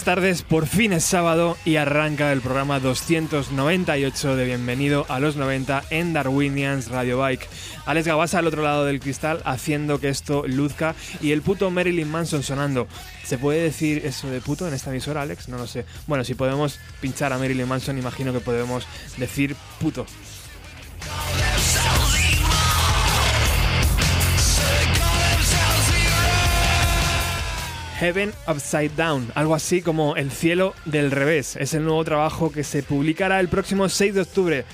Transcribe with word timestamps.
Buenas 0.00 0.16
tardes, 0.16 0.42
por 0.42 0.66
fin 0.66 0.94
es 0.94 1.04
sábado 1.04 1.58
y 1.66 1.76
arranca 1.76 2.32
el 2.32 2.40
programa 2.40 2.80
298 2.80 4.34
de 4.34 4.46
Bienvenido 4.46 5.04
a 5.10 5.20
los 5.20 5.36
90 5.36 5.84
en 5.90 6.14
Darwinians 6.14 6.88
Radio 6.88 7.18
Bike. 7.18 7.46
Alex 7.84 8.06
Gabasa 8.06 8.38
al 8.38 8.46
otro 8.46 8.62
lado 8.62 8.86
del 8.86 8.98
cristal 8.98 9.42
haciendo 9.44 10.00
que 10.00 10.08
esto 10.08 10.44
luzca 10.46 10.94
y 11.20 11.32
el 11.32 11.42
puto 11.42 11.70
Marilyn 11.70 12.10
Manson 12.10 12.42
sonando. 12.42 12.88
¿Se 13.24 13.36
puede 13.36 13.60
decir 13.60 14.00
eso 14.06 14.30
de 14.30 14.40
puto 14.40 14.66
en 14.66 14.72
esta 14.72 14.88
emisora, 14.88 15.20
Alex? 15.20 15.50
No 15.50 15.58
lo 15.58 15.66
sé. 15.66 15.84
Bueno, 16.06 16.24
si 16.24 16.32
podemos 16.32 16.78
pinchar 17.02 17.34
a 17.34 17.38
Marilyn 17.38 17.68
Manson, 17.68 17.98
imagino 17.98 18.32
que 18.32 18.40
podemos 18.40 18.86
decir 19.18 19.54
puto. 19.80 20.06
Heaven 28.00 28.32
Upside 28.48 28.92
Down, 28.96 29.30
algo 29.34 29.54
así 29.54 29.82
como 29.82 30.16
El 30.16 30.30
cielo 30.30 30.72
del 30.86 31.10
revés. 31.10 31.56
Es 31.56 31.74
el 31.74 31.84
nuevo 31.84 32.02
trabajo 32.02 32.50
que 32.50 32.64
se 32.64 32.82
publicará 32.82 33.38
el 33.40 33.48
próximo 33.48 33.90
6 33.90 34.14
de 34.14 34.20
octubre, 34.22 34.64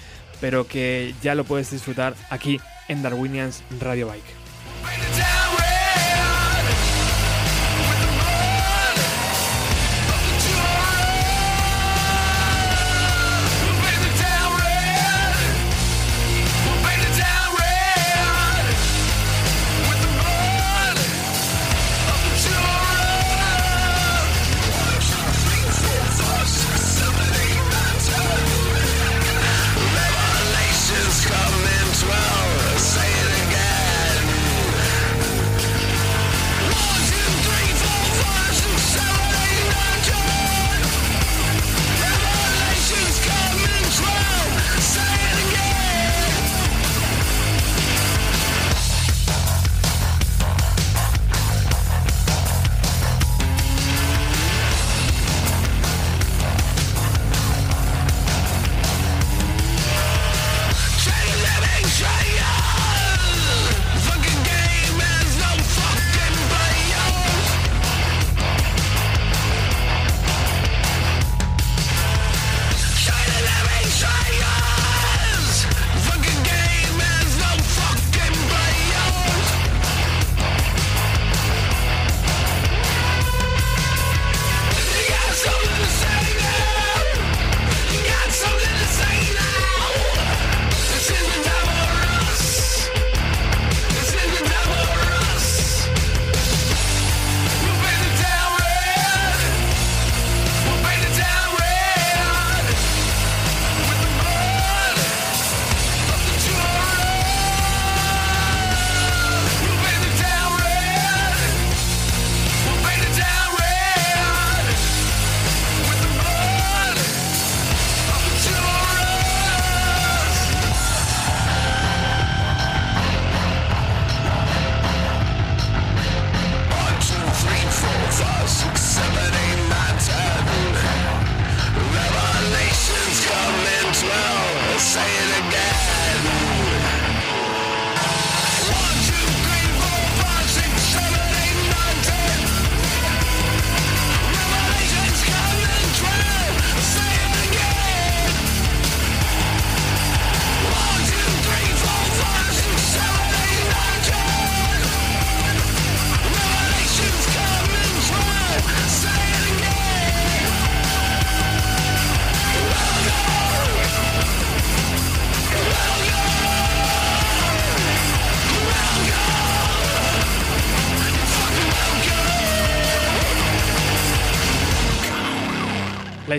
pero 0.41 0.69
que 0.69 1.13
ya 1.25 1.35
lo 1.35 1.43
puedes 1.43 1.73
disfrutar 1.73 2.15
aquí 2.31 2.61
en 2.87 3.03
Darwinians 3.03 3.65
Radio 3.81 4.07
Bike. 4.07 5.46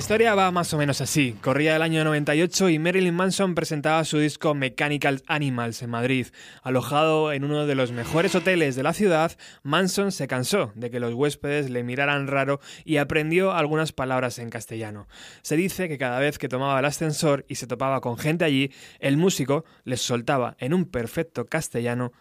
Historia 0.07 0.35
va 0.35 0.51
más 0.51 0.73
o 0.73 0.77
menos 0.77 1.01
así. 1.01 1.35
Corría 1.41 1.75
el 1.75 1.81
año 1.81 2.01
98 2.05 2.69
y 2.69 2.79
Marilyn 2.79 3.13
Manson 3.13 3.55
presentaba 3.55 4.05
su 4.05 4.17
disco 4.17 4.53
Mechanical 4.53 5.21
Animals 5.27 5.81
en 5.81 5.89
Madrid. 5.89 6.27
Alojado 6.63 7.33
en 7.33 7.43
uno 7.43 7.65
de 7.65 7.75
los 7.75 7.91
mejores 7.91 8.33
hoteles 8.33 8.77
de 8.77 8.83
la 8.83 8.93
ciudad, 8.93 9.33
Manson 9.63 10.13
se 10.13 10.29
cansó 10.29 10.71
de 10.75 10.89
que 10.89 11.01
los 11.01 11.13
huéspedes 11.13 11.69
le 11.69 11.83
miraran 11.83 12.27
raro 12.27 12.61
y 12.85 12.97
aprendió 12.97 13.51
algunas 13.51 13.91
palabras 13.91 14.39
en 14.39 14.49
castellano. 14.49 15.09
Se 15.41 15.57
dice 15.57 15.89
que 15.89 15.97
cada 15.97 16.19
vez 16.19 16.37
que 16.37 16.47
tomaba 16.47 16.79
el 16.79 16.85
ascensor 16.85 17.43
y 17.49 17.55
se 17.55 17.67
topaba 17.67 17.99
con 17.99 18.17
gente 18.17 18.45
allí, 18.45 18.71
el 18.99 19.17
músico 19.17 19.65
les 19.83 20.01
soltaba 20.01 20.55
en 20.59 20.73
un 20.73 20.85
perfecto 20.85 21.47
castellano 21.47 22.13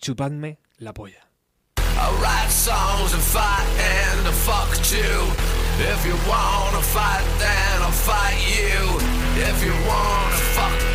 chupadme 0.00 0.60
la 0.78 0.94
polla. 0.94 1.28
If 5.76 6.06
you 6.06 6.14
wanna 6.28 6.80
fight, 6.82 7.24
then 7.38 7.82
I'll 7.82 7.90
fight 7.90 8.38
you. 8.46 8.78
If 9.42 9.64
you 9.64 9.72
wanna 9.88 10.36
fuck, 10.54 10.93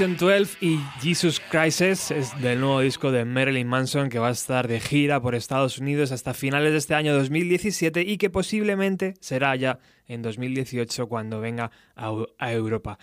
Revelation 0.00 0.16
12 0.16 0.64
y 0.64 0.78
Jesus 1.02 1.42
Crisis 1.50 2.10
es 2.10 2.40
del 2.40 2.60
nuevo 2.60 2.80
disco 2.80 3.12
de 3.12 3.26
Marilyn 3.26 3.68
Manson 3.68 4.08
que 4.08 4.18
va 4.18 4.28
a 4.28 4.30
estar 4.30 4.66
de 4.66 4.80
gira 4.80 5.20
por 5.20 5.34
Estados 5.34 5.76
Unidos 5.76 6.10
hasta 6.10 6.32
finales 6.32 6.72
de 6.72 6.78
este 6.78 6.94
año 6.94 7.12
2017 7.12 8.00
y 8.00 8.16
que 8.16 8.30
posiblemente 8.30 9.12
será 9.20 9.54
ya 9.56 9.78
en 10.06 10.22
2018 10.22 11.06
cuando 11.06 11.40
venga 11.40 11.70
a 11.96 12.52
Europa. 12.52 12.98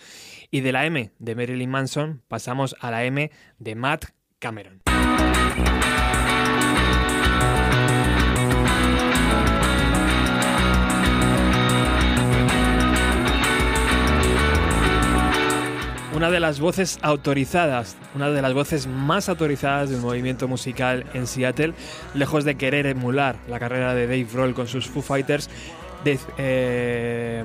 Y 0.50 0.60
de 0.60 0.72
la 0.72 0.86
M 0.86 1.12
de 1.20 1.34
Marilyn 1.36 1.70
Manson 1.70 2.22
pasamos 2.26 2.74
a 2.80 2.90
la 2.90 3.04
M 3.04 3.30
de 3.60 3.74
Matt 3.76 4.06
Cameron. 4.40 4.82
Una 16.18 16.30
de 16.32 16.40
las 16.40 16.58
voces 16.58 16.98
autorizadas, 17.02 17.96
una 18.16 18.28
de 18.28 18.42
las 18.42 18.52
voces 18.52 18.88
más 18.88 19.28
autorizadas 19.28 19.88
del 19.88 20.00
movimiento 20.00 20.48
musical 20.48 21.06
en 21.14 21.28
Seattle, 21.28 21.74
lejos 22.12 22.42
de 22.44 22.56
querer 22.56 22.86
emular 22.86 23.36
la 23.48 23.60
carrera 23.60 23.94
de 23.94 24.08
Dave 24.08 24.26
Roll 24.34 24.52
con 24.52 24.66
sus 24.66 24.88
Foo 24.88 25.00
Fighters, 25.00 25.48
eh, 26.04 27.44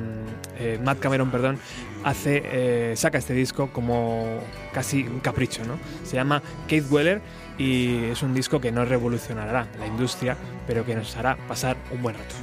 eh, 0.58 0.80
Matt 0.84 0.98
Cameron, 0.98 1.30
perdón, 1.30 1.60
hace, 2.04 2.42
eh, 2.46 2.94
saca 2.96 3.20
este 3.20 3.36
disco 3.36 3.70
como 3.72 4.40
casi 4.74 5.04
un 5.04 5.20
capricho, 5.20 5.64
¿no? 5.66 5.78
Se 6.04 6.16
llama 6.16 6.42
Kate 6.64 6.86
Weller 6.90 7.22
y 7.60 8.06
es 8.06 8.24
un 8.24 8.34
disco 8.34 8.60
que 8.60 8.72
no 8.72 8.86
revolucionará 8.86 9.68
la 9.80 9.86
industria, 9.86 10.36
pero 10.66 10.84
que 10.84 10.96
nos 10.96 11.16
hará 11.16 11.38
pasar 11.48 11.78
un 11.92 12.02
buen 12.02 12.16
rato. 12.16 12.34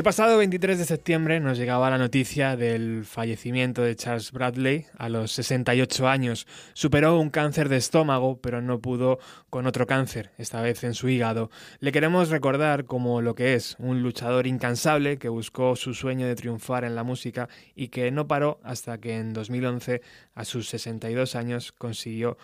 El 0.00 0.04
pasado 0.04 0.38
23 0.38 0.78
de 0.78 0.86
septiembre 0.86 1.40
nos 1.40 1.58
llegaba 1.58 1.90
la 1.90 1.98
noticia 1.98 2.56
del 2.56 3.04
fallecimiento 3.04 3.82
de 3.82 3.94
Charles 3.96 4.32
Bradley 4.32 4.86
a 4.96 5.10
los 5.10 5.30
68 5.32 6.08
años. 6.08 6.46
Superó 6.72 7.20
un 7.20 7.28
cáncer 7.28 7.68
de 7.68 7.76
estómago, 7.76 8.40
pero 8.40 8.62
no 8.62 8.80
pudo 8.80 9.18
con 9.50 9.66
otro 9.66 9.86
cáncer, 9.86 10.30
esta 10.38 10.62
vez 10.62 10.84
en 10.84 10.94
su 10.94 11.10
hígado. 11.10 11.50
Le 11.80 11.92
queremos 11.92 12.30
recordar 12.30 12.86
como 12.86 13.20
lo 13.20 13.34
que 13.34 13.52
es, 13.52 13.76
un 13.78 14.02
luchador 14.02 14.46
incansable 14.46 15.18
que 15.18 15.28
buscó 15.28 15.76
su 15.76 15.92
sueño 15.92 16.26
de 16.26 16.34
triunfar 16.34 16.84
en 16.84 16.94
la 16.94 17.02
música 17.02 17.50
y 17.74 17.88
que 17.88 18.10
no 18.10 18.26
paró 18.26 18.58
hasta 18.64 18.96
que 18.96 19.18
en 19.18 19.34
2011, 19.34 20.00
a 20.34 20.46
sus 20.46 20.70
62 20.70 21.36
años, 21.36 21.72
consiguió 21.72 22.38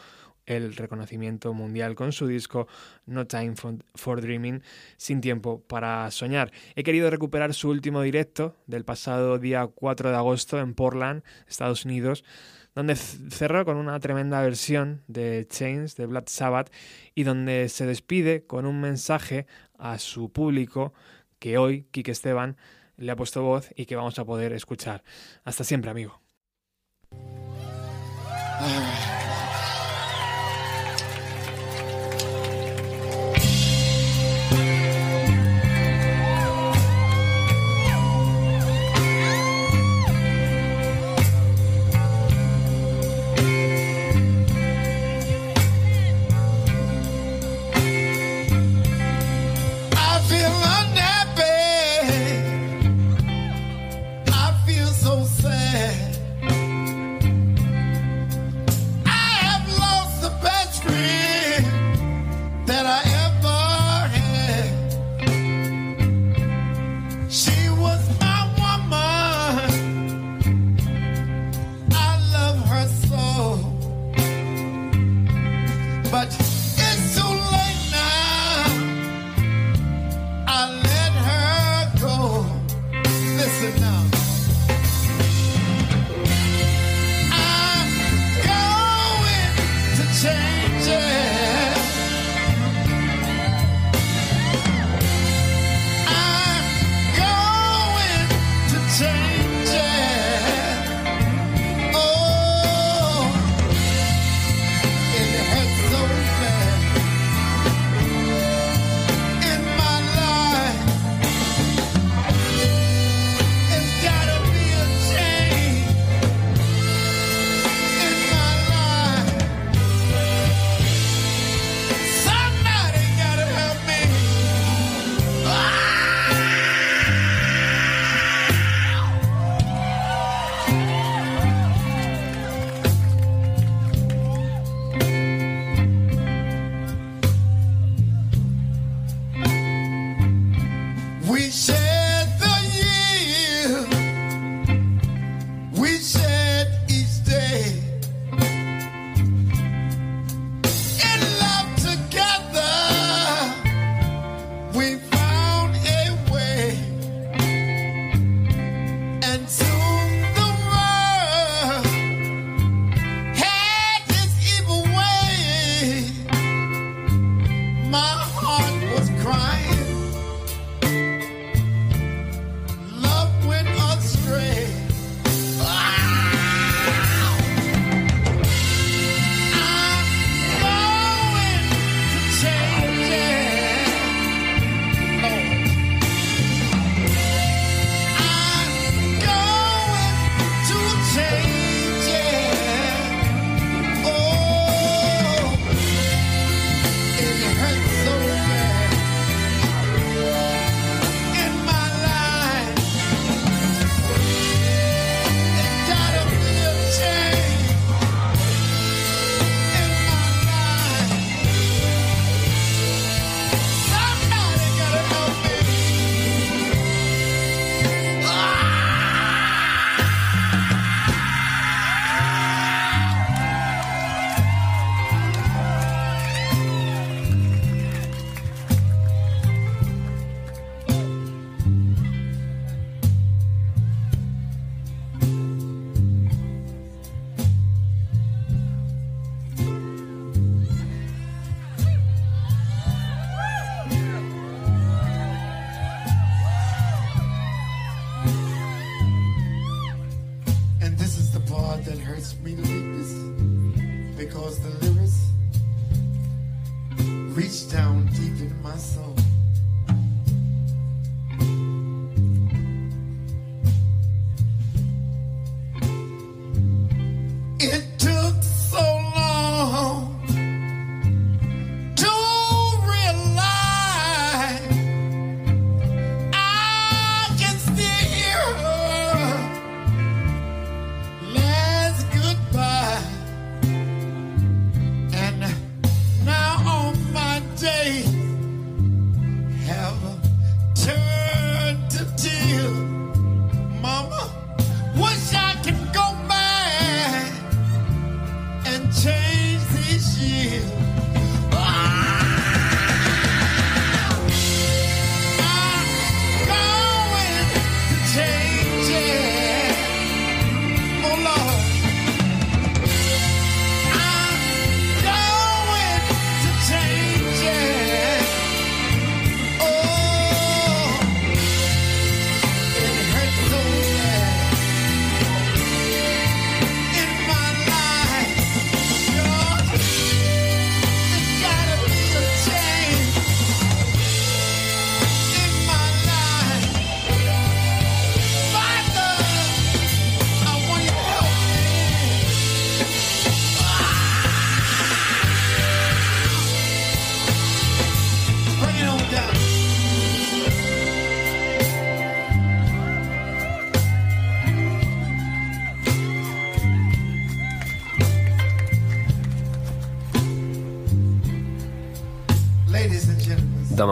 el 0.47 0.75
reconocimiento 0.77 1.53
mundial 1.53 1.95
con 1.95 2.13
su 2.13 2.27
disco 2.27 2.67
No 3.05 3.27
Time 3.27 3.55
for, 3.95 4.21
Dreaming, 4.21 4.63
sin 4.97 5.21
tiempo 5.21 5.61
para 5.67 6.11
soñar. 6.11 6.53
He 6.75 6.83
querido 6.83 7.11
recuperar 7.11 7.53
su 7.53 7.69
último 7.69 8.01
directo 8.03 8.57
del 8.67 8.85
pasado 8.85 9.39
día 9.39 9.67
4 9.67 10.11
de 10.11 10.17
agosto 10.17 10.59
en 10.61 10.75
Portland, 10.75 11.23
Estados 11.49 11.85
Unidos, 11.85 12.25
donde 12.75 12.95
cerró 12.95 13.65
con 13.65 13.77
una 13.77 13.99
tremenda 14.01 14.41
versión 14.43 15.03
de 15.09 15.47
Chains 15.49 15.97
de 15.97 16.07
Black 16.07 16.29
Sabbath 16.29 16.73
y 17.15 17.25
donde 17.25 17.69
se 17.69 17.87
despide 17.87 18.47
con 18.47 18.67
un 18.67 18.81
mensaje 18.81 19.47
a 19.79 19.99
su 19.99 20.31
público 20.31 20.93
que 21.39 21.59
hoy 21.59 21.87
Kike 21.91 22.13
Esteban 22.13 22.57
le 22.97 23.13
ha 23.13 23.17
puesto 23.17 23.43
voz 23.43 23.71
y 23.77 23.87
que 23.87 23.97
vamos 23.97 24.19
a 24.19 24.25
poder 24.25 24.53
escuchar. 24.53 25.03
Hasta 25.45 25.65
siempre, 25.65 25.91
amigo. 25.91 26.21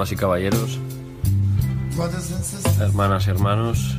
Damas 0.05 0.13
y 0.13 0.17
caballeros, 0.17 0.79
hermanas 2.79 3.27
y 3.27 3.31
hermanos, 3.31 3.97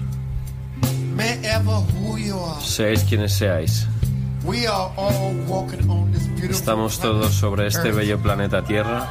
seáis 2.62 3.04
quienes 3.06 3.34
seáis, 3.34 3.88
estamos 6.48 7.00
todos 7.00 7.34
sobre 7.34 7.66
este 7.66 7.92
bello 7.92 8.20
planeta 8.20 8.64
Tierra. 8.64 9.10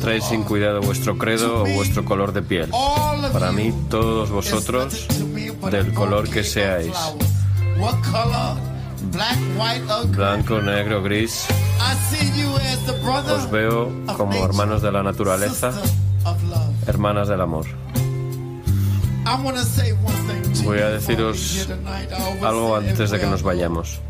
Traéis 0.00 0.24
sin 0.24 0.42
cuidado 0.42 0.80
vuestro 0.80 1.16
credo 1.16 1.62
o 1.62 1.66
vuestro 1.66 2.04
color 2.04 2.32
de 2.32 2.42
piel. 2.42 2.70
Para 3.32 3.52
mí, 3.52 3.72
todos 3.88 4.30
vosotros, 4.30 5.06
del 5.70 5.94
color 5.94 6.28
que 6.28 6.42
seáis, 6.42 6.92
blanco, 10.10 10.60
negro, 10.60 11.02
gris, 11.02 11.46
Os 13.36 13.50
veo 13.50 13.90
como 14.16 14.32
hermanos 14.44 14.82
de 14.82 14.90
la 14.92 15.02
naturaleza, 15.02 15.72
hermanas 16.86 17.28
del 17.28 17.40
amor. 17.40 17.66
Voy 20.64 20.78
a 20.78 20.88
deciros 20.90 21.66
Algo 22.42 22.76
antes 22.76 23.10
de 23.10 23.18
que 23.18 23.26
nos 23.26 23.42
vayamos. 23.42 24.00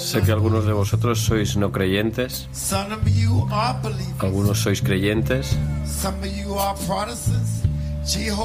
Sé 0.00 0.22
que 0.22 0.32
algunos 0.32 0.64
de 0.66 0.72
vosotros 0.72 1.20
sois 1.20 1.56
no 1.56 1.70
creyentes, 1.72 2.48
algunos 4.20 4.58
sois 4.58 4.80
creyentes, 4.82 5.56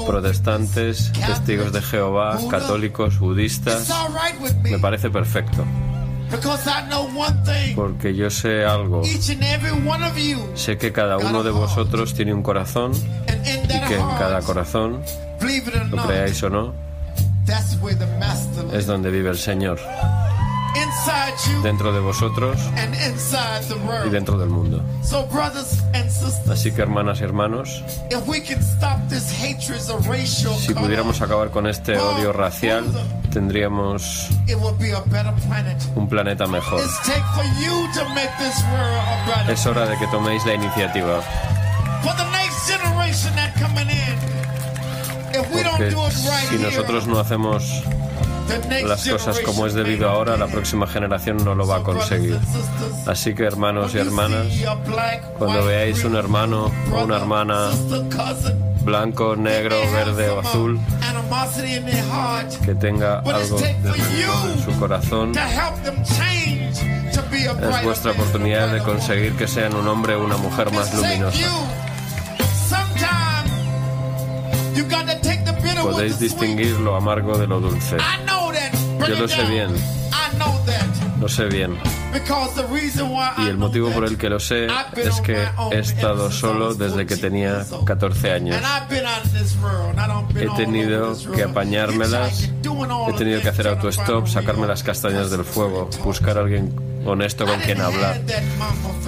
Protestantes, 0.06 1.12
testigos 1.12 1.72
de 1.72 1.82
Jehová, 1.82 2.38
católicos, 2.48 3.18
budistas. 3.18 3.88
me 4.62 4.78
parece 4.78 5.10
perfecto, 5.10 5.64
porque 7.74 8.14
yo 8.14 8.30
sé 8.30 8.64
algo. 8.64 9.02
Sé 10.54 10.76
que 10.78 10.92
cada 10.92 11.16
uno 11.18 11.42
de 11.42 11.50
vosotros 11.50 12.14
tiene 12.14 12.32
un 12.34 12.42
corazón 12.42 12.92
y 12.94 13.68
que 13.88 13.94
en 13.96 14.08
cada 14.18 14.40
corazón, 14.42 15.02
lo 15.90 15.96
creáis 16.06 16.42
o 16.42 16.50
no, 16.50 16.74
es 18.72 18.86
donde 18.86 19.10
vive 19.10 19.30
el 19.30 19.38
Señor, 19.38 19.80
dentro 21.62 21.92
de 21.92 22.00
vosotros 22.00 22.58
y 24.06 24.10
dentro 24.10 24.38
del 24.38 24.48
mundo. 24.48 24.82
Así 26.50 26.72
que 26.72 26.82
hermanas 26.82 27.20
y 27.20 27.24
hermanos, 27.24 27.82
if 28.10 28.26
we 28.26 28.42
can 28.42 28.60
stop 28.60 28.98
this 29.08 29.30
hatred 29.32 29.80
of 29.90 30.06
racial 30.06 30.54
si 30.56 30.74
pudiéramos 30.74 31.20
acabar 31.20 31.50
con 31.50 31.66
este 31.66 31.98
odio 31.98 32.32
racial, 32.32 32.84
tendríamos 33.32 34.28
un 35.94 36.08
planeta 36.08 36.46
mejor. 36.46 36.80
Es 39.48 39.66
hora 39.66 39.86
de 39.86 39.98
que 39.98 40.06
toméis 40.08 40.44
la 40.46 40.54
iniciativa, 40.54 41.20
porque 45.52 45.94
si 46.48 46.56
nosotros 46.58 47.06
no 47.06 47.18
hacemos 47.18 47.82
las 48.84 49.08
cosas 49.08 49.40
como 49.40 49.66
es 49.66 49.74
debido 49.74 50.08
ahora, 50.08 50.36
la 50.36 50.46
próxima 50.46 50.86
generación 50.86 51.38
no 51.44 51.54
lo 51.54 51.66
va 51.66 51.76
a 51.76 51.82
conseguir. 51.82 52.38
Así 53.06 53.34
que 53.34 53.44
hermanos 53.44 53.94
y 53.94 53.98
hermanas, 53.98 54.46
cuando 55.38 55.64
veáis 55.64 56.04
un 56.04 56.16
hermano 56.16 56.70
o 56.92 57.04
una 57.04 57.16
hermana 57.16 57.70
blanco, 58.82 59.36
negro, 59.36 59.76
verde 59.92 60.30
o 60.30 60.40
azul 60.40 60.80
que 62.64 62.74
tenga 62.74 63.18
algo 63.18 63.58
de 63.58 63.70
en 63.70 64.64
su 64.64 64.78
corazón, 64.78 65.32
es 67.36 67.82
vuestra 67.82 68.12
oportunidad 68.12 68.72
de 68.72 68.82
conseguir 68.82 69.34
que 69.34 69.46
sean 69.46 69.74
un 69.74 69.86
hombre 69.88 70.14
o 70.14 70.24
una 70.24 70.36
mujer 70.36 70.72
más 70.72 70.94
luminosa. 70.94 71.38
Podéis 75.82 76.18
distinguir 76.18 76.78
lo 76.80 76.96
amargo 76.96 77.36
de 77.38 77.46
lo 77.46 77.60
dulce. 77.60 77.96
Yo 79.06 79.16
lo 79.16 79.28
sé 79.28 79.44
bien. 79.44 79.70
Lo 81.20 81.28
sé 81.28 81.46
bien. 81.46 81.76
Y 83.38 83.48
el 83.48 83.58
motivo 83.58 83.90
por 83.90 84.04
el 84.04 84.16
que 84.16 84.28
lo 84.28 84.38
sé 84.38 84.68
es 84.96 85.20
que 85.20 85.46
he 85.72 85.78
estado 85.78 86.30
solo 86.30 86.74
desde 86.74 87.06
que 87.06 87.16
14 87.16 87.20
tenía 87.20 87.54
years 87.54 87.72
old. 87.72 87.84
14 87.84 88.32
años. 88.32 88.56
He 90.36 90.56
tenido 90.56 91.16
que 91.34 91.42
apañármelas, 91.42 92.44
he 92.44 93.12
tenido 93.14 93.40
que 93.40 93.48
hacer 93.48 93.68
autostop, 93.68 94.26
sacarme 94.26 94.66
las 94.66 94.82
castañas 94.82 95.30
del 95.30 95.44
fuego, 95.44 95.90
buscar 96.04 96.38
a 96.38 96.42
alguien 96.42 96.72
honesto 97.10 97.46
con 97.46 97.60
quien 97.60 97.80
hablar. 97.80 98.20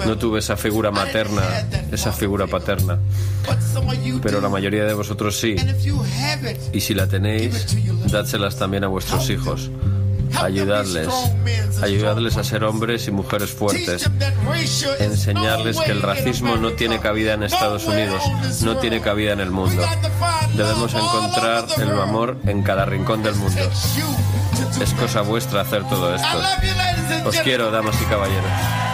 No 0.05 0.17
tuve 0.17 0.39
esa 0.39 0.57
figura 0.57 0.91
materna, 0.91 1.43
esa 1.91 2.11
figura 2.11 2.47
paterna, 2.47 2.99
pero 4.21 4.41
la 4.41 4.49
mayoría 4.49 4.85
de 4.85 4.93
vosotros 4.93 5.39
sí. 5.39 5.55
Y 6.73 6.81
si 6.81 6.93
la 6.93 7.07
tenéis, 7.07 7.75
dádselas 8.11 8.57
también 8.57 8.83
a 8.83 8.87
vuestros 8.87 9.29
hijos. 9.29 9.69
Ayudadles, 10.41 11.09
ayudadles 11.81 12.37
a 12.37 12.43
ser 12.43 12.63
hombres 12.63 13.07
y 13.07 13.11
mujeres 13.11 13.51
fuertes. 13.51 14.09
Enseñarles 14.99 15.77
que 15.77 15.91
el 15.91 16.01
racismo 16.01 16.55
no 16.55 16.71
tiene 16.71 16.99
cabida 16.99 17.33
en 17.33 17.43
Estados 17.43 17.85
Unidos, 17.85 18.23
no 18.63 18.77
tiene 18.77 19.01
cabida 19.01 19.33
en 19.33 19.41
el 19.41 19.51
mundo. 19.51 19.83
Debemos 20.55 20.93
encontrar 20.93 21.65
el 21.77 21.91
amor 21.99 22.37
en 22.45 22.63
cada 22.63 22.85
rincón 22.85 23.23
del 23.23 23.35
mundo. 23.35 23.61
Es 24.81 24.95
cosa 24.95 25.21
vuestra 25.21 25.61
hacer 25.61 25.87
todo 25.87 26.15
esto. 26.15 26.41
Os 27.25 27.35
quiero, 27.41 27.69
damas 27.69 28.01
y 28.01 28.05
caballeros. 28.05 28.90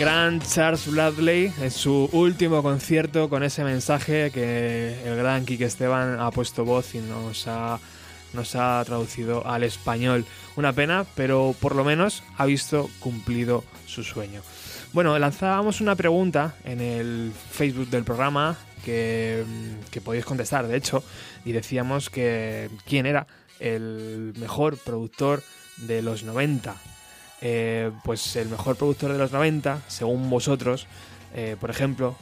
Gran 0.00 0.40
Charles 0.40 0.90
Bradley 0.90 1.52
en 1.60 1.70
su 1.70 2.08
último 2.12 2.62
concierto 2.62 3.28
con 3.28 3.42
ese 3.42 3.64
mensaje 3.64 4.30
que 4.30 4.98
el 5.04 5.14
gran 5.14 5.44
Kike 5.44 5.66
Esteban 5.66 6.18
ha 6.18 6.30
puesto 6.30 6.64
voz 6.64 6.94
y 6.94 7.00
nos 7.00 7.46
ha, 7.46 7.78
nos 8.32 8.56
ha 8.56 8.82
traducido 8.86 9.46
al 9.46 9.62
español. 9.62 10.24
Una 10.56 10.72
pena, 10.72 11.04
pero 11.16 11.54
por 11.60 11.76
lo 11.76 11.84
menos 11.84 12.22
ha 12.38 12.46
visto 12.46 12.88
cumplido 12.98 13.62
su 13.86 14.02
sueño. 14.02 14.40
Bueno, 14.94 15.18
lanzábamos 15.18 15.82
una 15.82 15.96
pregunta 15.96 16.54
en 16.64 16.80
el 16.80 17.30
Facebook 17.50 17.90
del 17.90 18.04
programa 18.04 18.56
que, 18.82 19.44
que 19.90 20.00
podéis 20.00 20.24
contestar, 20.24 20.66
de 20.66 20.78
hecho, 20.78 21.04
y 21.44 21.52
decíamos 21.52 22.08
que 22.08 22.70
quién 22.86 23.04
era 23.04 23.26
el 23.58 24.32
mejor 24.38 24.78
productor 24.78 25.42
de 25.76 26.00
los 26.00 26.22
90 26.22 26.74
eh, 27.40 27.90
pues 28.04 28.36
el 28.36 28.48
mejor 28.48 28.76
productor 28.76 29.12
de 29.12 29.18
los 29.18 29.32
90, 29.32 29.82
según 29.88 30.28
vosotros, 30.28 30.86
eh, 31.34 31.56
por 31.60 31.70
ejemplo, 31.70 32.16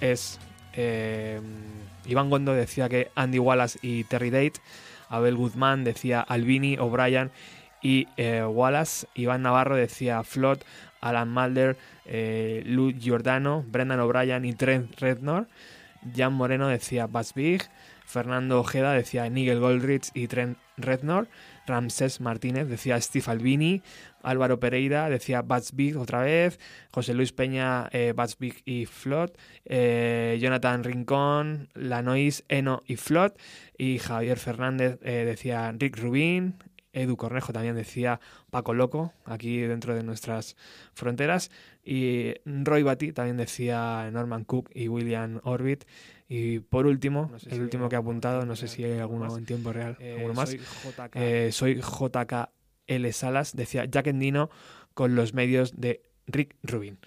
es 0.00 0.38
eh, 0.74 1.40
Iván 2.06 2.30
Gondo 2.30 2.54
decía 2.54 2.88
que 2.88 3.10
Andy 3.14 3.38
Wallace 3.38 3.78
y 3.82 4.04
Terry 4.04 4.30
Date, 4.30 4.60
Abel 5.08 5.36
Guzmán 5.36 5.84
decía 5.84 6.20
Albini, 6.20 6.78
O'Brien 6.78 7.30
y 7.82 8.06
Wallace, 8.18 9.06
Iván 9.14 9.42
Navarro 9.42 9.74
decía 9.74 10.22
Flot, 10.22 10.64
Alan 11.00 11.30
Mulder, 11.30 11.76
Lou 12.64 12.92
Giordano, 12.92 13.64
Brendan 13.66 14.00
O'Brien 14.00 14.44
y 14.44 14.52
Trent 14.52 15.00
Rednor, 15.00 15.48
Jan 16.14 16.32
Moreno 16.32 16.68
decía 16.68 17.06
Buzz 17.06 17.34
Big, 17.34 17.62
Fernando 18.04 18.60
Ojeda 18.60 18.92
decía 18.92 19.28
Nigel 19.28 19.60
Goldrich 19.60 20.10
y 20.14 20.26
Trent 20.26 20.58
Rednor, 20.76 21.28
Ramses 21.66 22.20
Martínez 22.20 22.68
decía 22.68 23.00
Steve 23.00 23.24
Albini, 23.28 23.82
Álvaro 24.22 24.60
Pereira 24.60 25.08
decía 25.08 25.42
Bats 25.42 25.74
Big 25.74 25.96
otra 25.96 26.20
vez, 26.20 26.58
José 26.92 27.14
Luis 27.14 27.32
Peña 27.32 27.88
eh, 27.92 28.12
Bats 28.14 28.38
Big 28.38 28.62
y 28.64 28.86
Flot, 28.86 29.38
eh, 29.64 30.38
Jonathan 30.40 30.84
Rincón, 30.84 31.68
Lanois, 31.74 32.44
Eno 32.48 32.82
y 32.86 32.96
Flot, 32.96 33.38
y 33.76 33.98
Javier 33.98 34.38
Fernández 34.38 34.98
eh, 35.02 35.24
decía 35.24 35.72
Rick 35.76 35.98
Rubin, 35.98 36.56
Edu 36.92 37.16
Cornejo 37.16 37.52
también 37.52 37.76
decía 37.76 38.20
Paco 38.50 38.74
Loco, 38.74 39.12
aquí 39.24 39.58
dentro 39.60 39.94
de 39.94 40.02
nuestras 40.02 40.56
fronteras, 40.92 41.50
y 41.84 42.34
Roy 42.44 42.82
Batty 42.82 43.12
también 43.12 43.36
decía 43.36 44.10
Norman 44.12 44.44
Cook 44.44 44.70
y 44.74 44.88
William 44.88 45.40
Orbit. 45.44 45.84
Y 46.28 46.60
por 46.60 46.86
último, 46.86 47.32
el 47.48 47.60
último 47.60 47.88
que 47.88 47.96
he 47.96 47.98
apuntado, 47.98 48.46
no 48.46 48.54
sé 48.54 48.68
si 48.68 48.84
hay 48.84 48.98
alguno 48.98 49.36
en 49.36 49.44
tiempo 49.44 49.72
real, 49.72 49.96
alguno 50.00 50.34
más. 50.34 50.56
soy 51.50 51.80
JK 51.80 52.48
L. 52.90 53.12
Salas, 53.12 53.54
decía 53.56 53.84
Jack 53.86 54.08
Endino 54.08 54.50
con 54.94 55.14
los 55.14 55.32
medios 55.32 55.80
de 55.80 56.02
Rick 56.26 56.56
Rubin. 56.62 56.98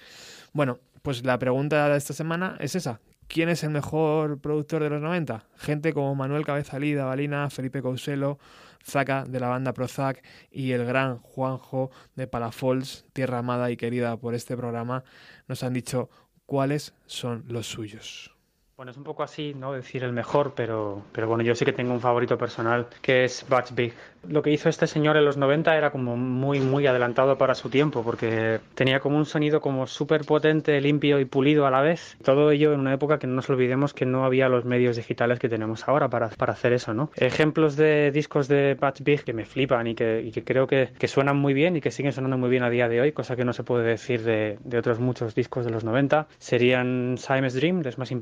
Bueno, 0.53 0.79
pues 1.01 1.25
la 1.25 1.37
pregunta 1.37 1.87
de 1.89 1.97
esta 1.97 2.13
semana 2.13 2.57
es 2.59 2.75
esa. 2.75 3.01
¿Quién 3.27 3.49
es 3.49 3.63
el 3.63 3.71
mejor 3.71 4.39
productor 4.39 4.83
de 4.83 4.89
los 4.89 5.01
90? 5.01 5.45
Gente 5.57 5.93
como 5.93 6.15
Manuel 6.15 6.45
Cabezalí, 6.45 6.95
Balina, 6.95 7.49
Felipe 7.49 7.81
Couselo, 7.81 8.37
Zaka 8.85 9.23
de 9.25 9.39
la 9.39 9.47
banda 9.47 9.73
Prozac 9.73 10.23
y 10.51 10.71
el 10.71 10.85
gran 10.85 11.17
Juanjo 11.19 11.89
de 12.15 12.27
Palafols, 12.27 13.05
tierra 13.13 13.39
amada 13.39 13.71
y 13.71 13.77
querida 13.77 14.17
por 14.17 14.35
este 14.35 14.57
programa, 14.57 15.03
nos 15.47 15.63
han 15.63 15.73
dicho 15.73 16.09
cuáles 16.45 16.93
son 17.05 17.45
los 17.47 17.67
suyos. 17.67 18.32
Bueno, 18.75 18.91
es 18.91 18.97
un 18.97 19.03
poco 19.03 19.21
así, 19.21 19.53
¿no? 19.53 19.71
Decir 19.71 20.03
el 20.03 20.13
mejor, 20.13 20.53
pero, 20.55 21.03
pero 21.11 21.27
bueno, 21.27 21.43
yo 21.43 21.53
sí 21.53 21.63
que 21.63 21.73
tengo 21.73 21.93
un 21.93 22.01
favorito 22.01 22.39
personal, 22.39 22.87
que 23.03 23.23
es 23.23 23.45
Butch 23.47 23.71
Big. 23.75 23.93
Lo 24.27 24.41
que 24.41 24.49
hizo 24.49 24.67
este 24.67 24.87
señor 24.87 25.15
en 25.15 25.25
los 25.25 25.37
90 25.37 25.77
era 25.77 25.91
como 25.91 26.17
muy, 26.17 26.59
muy 26.59 26.87
adelantado 26.87 27.37
para 27.37 27.53
su 27.53 27.69
tiempo, 27.69 28.01
porque 28.01 28.61
tenía 28.73 28.99
como 28.99 29.17
un 29.17 29.27
sonido 29.27 29.61
como 29.61 29.85
súper 29.85 30.25
potente, 30.25 30.81
limpio 30.81 31.19
y 31.19 31.25
pulido 31.25 31.67
a 31.67 31.71
la 31.71 31.81
vez. 31.81 32.17
Todo 32.23 32.49
ello 32.49 32.73
en 32.73 32.79
una 32.79 32.93
época 32.93 33.19
que 33.19 33.27
no 33.27 33.35
nos 33.35 33.47
olvidemos 33.51 33.93
que 33.93 34.07
no 34.07 34.25
había 34.25 34.49
los 34.49 34.65
medios 34.65 34.95
digitales 34.95 35.37
que 35.37 35.49
tenemos 35.49 35.87
ahora 35.87 36.09
para, 36.09 36.29
para 36.29 36.53
hacer 36.53 36.73
eso, 36.73 36.95
¿no? 36.95 37.11
Ejemplos 37.15 37.75
de 37.75 38.09
discos 38.09 38.47
de 38.47 38.75
Butch 38.81 39.03
Big 39.03 39.23
que 39.23 39.33
me 39.33 39.45
flipan 39.45 39.85
y 39.85 39.93
que, 39.93 40.23
y 40.23 40.31
que 40.31 40.43
creo 40.43 40.65
que, 40.65 40.89
que, 40.97 41.07
suenan 41.07 41.37
muy 41.37 41.53
bien 41.53 41.75
y 41.75 41.81
que 41.81 41.91
siguen 41.91 42.11
sonando 42.11 42.39
muy 42.39 42.49
bien 42.49 42.63
a 42.63 42.71
día 42.71 42.89
de 42.89 43.01
hoy, 43.01 43.11
cosa 43.11 43.35
que 43.35 43.45
no 43.45 43.53
se 43.53 43.61
puede 43.61 43.83
decir 43.83 44.23
de, 44.23 44.57
de 44.63 44.77
otros 44.79 44.99
muchos 44.99 45.35
discos 45.35 45.63
de 45.63 45.69
los 45.69 45.83
90, 45.83 46.25
serían 46.39 47.17
Simon's 47.19 47.53
Dream 47.53 47.83
de 47.83 47.91
Smashing 47.91 48.21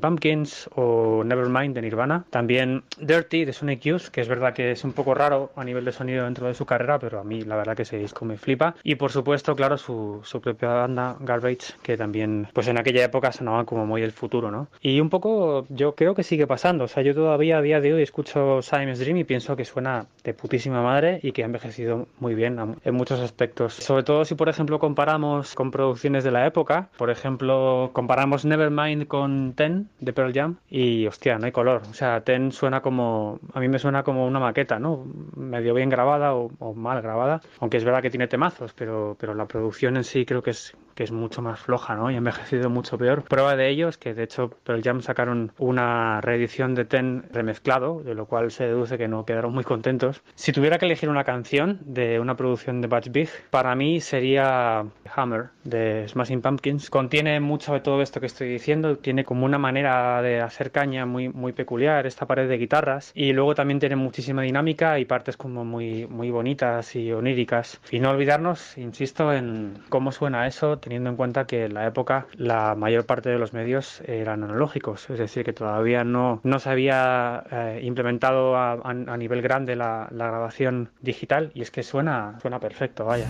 O 0.74 1.24
Nevermind 1.24 1.74
de 1.74 1.82
Nirvana. 1.82 2.24
También 2.30 2.84
Dirty 2.98 3.44
de 3.44 3.52
Sonic 3.52 3.80
Youth, 3.82 4.08
que 4.08 4.20
es 4.20 4.28
verdad 4.28 4.54
que 4.54 4.72
es 4.72 4.84
un 4.84 4.92
poco 4.92 5.14
raro 5.14 5.52
a 5.56 5.64
nivel 5.64 5.84
de 5.84 5.92
sonido 5.92 6.24
dentro 6.24 6.46
de 6.46 6.54
su 6.54 6.66
carrera, 6.66 6.98
pero 6.98 7.20
a 7.20 7.24
mí 7.24 7.42
la 7.42 7.56
verdad 7.56 7.76
que 7.76 7.82
ese 7.82 7.98
disco 7.98 8.24
me 8.24 8.36
flipa. 8.36 8.74
Y 8.82 8.96
por 8.96 9.10
supuesto, 9.10 9.54
claro, 9.56 9.78
su, 9.78 10.20
su 10.24 10.40
propia 10.40 10.68
banda 10.68 11.16
Garbage, 11.20 11.74
que 11.82 11.96
también 11.96 12.48
pues 12.52 12.68
en 12.68 12.78
aquella 12.78 13.04
época 13.04 13.32
sonaba 13.32 13.64
como 13.64 13.86
muy 13.86 14.02
el 14.02 14.12
futuro, 14.12 14.50
¿no? 14.50 14.68
Y 14.80 15.00
un 15.00 15.10
poco 15.10 15.66
yo 15.68 15.94
creo 15.94 16.14
que 16.14 16.22
sigue 16.22 16.46
pasando. 16.46 16.84
O 16.84 16.88
sea, 16.88 17.02
yo 17.02 17.14
todavía 17.14 17.58
a 17.58 17.62
día 17.62 17.80
de 17.80 17.94
hoy 17.94 18.02
escucho 18.02 18.62
Simon's 18.62 18.98
Dream 18.98 19.18
y 19.18 19.24
pienso 19.24 19.56
que 19.56 19.64
suena 19.64 20.06
de 20.24 20.34
putísima 20.34 20.82
madre 20.82 21.20
y 21.22 21.32
que 21.32 21.42
ha 21.42 21.46
envejecido 21.46 22.06
muy 22.18 22.34
bien 22.34 22.58
en 22.84 22.94
muchos 22.94 23.20
aspectos. 23.20 23.74
Sobre 23.74 24.02
todo 24.02 24.24
si, 24.24 24.34
por 24.34 24.48
ejemplo, 24.48 24.78
comparamos 24.78 25.54
con 25.54 25.70
producciones 25.70 26.24
de 26.24 26.30
la 26.30 26.46
época. 26.46 26.88
Por 26.96 27.10
ejemplo, 27.10 27.90
comparamos 27.92 28.44
Nevermind 28.44 29.06
con 29.06 29.54
Ten 29.54 29.88
de 30.00 30.12
Pearl 30.12 30.31
Y 30.68 31.06
hostia, 31.06 31.38
no 31.38 31.46
hay 31.46 31.52
color. 31.52 31.82
O 31.90 31.94
sea, 31.94 32.22
Ten 32.22 32.52
suena 32.52 32.80
como, 32.80 33.38
a 33.52 33.60
mí 33.60 33.68
me 33.68 33.78
suena 33.78 34.02
como 34.02 34.26
una 34.26 34.40
maqueta, 34.40 34.78
¿no? 34.78 35.04
Medio 35.36 35.74
bien 35.74 35.88
grabada 35.90 36.34
o, 36.34 36.50
o 36.58 36.74
mal 36.74 37.02
grabada, 37.02 37.40
aunque 37.60 37.76
es 37.76 37.84
verdad 37.84 38.02
que 38.02 38.10
tiene 38.10 38.28
temazos, 38.28 38.72
pero, 38.74 39.16
pero 39.18 39.34
la 39.34 39.46
producción 39.46 39.96
en 39.96 40.04
sí 40.04 40.24
creo 40.24 40.42
que 40.42 40.50
es, 40.50 40.74
que 40.94 41.04
es 41.04 41.12
mucho 41.12 41.42
más 41.42 41.60
floja, 41.60 41.94
¿no? 41.94 42.10
Y 42.10 42.14
ha 42.14 42.18
envejecido 42.18 42.70
mucho 42.70 42.98
peor. 42.98 43.22
Prueba 43.24 43.56
de 43.56 43.68
ello 43.68 43.88
es 43.88 43.98
que 43.98 44.14
de 44.14 44.22
hecho 44.22 44.50
Pearl 44.64 44.82
Jam 44.82 45.02
sacaron 45.02 45.52
una 45.58 46.20
reedición 46.20 46.74
de 46.74 46.84
Ten 46.84 47.24
remezclado, 47.32 48.02
de 48.02 48.14
lo 48.14 48.26
cual 48.26 48.50
se 48.50 48.64
deduce 48.64 48.98
que 48.98 49.08
no 49.08 49.24
quedaron 49.24 49.52
muy 49.52 49.64
contentos. 49.64 50.22
Si 50.34 50.52
tuviera 50.52 50.78
que 50.78 50.86
elegir 50.86 51.08
una 51.08 51.24
canción 51.24 51.78
de 51.84 52.20
una 52.20 52.36
producción 52.36 52.80
de 52.80 52.88
Batch 52.88 53.08
Big, 53.10 53.28
para 53.50 53.74
mí 53.74 54.00
sería 54.00 54.84
Hammer 55.14 55.46
de 55.64 56.06
Smashing 56.08 56.42
Pumpkins. 56.42 56.90
Contiene 56.90 57.40
mucho 57.40 57.74
de 57.74 57.80
todo 57.80 58.02
esto 58.02 58.20
que 58.20 58.26
estoy 58.26 58.48
diciendo, 58.48 58.96
tiene 58.96 59.24
como 59.24 59.44
una 59.44 59.58
manera 59.58 60.22
de 60.22 60.40
hacer 60.40 60.70
caña 60.70 61.06
muy, 61.06 61.28
muy 61.28 61.52
peculiar, 61.52 62.06
esta 62.06 62.26
pared 62.26 62.48
de 62.48 62.58
guitarras, 62.58 63.12
y 63.14 63.32
luego 63.32 63.54
también 63.54 63.80
tiene 63.80 63.96
muchísima 63.96 64.42
dinámica 64.42 64.98
y 64.98 65.04
partes 65.04 65.36
como 65.36 65.64
muy, 65.64 66.06
muy 66.06 66.30
bonitas 66.30 66.94
y 66.96 67.12
oníricas. 67.12 67.80
Y 67.90 68.00
no 68.00 68.10
olvidarnos, 68.10 68.76
insisto, 68.78 69.32
en 69.32 69.74
cómo 69.88 70.12
suena 70.12 70.46
eso, 70.46 70.78
teniendo 70.82 71.08
en 71.08 71.16
cuenta 71.16 71.46
que 71.46 71.64
en 71.64 71.74
la 71.74 71.86
época 71.86 72.26
la 72.36 72.74
mayor 72.74 73.06
parte 73.06 73.30
de 73.30 73.38
los 73.38 73.54
medios 73.54 74.02
eran 74.02 74.44
analógicos, 74.44 75.08
es 75.08 75.18
decir, 75.18 75.44
que 75.44 75.54
todavía 75.54 76.04
no, 76.04 76.40
no 76.42 76.58
se 76.58 76.68
había 76.68 77.44
eh, 77.50 77.80
implementado 77.82 78.56
a, 78.56 78.92
nivel 79.16 79.40
grande 79.40 79.76
la, 79.76 80.08
la 80.10 80.26
grabación 80.26 80.90
digital, 81.00 81.50
y 81.54 81.62
es 81.62 81.70
que 81.70 81.82
suena, 81.82 82.38
suena 82.40 82.58
perfecto, 82.58 83.04
vaya. 83.04 83.28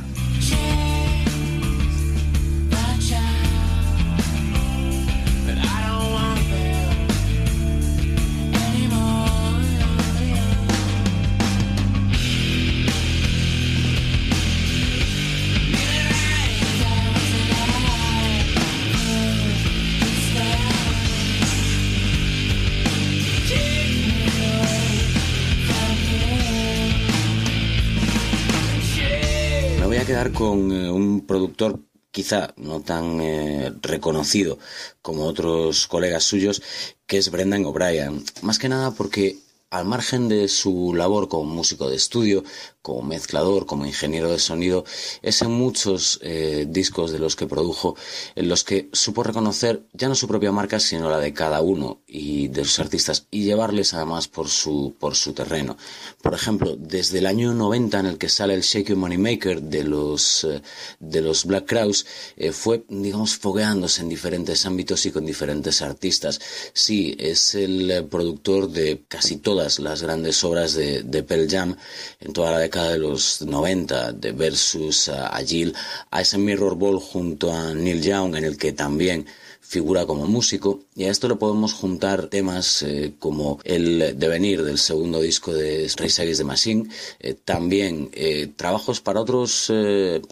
Productor 31.26 31.80
quizá 32.10 32.52
no 32.56 32.80
tan 32.80 33.20
eh, 33.20 33.72
reconocido 33.80 34.58
como 35.00 35.24
otros 35.24 35.86
colegas 35.86 36.24
suyos, 36.24 36.62
que 37.06 37.18
es 37.18 37.30
Brendan 37.30 37.64
O'Brien. 37.64 38.22
Más 38.42 38.58
que 38.58 38.68
nada 38.68 38.90
porque 38.92 39.38
al 39.70 39.86
margen 39.86 40.28
de 40.28 40.48
su 40.48 40.94
labor 40.94 41.28
como 41.28 41.44
músico 41.44 41.88
de 41.88 41.96
estudio, 41.96 42.44
como 42.82 43.02
mezclador, 43.02 43.64
como 43.64 43.86
ingeniero 43.86 44.30
de 44.30 44.40
sonido, 44.40 44.84
es 45.22 45.40
en 45.42 45.52
muchos 45.52 46.18
eh, 46.22 46.66
discos 46.68 47.12
de 47.12 47.20
los 47.20 47.36
que 47.36 47.46
produjo, 47.46 47.96
en 48.34 48.48
los 48.48 48.64
que 48.64 48.88
supo 48.92 49.22
reconocer 49.22 49.84
ya 49.92 50.08
no 50.08 50.16
su 50.16 50.26
propia 50.26 50.50
marca, 50.50 50.80
sino 50.80 51.08
la 51.08 51.20
de 51.20 51.32
cada 51.32 51.60
uno 51.60 52.00
y 52.08 52.48
de 52.48 52.64
sus 52.64 52.80
artistas, 52.80 53.26
y 53.30 53.44
llevarles 53.44 53.94
además 53.94 54.26
por 54.26 54.48
su, 54.48 54.96
por 54.98 55.14
su 55.14 55.32
terreno. 55.32 55.76
Por 56.20 56.34
ejemplo, 56.34 56.76
desde 56.76 57.18
el 57.18 57.26
año 57.26 57.54
90 57.54 58.00
en 58.00 58.06
el 58.06 58.18
que 58.18 58.28
sale 58.28 58.54
el 58.54 58.62
Shake 58.62 58.88
Your 58.88 58.98
Money 58.98 59.18
Maker 59.18 59.62
de 59.62 59.84
los, 59.84 60.44
eh, 60.44 60.60
de 60.98 61.20
los 61.20 61.44
Black 61.44 61.66
Crowes, 61.66 62.04
eh, 62.36 62.50
fue, 62.50 62.84
digamos, 62.88 63.36
fogueándose 63.36 64.02
en 64.02 64.08
diferentes 64.08 64.66
ámbitos 64.66 65.06
y 65.06 65.12
con 65.12 65.24
diferentes 65.24 65.82
artistas. 65.82 66.40
Sí, 66.72 67.16
es 67.18 67.54
el 67.54 68.06
productor 68.10 68.68
de 68.68 69.04
casi 69.06 69.36
todas 69.36 69.78
las 69.78 70.02
grandes 70.02 70.42
obras 70.42 70.74
de, 70.74 71.04
de 71.04 71.22
Pearl 71.22 71.48
Jam 71.48 71.76
en 72.20 72.32
toda 72.32 72.50
la 72.50 72.58
década 72.58 72.71
década 72.72 72.92
de 72.92 72.98
los 73.00 73.42
90 73.42 74.12
de 74.12 74.32
versus 74.32 75.10
a, 75.10 75.38
Jill, 75.44 75.74
a 76.10 76.22
ese 76.22 76.38
Mirror 76.38 76.74
Ball 76.76 76.98
junto 77.00 77.52
a 77.52 77.74
Neil 77.74 78.00
Young 78.00 78.34
en 78.34 78.44
el 78.44 78.56
que 78.56 78.72
también 78.72 79.26
figura 79.60 80.04
como 80.06 80.26
músico. 80.26 80.80
Y 80.94 81.04
a 81.04 81.10
esto 81.10 81.28
le 81.28 81.36
podemos 81.36 81.72
juntar 81.72 82.28
temas 82.28 82.82
eh, 82.82 83.14
como 83.18 83.58
el 83.64 84.18
devenir 84.18 84.62
del 84.64 84.78
segundo 84.78 85.20
disco 85.20 85.54
de 85.54 85.90
Race 85.96 86.20
Against 86.20 86.40
the 86.40 86.44
Machine, 86.44 86.88
eh, 87.20 87.34
también 87.34 88.10
eh, 88.12 88.50
trabajos 88.54 89.00
para 89.00 89.20
otros 89.20 89.72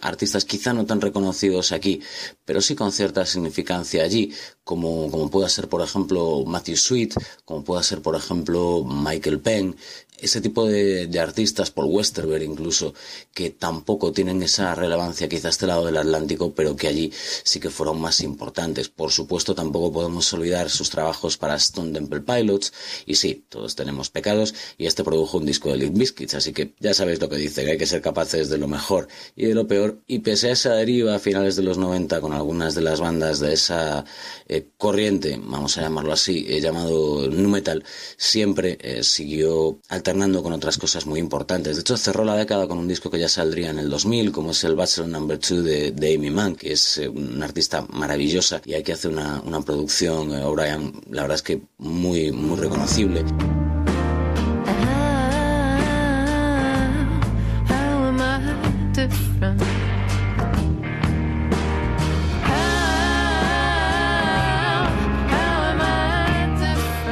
artistas 0.03 0.45
quizá 0.45 0.73
no 0.73 0.85
tan 0.85 1.01
reconocidos 1.01 1.73
aquí, 1.73 2.01
pero 2.45 2.61
sí 2.61 2.75
con 2.75 2.93
cierta 2.93 3.25
significancia 3.25 4.03
allí, 4.03 4.33
como, 4.65 5.11
como 5.11 5.31
pueda 5.31 5.49
ser 5.49 5.69
por 5.69 5.83
ejemplo 5.83 6.45
Matthew 6.47 6.77
Sweet, 6.77 7.15
como 7.45 7.65
pueda 7.65 7.83
ser 7.83 8.03
por 8.03 8.17
ejemplo 8.17 8.85
Michael 8.85 9.41
Penn, 9.41 9.77
ese 10.21 10.41
tipo 10.41 10.67
de, 10.67 11.09
artistas, 11.21 11.71
Paul 11.71 11.89
Westerberg 11.91 12.43
incluso, 12.43 12.95
que 13.35 13.51
tampoco 13.51 14.13
tienen 14.13 14.43
esa 14.43 14.75
relevancia 14.75 15.29
quizás 15.29 15.51
este 15.51 15.67
lado 15.67 15.87
del 15.87 15.97
Atlántico, 15.97 16.55
pero 16.55 16.77
que 16.77 16.89
allí 16.89 17.13
sí 17.43 17.61
que 17.61 17.71
fueron 17.71 18.01
más 18.01 18.21
importantes. 18.21 18.89
Por 18.89 19.11
supuesto, 19.11 19.55
tampoco 19.55 19.93
podemos 19.93 20.33
olvidar 20.33 20.71
sus 20.71 20.91
trabajos 20.91 21.37
para 21.37 21.57
Stone 21.57 21.93
Temple 21.93 22.21
Pilots, 22.21 22.73
y 23.07 23.17
sí, 23.17 23.45
todos 23.49 23.75
tenemos 23.75 24.11
pecados, 24.11 24.55
y 24.79 24.87
este 24.87 25.05
produjo 25.05 25.39
un 25.39 25.47
disco 25.47 25.71
de 25.71 25.77
Limp 25.79 25.99
Bizkit, 25.99 26.35
así 26.35 26.53
que 26.53 26.75
ya 26.79 26.95
sabéis 26.95 27.21
lo 27.21 27.29
que 27.29 27.37
dice, 27.37 27.65
que 27.65 27.73
hay 27.73 27.79
que 27.79 27.87
ser 27.87 28.01
capaces 28.01 28.49
de 28.49 28.59
lo 28.59 28.69
mejor 28.69 29.09
y 29.37 29.47
de 29.47 29.55
lo 29.55 29.67
peor, 29.67 30.01
y 30.07 30.21
pese 30.21 30.49
a 30.49 30.53
esa 30.53 30.75
deriva 30.75 31.15
a 31.15 31.19
finales 31.19 31.57
de 31.57 31.63
los 31.63 31.79
90 31.79 32.21
con 32.21 32.33
algunas 32.33 32.75
de 32.75 32.83
las 32.83 33.01
bandas 33.01 33.41
de 33.41 33.53
esa 33.53 34.05
eh, 34.49 34.69
corriente, 34.77 35.41
vamos 35.43 35.77
a 35.79 35.83
llamarlo 35.83 36.13
así, 36.13 36.47
eh, 36.49 36.61
llamado 36.61 37.29
nu 37.29 37.49
metal, 37.49 37.85
siempre 38.17 38.79
eh, 38.81 39.03
siguió 39.03 39.79
alternando 40.11 40.43
con 40.43 40.53
otras 40.53 40.77
cosas 40.77 41.07
muy 41.07 41.21
importantes. 41.21 41.77
De 41.77 41.83
hecho, 41.83 41.97
cerró 41.97 42.25
la 42.25 42.35
década 42.35 42.67
con 42.67 42.79
un 42.79 42.89
disco 42.89 43.11
que 43.11 43.19
ya 43.21 43.29
saldría 43.29 43.71
en 43.71 43.79
el 43.79 43.89
2000, 43.89 44.33
como 44.33 44.51
es 44.51 44.65
el 44.65 44.75
Bachelor 44.75 45.09
Number 45.09 45.39
2 45.39 45.65
de, 45.95 46.15
Amy 46.17 46.31
Mann, 46.31 46.57
que 46.57 46.73
es 46.73 46.99
eh, 46.99 47.09
una 47.09 47.45
artista 47.45 47.87
maravillosa 47.93 48.61
y 48.65 48.75
aquí 48.75 48.91
hace 48.91 49.07
una, 49.07 49.41
una 49.47 49.61
producción, 49.61 50.33
eh, 50.35 50.43
O'Brien, 50.43 51.01
la 51.11 51.23
verdad 51.23 51.37
es 51.37 51.43
que 51.43 51.63
muy, 51.79 52.33
muy 52.33 52.59
reconocible. 52.59 53.25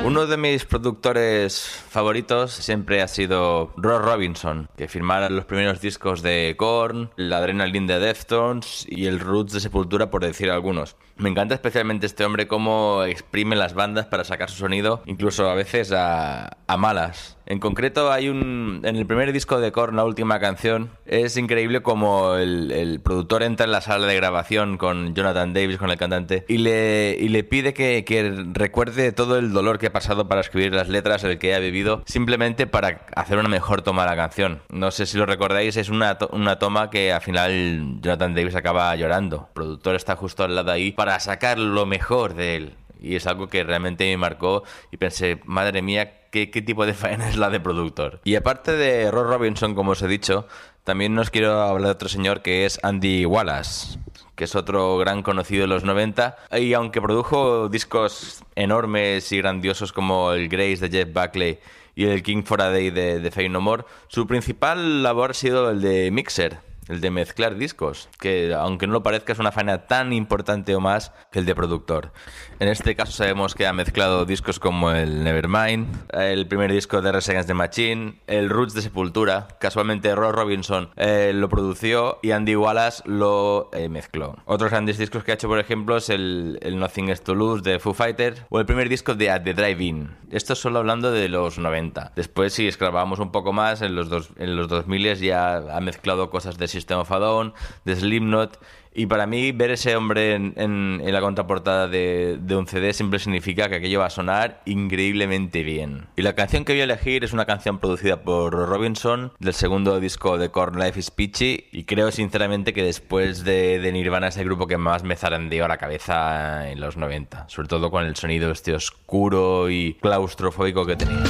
Uno 0.09 0.27
de 0.27 0.39
mis 0.39 0.65
productores 0.65 1.61
favoritos 1.91 2.53
siempre 2.53 3.03
ha 3.03 3.09
sido 3.09 3.75
Ross 3.77 4.03
Robinson, 4.03 4.71
que 4.75 4.89
firmara 4.89 5.29
los 5.29 5.45
primeros 5.45 5.83
discos 5.83 6.23
de 6.23 6.55
Korn, 6.57 7.11
la 7.17 7.37
Adrenaline 7.37 7.87
de 7.87 7.99
Deftones 7.99 8.87
y 8.89 9.05
el 9.05 9.21
Roots 9.21 9.53
de 9.53 9.61
Sepultura, 9.61 10.11
por 10.11 10.23
decir 10.25 10.51
algunos. 10.51 10.97
Me 11.19 11.29
encanta 11.29 11.55
especialmente 11.55 12.07
este 12.07 12.25
hombre 12.25 12.49
cómo 12.49 13.05
exprime 13.05 13.55
las 13.55 13.75
bandas 13.75 14.07
para 14.07 14.25
sacar 14.25 14.49
su 14.49 14.57
sonido, 14.57 15.03
incluso 15.05 15.51
a 15.51 15.55
veces 15.55 15.93
a, 15.93 16.57
a 16.67 16.77
malas. 16.79 17.37
En 17.49 17.61
concreto, 17.61 18.13
hay 18.13 18.29
un. 18.29 18.83
En 18.85 18.97
el 18.97 19.07
primer 19.07 19.33
disco 19.33 19.59
de 19.59 19.73
Korn, 19.73 19.97
la 19.97 20.05
última 20.05 20.39
canción, 20.39 20.91
es 21.07 21.39
increíble 21.39 21.81
como 21.81 22.35
el, 22.35 23.01
productor 23.03 23.43
entra 23.43 23.65
en 23.65 23.73
la 23.73 23.81
sala 23.81 24.07
de 24.07 24.15
grabación 24.15 24.77
con 24.77 25.15
Jonathan 25.15 25.55
Davis, 25.55 25.79
con 25.79 25.89
el 25.89 25.97
cantante, 25.97 26.45
y 26.47 26.59
le, 26.59 27.17
y 27.19 27.29
le 27.31 27.45
pide 27.45 27.73
que, 27.73 28.05
que 28.05 28.45
recuerde 28.53 29.13
todo 29.13 29.39
el 29.39 29.55
dolor 29.55 29.79
que 29.79 29.87
ha 29.87 29.93
pasado 29.95 30.29
para 30.29 30.43
escribir 30.43 30.75
las 30.75 30.91
letras, 30.91 31.25
el 31.25 31.39
que 31.39 31.55
ha 31.55 31.59
vivido, 31.59 32.03
simplemente 32.05 32.67
para 32.67 33.07
hacer 33.17 33.39
una 33.39 33.49
mejor 33.49 33.81
toma 33.81 34.03
de 34.03 34.11
la 34.11 34.17
canción. 34.17 34.61
No 34.69 34.91
sé 34.91 35.07
si 35.07 35.17
lo 35.17 35.25
recordáis, 35.25 35.79
es 35.79 35.89
una, 35.89 36.19
una 36.33 36.59
toma 36.59 36.91
que 36.91 37.15
al 37.15 37.23
final 37.23 37.99
Jonathan 38.03 38.35
Davis 38.35 38.57
acaba 38.57 38.95
llorando. 38.95 39.47
El 39.49 39.55
productor 39.55 39.95
está 39.95 40.17
justo 40.17 40.45
al 40.45 40.55
lado 40.55 40.71
ahí 40.71 40.93
para 40.93 41.19
sacar 41.19 41.59
lo 41.59 41.87
mejor 41.87 42.35
de 42.35 42.57
él 42.57 42.75
y 43.01 43.17
es 43.17 43.27
algo 43.27 43.49
que 43.49 43.65
realmente 43.65 44.05
me 44.05 44.17
marcó 44.17 44.65
y 44.91 44.97
pensé, 44.97 45.41
madre 45.45 45.83
mía, 45.83 46.29
¿qué, 46.31 46.47
tipo 46.47 46.87
de 46.87 46.95
faena 46.95 47.29
es 47.29 47.37
la 47.37 47.51
de 47.51 47.61
productor? 47.61 48.21
Y 48.25 48.35
aparte 48.35 48.73
de 48.73 49.11
Ross 49.11 49.27
Robinson, 49.27 49.75
como 49.75 49.93
os 49.93 50.03
he 50.03 50.09
dicho, 50.09 50.47
también 50.85 51.15
nos 51.15 51.31
quiero 51.31 51.61
hablar 51.61 51.87
de 51.87 51.93
otro 51.93 52.09
señor 52.09 52.43
que 52.43 52.65
es 52.65 52.79
Andy 52.83 53.27
Wallace 53.27 53.99
que 54.39 54.45
es 54.45 54.55
otro 54.55 54.97
gran 54.99 55.25
conocido 55.25 55.63
de 55.63 55.67
los 55.67 55.83
90, 55.83 56.37
y 56.61 56.73
aunque 56.73 57.03
produjo 57.03 57.69
discos 57.69 58.45
enormes 58.55 59.33
y 59.33 59.39
grandiosos 59.39 59.93
como 59.93 60.31
el 60.31 60.49
Grace 60.49 60.77
de 60.77 60.91
Jeff 60.91 61.13
Buckley 61.13 61.59
y 61.97 62.05
el 62.05 62.23
King 62.23 62.45
for 62.45 62.63
a 62.63 62.71
Day 62.71 62.91
de, 62.91 63.19
de 63.19 63.31
Fey 63.33 63.49
No 63.49 63.61
More, 63.61 63.83
su 64.07 64.29
principal 64.29 65.03
labor 65.03 65.33
ha 65.33 65.35
sido 65.35 65.71
el 65.71 65.81
de 65.81 66.13
mixer, 66.13 66.61
el 66.87 67.01
de 67.01 67.11
mezclar 67.11 67.57
discos, 67.57 68.09
que 68.21 68.55
aunque 68.55 68.87
no 68.87 68.93
lo 68.95 69.03
parezca 69.03 69.33
es 69.33 69.41
una 69.41 69.51
faena 69.51 69.87
tan 69.87 70.13
importante 70.13 70.75
o 70.77 70.81
más 70.81 71.13
que 71.31 71.41
el 71.41 71.45
de 71.45 71.57
productor. 71.57 72.13
En 72.61 72.67
este 72.67 72.97
caso 72.97 73.13
sabemos 73.13 73.55
que 73.55 73.69
ha 73.69 73.73
mezclado 73.73 74.25
discos 74.25 74.59
como 74.59 74.91
el 74.91 75.23
Nevermind, 75.23 76.11
el 76.13 76.49
primer 76.49 76.73
disco 76.73 77.01
de 77.01 77.13
Resegas 77.13 77.47
de 77.47 77.55
Machine, 77.55 78.15
el 78.27 78.51
Roots 78.51 78.75
de 78.75 78.83
Sepultura, 78.83 79.47
casualmente 79.61 80.13
Ross 80.17 80.35
Robinson 80.35 80.91
eh, 80.97 81.31
lo 81.33 81.49
produció 81.49 82.19
y 82.21 82.33
Andy 82.33 82.57
Wallace 82.57 83.05
lo 83.07 83.71
eh, 83.73 83.89
mezcló. 83.89 84.39
Otros 84.45 84.73
grandes 84.73 84.99
discos 84.99 85.23
que 85.23 85.31
ha 85.31 85.35
hecho, 85.35 85.47
por 85.47 85.61
ejemplo, 85.61 85.99
es 85.99 86.11
el, 86.11 86.59
Nothing 86.61 87.11
is 87.11 87.23
to 87.23 87.37
Lose 87.37 87.63
de 87.63 87.79
Foo 87.79 87.95
Fighters 87.95 88.43
o 88.49 88.59
el 88.59 88.67
primer 88.67 88.89
disco 88.89 89.15
de 89.15 89.31
At 89.31 89.43
the 89.43 89.55
Drive-In. 89.55 90.17
Esto 90.33 90.57
solo 90.57 90.81
hablando 90.81 91.13
de 91.13 91.29
los 91.29 91.61
90. 91.61 92.13
Después, 92.17 92.55
si 92.55 92.67
esclavamos 92.67 93.21
un 93.21 93.31
poco 93.31 93.53
más, 93.53 93.83
en 93.83 93.95
los, 93.95 94.09
dos, 94.09 94.31
en 94.37 94.57
los 94.57 94.67
2000 94.67 95.15
ya 95.15 95.59
ha 95.59 95.81
mezclado 95.81 96.29
cosas 96.29 96.59
de 96.59 96.67
System 96.67 96.99
of 96.99 97.13
a 97.13 97.21
Down, 97.21 97.55
de 97.85 97.95
Slipknot. 97.95 98.59
Y 98.99 99.07
para 99.07 99.29
mí, 99.29 99.53
ver 99.53 99.71
ese 99.71 99.95
hombre 99.95 100.35
en, 100.35 101.01
la 101.05 101.21
contraportada 101.21 101.87
de, 101.87 102.37
un 102.51 102.67
CD 102.67 102.93
siempre 102.93 103.21
significa 103.21 103.69
que 103.69 103.77
aquello 103.77 104.01
va 104.01 104.07
a 104.07 104.11
sonar 104.11 104.61
increíblemente 104.65 105.63
bien. 105.63 106.09
Y 106.17 106.23
la 106.23 106.35
canción 106.35 106.65
que 106.65 106.73
voy 106.73 106.81
a 106.81 106.85
elegir 106.85 107.23
es 107.23 107.33
una 107.33 107.47
canción 107.47 107.79
producida 107.79 108.23
por 108.23 108.53
Robinson, 108.53 109.33
del 109.39 109.55
segundo 109.55 110.01
disco 110.01 110.37
de 110.37 110.49
Korn 110.49 110.81
Life 110.81 110.99
is 110.99 111.13
Peachy. 111.13 111.67
Y 111.71 111.85
creo 111.85 112.11
sinceramente 112.11 112.73
que 112.73 112.83
después 112.83 113.45
de, 113.45 113.79
de 113.79 113.93
Nirvana 113.93 114.27
es 114.27 114.37
el 114.37 114.47
grupo 114.47 114.67
que 114.67 114.79
más 114.79 115.05
me 115.05 115.15
zarandeó 115.15 115.69
la 115.69 115.77
cabeza 115.77 116.69
en 116.69 116.81
los 116.81 116.97
90. 116.97 117.49
Sobre 117.49 117.69
todo 117.69 117.93
con 117.93 118.05
el 118.05 118.17
sonido 118.17 118.51
este 118.51 118.75
oscuro 118.75 119.71
y 119.71 119.95
claustrofóbico 120.01 120.85
que 120.85 120.97
tenía. 120.97 121.23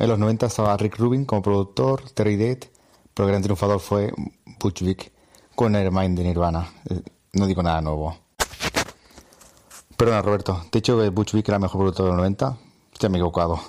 En 0.00 0.08
los 0.08 0.18
90 0.18 0.46
estaba 0.46 0.74
Rick 0.78 0.96
Rubin 0.96 1.26
como 1.26 1.42
productor, 1.42 2.08
Terry 2.14 2.36
Dead, 2.36 2.56
pero 3.12 3.26
el 3.26 3.32
gran 3.32 3.42
triunfador 3.42 3.80
fue 3.80 4.10
Butch 4.58 4.80
Vig 4.80 5.12
con 5.54 5.72
Nevermind 5.72 6.16
de 6.16 6.24
Nirvana. 6.24 6.72
Eh, 6.88 7.02
no 7.34 7.46
digo 7.46 7.62
nada 7.62 7.82
nuevo. 7.82 8.16
Perdona, 9.98 10.22
Roberto, 10.22 10.64
te 10.70 10.78
he 10.78 10.80
dicho 10.80 10.98
que 10.98 11.10
Butch 11.10 11.34
Vig 11.34 11.44
era 11.46 11.56
el 11.56 11.60
mejor 11.60 11.80
productor 11.80 12.06
de 12.06 12.12
los 12.12 12.16
90. 12.16 12.56
Ya 12.98 13.08
me 13.10 13.18
he 13.18 13.20
equivocado. 13.20 13.60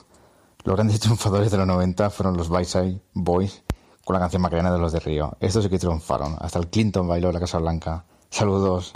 Los 0.64 0.76
grandes 0.78 1.00
triunfadores 1.02 1.52
de 1.52 1.58
los 1.58 1.68
90 1.68 2.10
fueron 2.12 2.38
los 2.38 2.50
Byside 2.50 3.02
Boys 3.14 3.62
con 4.06 4.14
la 4.14 4.22
canción 4.22 4.42
Macarena 4.42 4.72
de 4.72 4.80
los 4.80 4.94
de 4.94 5.02
Río. 5.02 5.36
Estos 5.42 5.66
sí 5.66 5.70
que 5.70 5.80
triunfaron. 5.80 6.38
Hasta 6.40 6.60
el 6.60 6.70
Clinton 6.70 7.10
bailó 7.10 7.28
en 7.28 7.34
la 7.34 7.40
Casa 7.42 7.58
Blanca. 7.58 8.06
Saludos. 8.30 8.94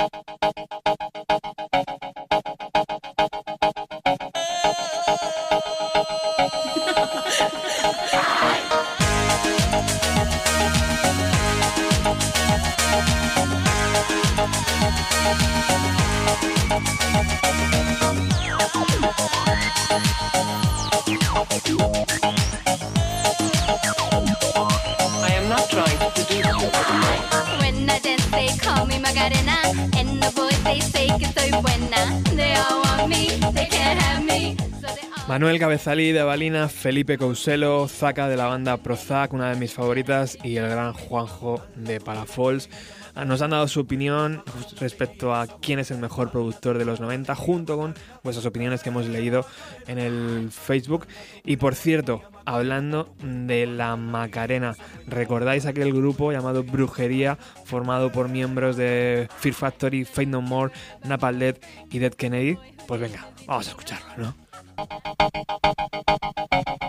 Manuel 35.55 35.69
Cabezalí 35.69 36.11
de 36.11 36.21
Balina, 36.21 36.67
Felipe 36.67 37.17
Couselo, 37.17 37.87
Zaca 37.87 38.27
de 38.27 38.35
la 38.35 38.47
banda 38.47 38.75
Prozac, 38.75 39.31
una 39.31 39.51
de 39.51 39.55
mis 39.55 39.73
favoritas, 39.73 40.37
y 40.43 40.57
el 40.57 40.67
gran 40.67 40.91
Juanjo 40.91 41.63
de 41.75 42.01
Palafols 42.01 42.69
nos 43.25 43.41
han 43.41 43.51
dado 43.51 43.65
su 43.69 43.79
opinión 43.79 44.43
respecto 44.81 45.33
a 45.33 45.47
quién 45.47 45.79
es 45.79 45.91
el 45.91 45.99
mejor 45.99 46.29
productor 46.29 46.77
de 46.77 46.83
los 46.83 46.99
90, 46.99 47.33
junto 47.35 47.77
con 47.77 47.95
vuestras 48.21 48.45
opiniones 48.45 48.83
que 48.83 48.89
hemos 48.89 49.07
leído 49.07 49.45
en 49.87 49.97
el 49.97 50.49
Facebook. 50.51 51.07
Y 51.45 51.55
por 51.55 51.75
cierto, 51.75 52.21
hablando 52.43 53.15
de 53.23 53.65
la 53.65 53.95
Macarena, 53.95 54.75
¿recordáis 55.07 55.65
aquel 55.65 55.93
grupo 55.93 56.33
llamado 56.33 56.65
Brujería, 56.65 57.37
formado 57.63 58.11
por 58.11 58.27
miembros 58.27 58.75
de 58.75 59.29
Fear 59.39 59.55
Factory, 59.55 60.03
Fate 60.03 60.25
No 60.25 60.41
More, 60.41 60.73
Napalm 61.05 61.39
Dead 61.39 61.55
y 61.91 61.99
Dead 61.99 62.13
Kennedy? 62.13 62.57
Pues 62.89 62.99
venga, 62.99 63.25
vamos 63.47 63.67
a 63.67 63.69
escucharlo, 63.69 64.17
¿no? 64.17 64.44
Thank 64.77 64.91
you. 66.83 66.84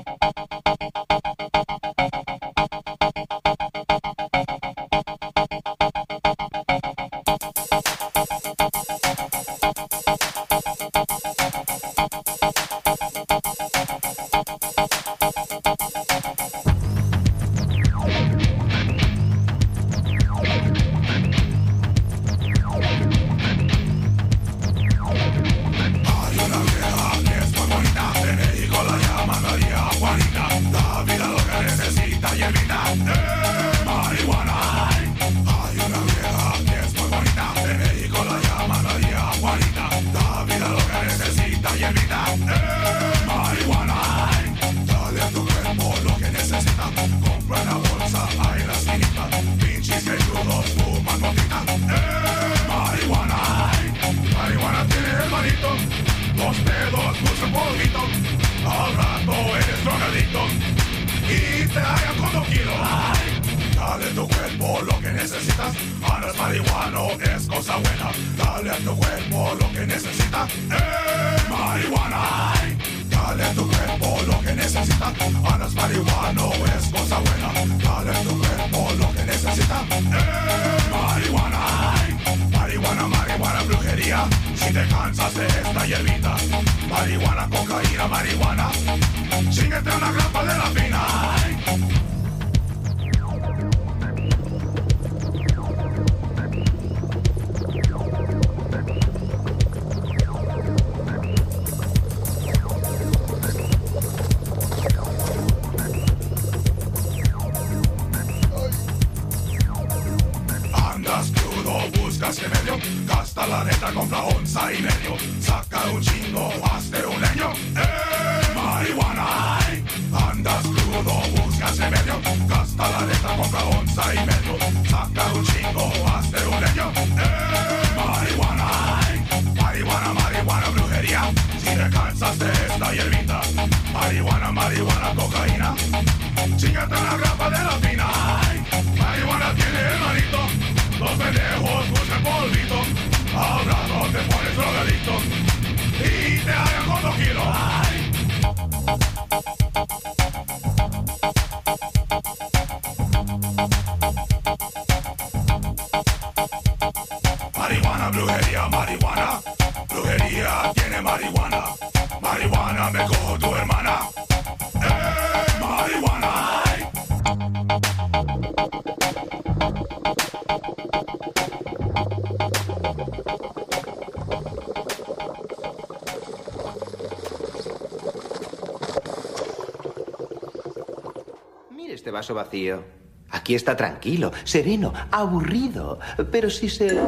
Vacío. 182.34 182.84
Aquí 183.30 183.54
está 183.54 183.76
tranquilo, 183.76 184.32
sereno, 184.44 184.92
aburrido. 185.10 185.98
Pero 186.30 186.50
si 186.50 186.68
se... 186.68 186.98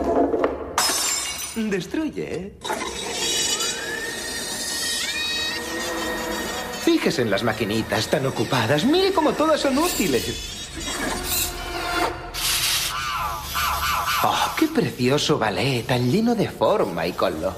destruye... 1.56 2.54
Fíjese 6.82 7.22
en 7.22 7.30
las 7.30 7.42
maquinitas 7.42 8.09
tan 8.09 8.24
ocupadas. 8.26 8.84
Mire 8.84 9.12
cómo 9.12 9.32
todas 9.32 9.61
son 9.61 9.76
útiles. 9.76 10.68
¡Oh, 14.24 14.54
qué 14.59 14.66
precioso 14.66 15.38
ballet, 15.38 15.86
tan 15.86 16.11
lleno 16.11 16.34
de 16.34 16.48
forma 16.48 17.06
y 17.06 17.12
color! 17.12 17.54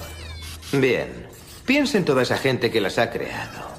Bien, 0.72 1.26
piensa 1.64 1.96
en 1.96 2.04
toda 2.04 2.22
esa 2.22 2.36
gente 2.36 2.70
que 2.70 2.80
las 2.80 2.98
ha 2.98 3.10
creado. 3.10 3.70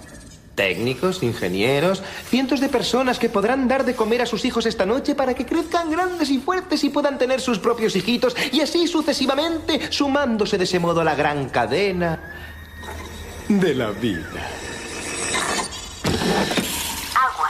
Técnicos, 0.55 1.21
ingenieros, 1.21 2.01
de 2.61 2.69
personas 2.69 3.19
que 3.19 3.27
podrán 3.27 3.67
dar 3.67 3.83
de 3.83 3.95
comer 3.95 4.21
a 4.21 4.25
sus 4.25 4.45
hijos 4.45 4.65
esta 4.65 4.85
noche 4.85 5.15
para 5.15 5.33
que 5.33 5.45
crezcan 5.45 5.91
grandes 5.91 6.29
y 6.29 6.39
fuertes 6.39 6.83
y 6.83 6.89
puedan 6.89 7.17
tener 7.17 7.41
sus 7.41 7.59
propios 7.59 7.95
hijitos 7.95 8.35
y 8.51 8.61
así 8.61 8.87
sucesivamente, 8.87 9.91
sumándose 9.91 10.57
de 10.57 10.63
ese 10.63 10.79
modo 10.79 11.01
a 11.01 11.03
la 11.03 11.15
gran 11.15 11.49
cadena 11.49 12.19
de 13.49 13.75
la 13.75 13.91
vida. 13.91 14.47
Agua, 17.15 17.49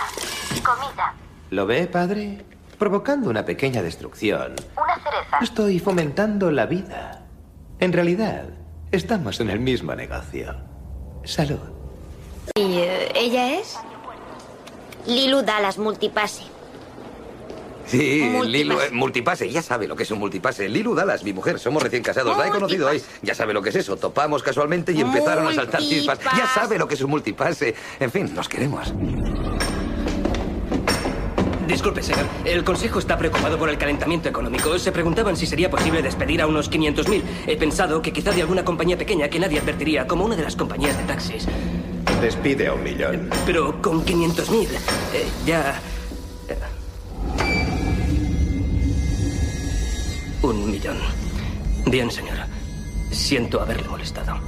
comida. 0.64 1.14
¿Lo 1.52 1.66
ve, 1.66 1.86
padre? 1.88 2.46
Provocando 2.80 3.30
una 3.30 3.46
pequeña 3.46 3.84
destrucción. 3.84 4.56
Una 4.76 4.96
cereza. 4.96 5.38
Estoy 5.42 5.80
fomentando 5.80 6.50
la 6.50 6.66
vida. 6.66 7.26
En 7.80 7.94
realidad, 7.94 8.46
estamos 8.92 9.40
en 9.42 9.50
el 9.50 9.60
mismo 9.60 9.94
negocio. 9.94 10.56
Salud. 11.24 11.60
¿Y 12.56 12.78
eh, 12.78 13.12
ella 13.14 13.60
es? 13.60 13.78
Lilu 15.08 15.42
Dallas 15.42 15.78
Multipase. 15.78 16.44
Sí, 17.86 18.22
Multipase. 18.32 18.50
Lilu, 18.50 18.80
eh, 18.80 18.90
multipase, 18.92 19.50
ya 19.50 19.62
sabe 19.62 19.88
lo 19.88 19.96
que 19.96 20.04
es 20.04 20.12
un 20.12 20.20
multipase. 20.20 20.70
Lilu 20.70 20.96
Dallas, 20.96 21.24
mi 21.24 21.34
mujer, 21.34 21.60
somos 21.60 21.84
recién 21.84 22.04
casados, 22.04 22.38
la 22.38 22.48
he 22.48 22.50
conocido 22.50 22.88
hoy. 22.88 23.02
Ya 23.22 23.36
sabe 23.36 23.54
lo 23.54 23.62
que 23.62 23.70
es 23.70 23.76
eso, 23.76 23.98
topamos 23.98 24.44
casualmente 24.44 24.94
y 24.94 25.02
empezaron 25.02 25.48
a 25.48 25.54
saltar 25.54 25.82
chispas. 25.82 26.20
Ya 26.38 26.48
sabe 26.48 26.78
lo 26.78 26.88
que 26.88 26.94
es 26.94 27.02
un 27.02 27.10
multipase. 27.10 27.76
En 28.00 28.12
fin, 28.12 28.34
nos 28.34 28.48
queremos. 28.48 28.94
Disculpe, 31.68 32.04
señor. 32.04 32.26
El 32.44 32.64
Consejo 32.64 33.00
está 33.00 33.18
preocupado 33.18 33.58
por 33.58 33.70
el 33.70 33.78
calentamiento 33.78 34.28
económico. 34.30 34.78
Se 34.78 34.92
preguntaban 34.92 35.38
si 35.38 35.46
sería 35.46 35.70
posible 35.70 36.02
despedir 36.02 36.42
a 36.42 36.48
unos 36.48 36.70
500.000. 36.70 37.24
He 37.48 37.58
pensado 37.58 38.02
que 38.02 38.12
quizá 38.12 38.32
de 38.32 38.42
alguna 38.42 38.66
compañía 38.66 38.98
pequeña 38.98 39.30
que 39.30 39.40
nadie 39.40 39.60
advertiría, 39.60 40.06
como 40.06 40.26
una 40.26 40.36
de 40.36 40.44
las 40.44 40.56
compañías 40.56 40.98
de 40.98 41.04
taxis. 41.06 41.48
Despide 42.22 42.68
a 42.68 42.74
un 42.74 42.84
millón. 42.84 43.30
Pero 43.46 43.82
con 43.82 44.06
500.000, 44.06 44.68
eh, 45.14 45.28
ya... 45.46 45.82
eh. 46.48 46.58
Un 50.44 50.72
millón. 50.72 50.98
Bien, 51.88 52.10
señora. 52.12 52.48
Siento 53.12 53.60
haberle 53.60 53.88
molestado. 53.88 54.40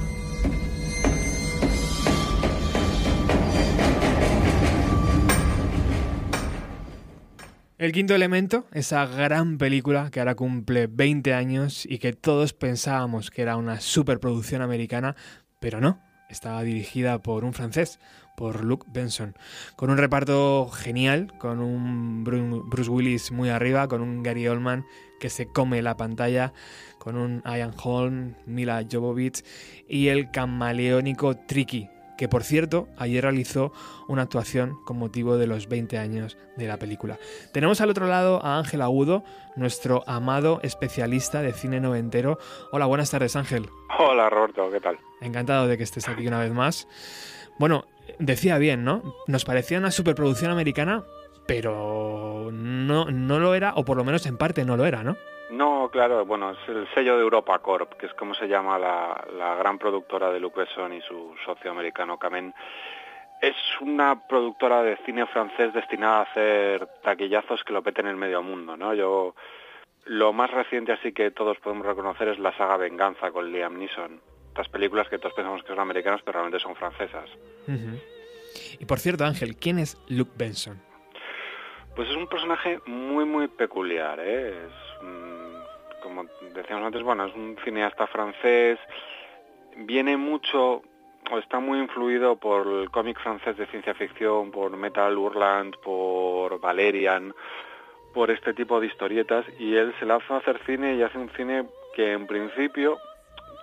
El 7.76 7.92
quinto 7.92 8.14
elemento, 8.14 8.66
esa 8.72 9.04
gran 9.04 9.58
película 9.58 10.10
que 10.10 10.20
ahora 10.20 10.36
cumple 10.36 10.86
20 10.86 11.34
años 11.34 11.84
y 11.84 11.98
que 11.98 12.12
todos 12.12 12.54
pensábamos 12.54 13.30
que 13.30 13.42
era 13.42 13.56
una 13.56 13.80
superproducción 13.80 14.62
americana, 14.62 15.16
pero 15.60 15.80
no, 15.80 16.00
estaba 16.34 16.62
dirigida 16.62 17.18
por 17.22 17.44
un 17.44 17.54
francés, 17.54 17.98
por 18.36 18.64
Luc 18.64 18.84
Benson, 18.92 19.34
con 19.76 19.90
un 19.90 19.96
reparto 19.96 20.68
genial, 20.68 21.32
con 21.38 21.60
un 21.60 22.24
Bru- 22.24 22.68
Bruce 22.68 22.90
Willis 22.90 23.30
muy 23.32 23.48
arriba, 23.48 23.86
con 23.88 24.02
un 24.02 24.22
Gary 24.22 24.46
Oldman 24.48 24.84
que 25.20 25.30
se 25.30 25.46
come 25.46 25.80
la 25.82 25.96
pantalla, 25.96 26.52
con 26.98 27.16
un 27.16 27.42
Ian 27.46 27.72
Holm, 27.82 28.34
Mila 28.46 28.84
Jovovich 28.90 29.44
y 29.88 30.08
el 30.08 30.30
camaleónico 30.32 31.36
Tricky, 31.36 31.88
que 32.16 32.28
por 32.28 32.44
cierto 32.44 32.88
ayer 32.96 33.22
realizó 33.22 33.72
una 34.08 34.22
actuación 34.22 34.78
con 34.84 34.98
motivo 34.98 35.36
de 35.36 35.46
los 35.46 35.68
20 35.68 35.98
años 35.98 36.36
de 36.56 36.66
la 36.66 36.78
película. 36.78 37.18
Tenemos 37.52 37.80
al 37.80 37.90
otro 37.90 38.06
lado 38.06 38.44
a 38.44 38.58
Ángel 38.58 38.82
Agudo, 38.82 39.24
nuestro 39.56 40.04
amado 40.06 40.60
especialista 40.62 41.42
de 41.42 41.52
cine 41.52 41.80
noventero. 41.80 42.38
Hola, 42.72 42.86
buenas 42.86 43.10
tardes 43.10 43.36
Ángel. 43.36 43.68
Hola 43.98 44.30
Roberto, 44.30 44.70
¿qué 44.70 44.80
tal? 44.80 44.98
Encantado 45.20 45.66
de 45.66 45.76
que 45.76 45.84
estés 45.84 46.08
aquí 46.08 46.26
una 46.26 46.38
vez 46.40 46.52
más. 46.52 46.88
Bueno, 47.58 47.84
decía 48.18 48.58
bien, 48.58 48.84
¿no? 48.84 49.02
Nos 49.26 49.44
parecía 49.44 49.78
una 49.78 49.90
superproducción 49.90 50.50
americana, 50.50 51.04
pero 51.46 52.50
no, 52.52 53.06
no 53.10 53.38
lo 53.38 53.54
era, 53.54 53.74
o 53.74 53.84
por 53.84 53.96
lo 53.96 54.04
menos 54.04 54.26
en 54.26 54.36
parte 54.36 54.64
no 54.64 54.76
lo 54.76 54.86
era, 54.86 55.02
¿no? 55.02 55.16
No, 55.50 55.88
claro, 55.92 56.24
bueno, 56.24 56.52
es 56.52 56.68
el 56.68 56.88
sello 56.94 57.16
de 57.16 57.22
Europa 57.22 57.58
Corp, 57.58 57.94
que 57.94 58.06
es 58.06 58.14
como 58.14 58.34
se 58.34 58.48
llama 58.48 58.78
la, 58.78 59.24
la 59.36 59.54
gran 59.56 59.78
productora 59.78 60.30
de 60.30 60.40
Luc 60.40 60.56
Besson 60.56 60.94
y 60.94 61.00
su 61.02 61.34
socio 61.44 61.70
americano 61.70 62.18
Camen. 62.18 62.54
Es 63.40 63.56
una 63.80 64.26
productora 64.26 64.82
de 64.82 64.96
cine 65.04 65.26
francés 65.26 65.74
destinada 65.74 66.20
a 66.20 66.22
hacer 66.22 66.86
taquillazos 67.02 67.62
que 67.62 67.74
lo 67.74 67.82
peten 67.82 68.06
en 68.06 68.12
el 68.12 68.16
medio 68.16 68.42
mundo, 68.42 68.76
¿no? 68.76 68.94
Yo 68.94 69.34
lo 70.06 70.32
más 70.32 70.50
reciente 70.50 70.92
así 70.92 71.12
que 71.12 71.30
todos 71.30 71.58
podemos 71.58 71.86
reconocer 71.86 72.28
es 72.28 72.38
la 72.38 72.56
saga 72.56 72.76
Venganza 72.76 73.30
con 73.30 73.52
Liam 73.52 73.78
Neeson. 73.78 74.20
Estas 74.48 74.68
películas 74.68 75.08
que 75.08 75.18
todos 75.18 75.34
pensamos 75.34 75.62
que 75.62 75.68
son 75.68 75.80
americanas, 75.80 76.20
pero 76.24 76.38
realmente 76.38 76.62
son 76.62 76.76
francesas. 76.76 77.28
Y 78.78 78.84
por 78.84 79.00
cierto, 79.00 79.24
Ángel, 79.24 79.56
¿quién 79.56 79.78
es 79.78 79.98
Luke 80.08 80.32
Benson? 80.36 80.80
Pues 81.96 82.08
es 82.08 82.16
un 82.16 82.28
personaje 82.28 82.80
muy, 82.86 83.24
muy 83.24 83.48
peculiar, 83.48 84.20
¿eh? 84.20 84.50
Es, 84.50 85.02
como 86.14 86.28
decíamos 86.54 86.86
antes, 86.86 87.02
bueno, 87.02 87.26
es 87.26 87.34
un 87.34 87.56
cineasta 87.64 88.06
francés, 88.06 88.78
viene 89.76 90.16
mucho, 90.16 90.82
o 91.30 91.38
está 91.38 91.58
muy 91.58 91.78
influido 91.78 92.36
por 92.36 92.66
el 92.66 92.90
cómic 92.90 93.18
francés 93.20 93.56
de 93.56 93.66
ciencia 93.66 93.94
ficción, 93.94 94.50
por 94.50 94.76
Metal 94.76 95.16
Hurlant, 95.16 95.76
por 95.78 96.60
Valerian, 96.60 97.34
por 98.12 98.30
este 98.30 98.54
tipo 98.54 98.80
de 98.80 98.86
historietas, 98.86 99.44
y 99.58 99.74
él 99.74 99.92
se 99.98 100.06
lanza 100.06 100.34
a 100.34 100.38
hacer 100.38 100.60
cine 100.64 100.94
y 100.94 101.02
hace 101.02 101.18
un 101.18 101.30
cine 101.30 101.66
que 101.96 102.12
en 102.12 102.26
principio 102.26 102.98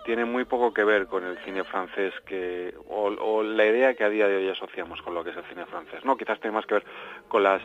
tiene 0.03 0.25
muy 0.25 0.45
poco 0.45 0.73
que 0.73 0.83
ver 0.83 1.07
con 1.07 1.23
el 1.23 1.37
cine 1.45 1.63
francés 1.63 2.13
que 2.25 2.73
o, 2.89 3.05
o 3.07 3.43
la 3.43 3.65
idea 3.65 3.93
que 3.93 4.03
a 4.03 4.09
día 4.09 4.27
de 4.27 4.37
hoy 4.37 4.49
asociamos 4.49 4.99
con 5.03 5.13
lo 5.13 5.23
que 5.23 5.29
es 5.29 5.37
el 5.37 5.43
cine 5.43 5.67
francés 5.67 6.03
no 6.03 6.17
quizás 6.17 6.39
tiene 6.39 6.55
más 6.55 6.65
que 6.65 6.73
ver 6.73 6.83
con 7.27 7.43
las 7.43 7.61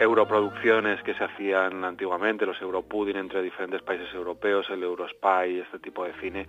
europroducciones 0.00 1.02
que 1.02 1.14
se 1.14 1.24
hacían 1.24 1.84
antiguamente, 1.84 2.46
los 2.46 2.60
Europudding 2.60 3.16
entre 3.16 3.42
diferentes 3.42 3.82
países 3.82 4.12
europeos, 4.14 4.68
el 4.70 4.82
Eurospy, 4.82 5.60
este 5.60 5.78
tipo 5.78 6.04
de 6.04 6.12
cine. 6.14 6.46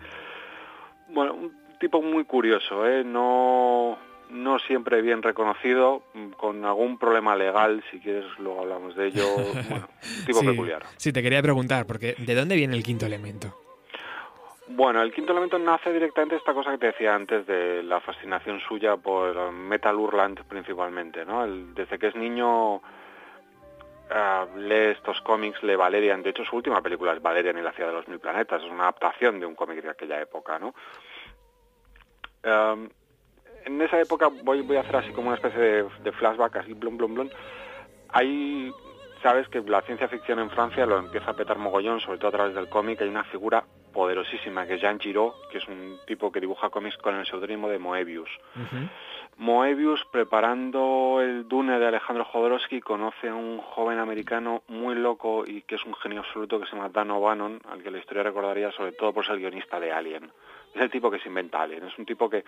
Bueno, 1.09 1.33
un 1.33 1.51
tipo 1.79 2.01
muy 2.01 2.25
curioso, 2.25 2.85
¿eh? 2.87 3.03
no, 3.03 3.97
no 4.29 4.59
siempre 4.59 5.01
bien 5.01 5.23
reconocido, 5.23 6.03
con 6.37 6.63
algún 6.65 6.97
problema 6.97 7.35
legal, 7.35 7.83
si 7.89 7.99
quieres 7.99 8.25
luego 8.39 8.61
hablamos 8.61 8.95
de 8.95 9.07
ello. 9.07 9.25
Bueno, 9.69 9.87
un 10.19 10.25
tipo 10.25 10.39
sí, 10.39 10.45
peculiar. 10.45 10.83
Sí, 10.97 11.11
te 11.13 11.21
quería 11.23 11.41
preguntar, 11.41 11.85
porque 11.87 12.15
¿de 12.17 12.35
dónde 12.35 12.55
viene 12.55 12.75
el 12.75 12.83
quinto 12.83 13.05
elemento? 13.05 13.55
Bueno, 14.71 15.01
el 15.01 15.11
quinto 15.11 15.31
elemento 15.31 15.57
nace 15.57 15.91
directamente 15.91 16.35
esta 16.35 16.53
cosa 16.53 16.69
que 16.71 16.77
te 16.77 16.85
decía 16.87 17.15
antes 17.15 17.47
de 17.47 17.81
la 17.81 17.99
fascinación 18.01 18.59
suya 18.59 18.97
por 18.97 19.51
Metal 19.51 19.95
Hurlant 19.95 20.41
principalmente, 20.41 21.25
¿no? 21.25 21.43
El- 21.43 21.73
desde 21.73 21.97
que 21.97 22.07
es 22.07 22.15
niño 22.15 22.79
ah, 24.09 24.45
lee 24.55 24.91
estos 24.91 25.21
cómics, 25.21 25.61
lee 25.63 25.75
Valerian, 25.75 26.21
de 26.23 26.31
hecho 26.31 26.43
su 26.45 26.55
última 26.55 26.81
película 26.81 27.13
es 27.13 27.21
Valerian 27.21 27.57
y 27.57 27.61
la 27.61 27.73
ciudad 27.73 27.89
de 27.89 27.95
los 27.95 28.07
mil 28.07 28.19
planetas, 28.19 28.61
es 28.63 28.69
una 28.69 28.83
adaptación 28.83 29.39
de 29.39 29.45
un 29.45 29.55
cómic 29.55 29.81
de 29.81 29.89
aquella 29.89 30.21
época, 30.21 30.59
¿no? 30.59 30.73
En 33.65 33.81
esa 33.81 33.99
época 33.99 34.29
voy, 34.43 34.75
a 34.75 34.81
hacer 34.81 34.95
así 34.95 35.11
como 35.11 35.27
una 35.27 35.35
especie 35.35 35.59
de, 35.59 35.85
de 36.03 36.11
flashback, 36.13 36.55
así 36.57 36.73
blum 36.73 36.97
blum 36.97 37.13
blum. 37.13 37.29
Hay, 38.09 38.71
sabes 39.21 39.47
que 39.49 39.61
la 39.61 39.81
ciencia 39.81 40.07
ficción 40.07 40.39
en 40.39 40.49
Francia 40.49 40.85
lo 40.85 40.97
empieza 40.97 41.31
a 41.31 41.35
petar 41.35 41.57
mogollón, 41.57 41.99
sobre 41.99 42.17
todo 42.17 42.29
a 42.29 42.31
través 42.31 42.55
del 42.55 42.69
cómic, 42.69 43.01
hay 43.01 43.09
una 43.09 43.25
figura 43.25 43.63
poderosísima 43.93 44.65
que 44.65 44.75
es 44.75 44.81
Jean 44.81 44.99
Giraud, 44.99 45.33
que 45.51 45.57
es 45.57 45.67
un 45.67 45.99
tipo 46.05 46.31
que 46.31 46.39
dibuja 46.39 46.69
cómics 46.69 46.97
con 46.97 47.15
el 47.15 47.25
seudónimo 47.25 47.69
de 47.69 47.79
Moebius. 47.79 48.29
Moebius, 49.39 50.03
preparando 50.11 51.21
el 51.21 51.47
Dune 51.47 51.79
de 51.79 51.87
Alejandro 51.87 52.25
Jodorowsky, 52.25 52.81
conoce 52.81 53.29
a 53.29 53.35
un 53.35 53.59
joven 53.59 53.97
americano 53.97 54.63
muy 54.67 54.95
loco 54.95 55.45
y 55.47 55.61
que 55.61 55.75
es 55.75 55.85
un 55.85 55.95
genio 55.95 56.19
absoluto 56.19 56.59
que 56.59 56.65
se 56.65 56.75
llama 56.75 56.89
Dan 56.89 57.09
O'Bannon, 57.09 57.61
al 57.69 57.81
que 57.81 57.89
la 57.89 57.99
historia 57.99 58.21
recordaría 58.21 58.69
sobre 58.73 58.91
todo 58.91 59.13
por 59.13 59.25
ser 59.25 59.37
guionista 59.37 59.79
de 59.79 59.93
Alien. 59.93 60.29
Es 60.75 60.81
el 60.81 60.91
tipo 60.91 61.09
que 61.09 61.19
se 61.19 61.29
inventa 61.29 61.61
Alien, 61.61 61.85
es 61.85 61.97
un 61.97 62.05
tipo 62.05 62.29
que, 62.29 62.43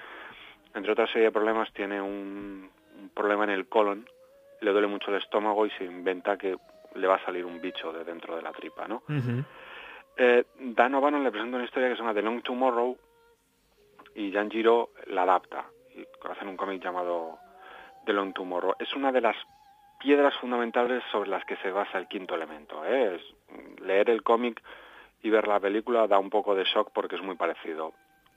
entre 0.75 0.91
otras 0.91 1.09
serie 1.09 1.27
de 1.27 1.31
problemas, 1.31 1.71
tiene 1.71 2.01
un, 2.01 2.69
un 2.99 3.09
problema 3.15 3.45
en 3.45 3.51
el 3.51 3.69
colon, 3.69 4.05
le 4.59 4.71
duele 4.71 4.87
mucho 4.87 5.11
el 5.11 5.21
estómago 5.21 5.65
y 5.65 5.69
se 5.71 5.85
inventa 5.85 6.37
que 6.37 6.57
le 6.95 7.07
va 7.07 7.15
a 7.15 7.25
salir 7.25 7.45
un 7.45 7.61
bicho 7.61 7.93
de 7.93 8.03
dentro 8.03 8.35
de 8.35 8.41
la 8.41 8.51
tripa, 8.51 8.85
¿no? 8.89 9.03
Eh, 10.17 10.43
Dan 10.59 10.95
O'Bannon 10.95 11.23
le 11.23 11.31
presenta 11.31 11.55
una 11.55 11.65
historia 11.65 11.87
que 11.87 11.95
se 11.95 12.01
llama 12.01 12.13
The 12.13 12.21
Long 12.21 12.43
Tomorrow 12.43 12.97
y 14.13 14.29
Jean 14.29 14.51
Giraud 14.51 14.89
la 15.05 15.21
adapta 15.21 15.65
hacen 16.29 16.47
un 16.47 16.57
cómic 16.57 16.83
llamado 16.83 17.37
The 18.05 18.13
Long 18.13 18.33
Tomorrow. 18.33 18.75
Es 18.79 18.93
una 18.95 19.11
de 19.11 19.21
las 19.21 19.35
piedras 19.99 20.35
fundamentales 20.37 21.03
sobre 21.11 21.29
las 21.29 21.45
que 21.45 21.57
se 21.57 21.71
basa 21.71 21.97
el 21.97 22.07
quinto 22.07 22.35
elemento. 22.35 22.83
¿eh? 22.85 23.15
Es- 23.15 23.81
leer 23.81 24.09
el 24.09 24.23
cómic 24.23 24.61
y 25.21 25.29
ver 25.29 25.47
la 25.47 25.59
película 25.59 26.07
da 26.07 26.17
un 26.17 26.29
poco 26.29 26.55
de 26.55 26.63
shock 26.63 26.91
porque 26.93 27.15
es 27.15 27.21
muy 27.21 27.35
parecido. 27.35 27.93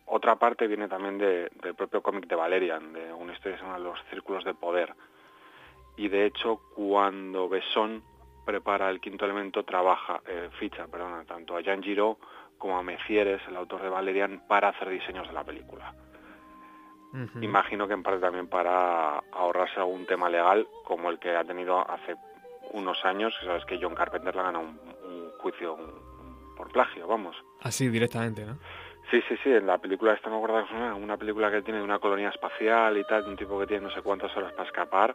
Otra 0.07 0.37
parte 0.37 0.67
viene 0.67 0.89
también 0.89 1.17
de- 1.19 1.49
del 1.63 1.75
propio 1.75 2.03
cómic 2.03 2.27
de 2.27 2.37
Valerian, 2.37 2.93
de 2.93 3.13
una 3.13 3.33
historia 3.33 3.59
que 3.59 3.81
Los 3.81 3.99
Círculos 4.11 4.45
de 4.45 4.53
Poder. 4.55 4.93
Y 5.97 6.09
de 6.09 6.27
hecho, 6.27 6.61
cuando 6.75 7.49
Besson 7.49 8.03
prepara 8.45 8.91
el 8.91 9.01
quinto 9.01 9.25
elemento, 9.25 9.65
trabaja, 9.65 10.21
eh, 10.27 10.51
ficha, 10.59 10.87
perdona, 10.89 11.25
tanto 11.25 11.57
a 11.57 11.63
Jean 11.63 11.83
Giraud 11.83 12.17
como 12.59 12.77
a 12.77 12.83
Mecieres, 12.83 13.41
el 13.49 13.57
autor 13.57 13.81
de 13.83 13.89
Valerian, 13.89 14.43
para 14.47 14.69
hacer 14.69 14.91
diseños 14.91 15.27
de 15.27 15.33
la 15.35 15.45
película. 15.45 15.95
Imagino 17.43 17.87
que 17.87 17.95
en 17.95 18.03
parte 18.03 18.21
también 18.21 18.49
para 18.49 19.19
ahorrarse 19.33 19.79
algún 19.79 20.05
tema 20.07 20.29
legal, 20.29 20.67
como 20.85 21.11
el 21.11 21.19
que 21.19 21.37
ha 21.37 21.45
tenido 21.45 21.79
hace 21.89 22.17
unos 22.73 23.05
años, 23.05 23.35
que 23.39 23.47
sabes 23.47 23.65
que 23.67 23.79
John 23.81 23.95
Carpenter 23.95 24.35
le 24.35 24.41
ha 24.41 24.45
ganado 24.45 24.65
un, 24.65 24.81
un 25.05 25.31
juicio 25.39 25.75
un- 25.75 26.55
por 26.57 26.71
plagio, 26.73 27.07
vamos. 27.07 27.37
Así, 27.63 27.89
directamente, 27.89 28.45
¿no? 28.45 28.57
Sí, 29.11 29.23
sí, 29.29 29.37
sí, 29.43 29.51
en 29.53 29.67
la 29.67 29.79
película 29.79 30.13
esta 30.15 30.31
me 30.31 30.37
acuerdo 30.37 30.59
que 30.59 30.65
es 30.65 30.71
una, 30.73 30.95
una 30.95 31.17
película 31.17 31.51
que 31.51 31.63
tiene 31.63 31.79
de 31.79 31.85
una 31.85 31.99
colonia 31.99 32.31
espacial 32.31 32.97
y 32.97 33.05
tal, 33.05 33.23
de 33.25 33.31
un 33.31 33.37
tipo 33.37 33.59
que 33.61 33.67
tiene 33.67 33.85
no 33.87 33.91
sé 33.91 34.01
cuántas 34.03 34.35
horas 34.37 34.53
para 34.55 34.65
escapar, 34.67 35.15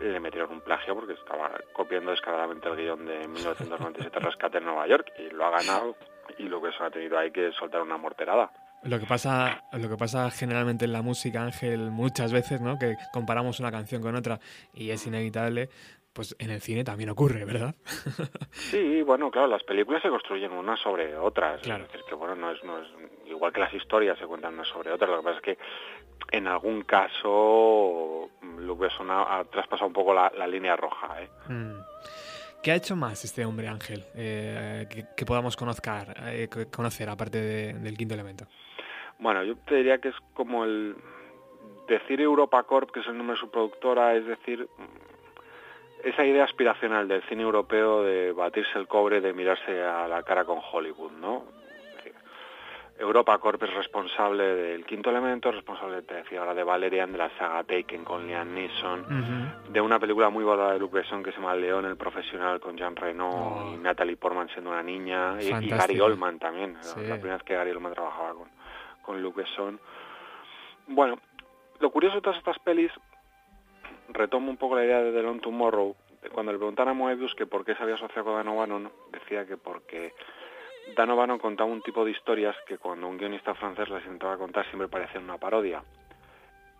le 0.00 0.18
metieron 0.20 0.50
un 0.52 0.60
plagio 0.62 0.94
porque 0.94 1.12
estaba 1.12 1.50
copiando 1.72 2.10
descaradamente 2.10 2.68
el 2.68 2.76
guion 2.76 3.04
de 3.06 3.28
1997 3.28 4.18
Rescate 4.20 4.58
en 4.58 4.64
Nueva 4.64 4.86
York 4.88 5.12
y 5.18 5.30
lo 5.30 5.44
ha 5.46 5.50
ganado 5.50 5.96
y 6.38 6.44
lo 6.48 6.60
que 6.60 6.70
eso 6.70 6.82
ha 6.84 6.90
tenido 6.90 7.16
ahí 7.18 7.30
que 7.30 7.52
soltar 7.52 7.82
una 7.82 7.96
morterada. 7.96 8.50
Lo 8.84 8.98
que 9.00 9.06
pasa, 9.06 9.64
lo 9.72 9.88
que 9.88 9.96
pasa 9.96 10.30
generalmente 10.30 10.84
en 10.84 10.92
la 10.92 11.02
música, 11.02 11.42
Ángel, 11.42 11.90
muchas 11.90 12.32
veces, 12.32 12.60
¿no? 12.60 12.78
Que 12.78 12.96
comparamos 13.12 13.58
una 13.60 13.70
canción 13.70 14.02
con 14.02 14.14
otra 14.14 14.38
y 14.74 14.90
es 14.90 15.06
inevitable, 15.06 15.70
pues 16.12 16.36
en 16.38 16.50
el 16.50 16.60
cine 16.60 16.84
también 16.84 17.10
ocurre, 17.10 17.44
¿verdad? 17.44 17.74
Sí, 18.52 19.02
bueno, 19.02 19.30
claro, 19.30 19.48
las 19.48 19.62
películas 19.64 20.02
se 20.02 20.08
construyen 20.10 20.52
unas 20.52 20.78
sobre 20.80 21.16
otras. 21.16 21.60
Claro. 21.62 21.84
Es 21.84 21.92
decir, 21.92 22.04
que 22.08 22.14
bueno, 22.14 22.34
no 22.36 22.50
es, 22.52 22.62
no 22.62 22.78
es 22.80 22.88
igual 23.26 23.52
que 23.52 23.60
las 23.60 23.72
historias 23.74 24.18
se 24.18 24.26
cuentan 24.26 24.54
unas 24.54 24.68
sobre 24.68 24.92
otras. 24.92 25.10
Lo 25.10 25.18
que 25.18 25.24
pasa 25.24 25.36
es 25.38 25.42
que 25.42 25.58
en 26.36 26.46
algún 26.46 26.82
caso 26.82 28.28
Luc 28.58 28.78
Besson 28.78 29.10
ha, 29.10 29.38
ha 29.38 29.44
traspasado 29.44 29.86
un 29.86 29.92
poco 29.92 30.14
la, 30.14 30.30
la 30.36 30.46
línea 30.46 30.76
roja. 30.76 31.22
¿eh? 31.22 31.28
Mm. 31.48 31.78
¿Qué 32.62 32.72
ha 32.72 32.76
hecho 32.76 32.96
más 32.96 33.24
este 33.24 33.44
hombre, 33.44 33.68
Ángel, 33.68 34.04
eh, 34.14 34.86
que, 34.88 35.04
que 35.14 35.26
podamos 35.26 35.54
conocer, 35.56 36.14
eh, 36.26 36.48
conocer 36.70 37.08
aparte 37.10 37.38
de- 37.40 37.72
del 37.74 37.96
quinto 37.96 38.14
elemento? 38.14 38.46
Bueno, 39.18 39.42
yo 39.44 39.56
te 39.56 39.76
diría 39.76 39.98
que 39.98 40.08
es 40.08 40.16
como 40.34 40.64
el 40.64 40.96
decir 41.88 42.20
Europa 42.20 42.62
Corp, 42.64 42.90
que 42.90 43.00
es 43.00 43.06
el 43.06 43.16
nombre 43.16 43.34
de 43.34 43.40
su 43.40 43.50
productora, 43.50 44.14
es 44.14 44.26
decir, 44.26 44.68
esa 46.02 46.24
idea 46.24 46.44
aspiracional 46.44 47.08
del 47.08 47.22
cine 47.24 47.42
europeo 47.42 48.02
de 48.02 48.32
batirse 48.32 48.78
el 48.78 48.86
cobre, 48.86 49.20
de 49.20 49.32
mirarse 49.32 49.82
a 49.82 50.06
la 50.08 50.22
cara 50.22 50.44
con 50.44 50.60
Hollywood, 50.72 51.12
¿no? 51.12 51.44
Europa 52.96 53.36
Corp 53.38 53.60
es 53.64 53.74
responsable 53.74 54.44
del 54.54 54.84
quinto 54.86 55.10
elemento, 55.10 55.48
es 55.48 55.56
responsable, 55.56 56.02
te 56.02 56.14
decía 56.14 56.38
ahora, 56.38 56.54
de 56.54 56.62
Valerian, 56.62 57.10
de 57.10 57.18
la 57.18 57.28
saga 57.38 57.64
Taken 57.64 58.04
con 58.04 58.26
Liam 58.28 58.54
Neeson, 58.54 59.04
de 59.68 59.80
una 59.80 59.98
película 59.98 60.30
muy 60.30 60.44
valorada 60.44 60.74
de 60.74 60.78
Luc 60.78 60.92
Besson 60.92 61.22
que 61.24 61.32
se 61.32 61.38
llama 61.38 61.56
León 61.56 61.86
el 61.86 61.96
profesional 61.96 62.60
con 62.60 62.76
Jean 62.76 62.94
Reno 62.94 63.72
y 63.74 63.78
Natalie 63.78 64.16
Portman 64.16 64.48
siendo 64.50 64.70
una 64.70 64.82
niña 64.82 65.42
y-. 65.42 65.68
Gary 65.68 65.98
Oldman 65.98 66.38
también, 66.38 66.76
Sí. 66.82 67.00
la 67.00 67.16
primera 67.16 67.34
vez 67.34 67.42
que 67.42 67.54
Gary 67.56 67.72
Oldman 67.72 67.94
trabajaba 67.94 68.32
con, 68.34 68.48
con 69.04 69.22
Luc 69.22 69.36
Besson. 69.36 69.78
Bueno, 70.86 71.18
lo 71.80 71.90
curioso 71.90 72.16
de 72.16 72.22
todas 72.22 72.38
estas 72.38 72.58
pelis, 72.60 72.90
retomo 74.08 74.50
un 74.50 74.56
poco 74.56 74.76
la 74.76 74.84
idea 74.84 75.00
de 75.02 75.12
The 75.12 75.22
Long 75.22 75.40
Tomorrow, 75.40 75.96
cuando 76.32 76.52
le 76.52 76.58
preguntaron 76.58 76.92
a 76.92 76.94
Moebius 76.94 77.34
que 77.34 77.46
por 77.46 77.64
qué 77.64 77.74
se 77.74 77.82
había 77.82 77.96
asociado 77.96 78.24
con 78.24 78.36
Dan 78.36 78.48
O'Bannon, 78.48 78.90
decía 79.12 79.46
que 79.46 79.56
porque 79.56 80.14
Dan 80.96 81.10
O'Bannon 81.10 81.38
contaba 81.38 81.70
un 81.70 81.82
tipo 81.82 82.04
de 82.04 82.12
historias 82.12 82.56
que 82.66 82.78
cuando 82.78 83.08
un 83.08 83.18
guionista 83.18 83.54
francés 83.54 83.88
las 83.88 84.02
intentaba 84.04 84.38
contar 84.38 84.64
siempre 84.66 84.88
parecían 84.88 85.24
una 85.24 85.38
parodia. 85.38 85.82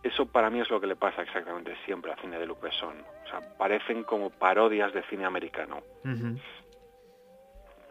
Eso 0.03 0.27
para 0.27 0.51
mí 0.51 0.61
es 0.61 0.71
lo 0.71 0.81
que 0.81 0.87
le 0.87 0.97
pasa 0.97 1.23
exactamente 1.23 1.75
siempre 1.87 2.13
al 2.13 2.21
cine 2.21 2.39
de 2.39 2.47
Luc 2.47 2.61
Besson. 2.61 2.95
O 3.25 3.29
sea, 3.29 3.41
parecen 3.57 4.05
como 4.05 4.31
parodias 4.31 4.93
de 4.93 5.03
cine 5.05 5.25
americano. 5.25 5.83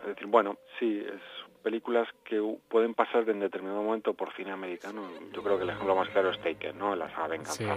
Es 0.01 0.07
decir, 0.07 0.27
bueno, 0.27 0.57
sí, 0.77 1.03
es 1.05 1.21
películas 1.63 2.07
que 2.25 2.41
pueden 2.69 2.93
pasar 2.93 3.27
en 3.29 3.39
determinado 3.39 3.81
momento 3.81 4.13
por 4.13 4.33
cine 4.35 4.51
americano. 4.51 5.01
Yo 5.33 5.41
creo 5.41 5.57
que 5.57 5.63
el 5.63 5.69
ejemplo 5.69 5.95
más 5.95 6.09
claro 6.09 6.29
es 6.29 6.39
Taken, 6.41 6.77
¿no? 6.77 6.95
La 6.95 7.09
saga 7.11 7.29
Venganza. 7.29 7.75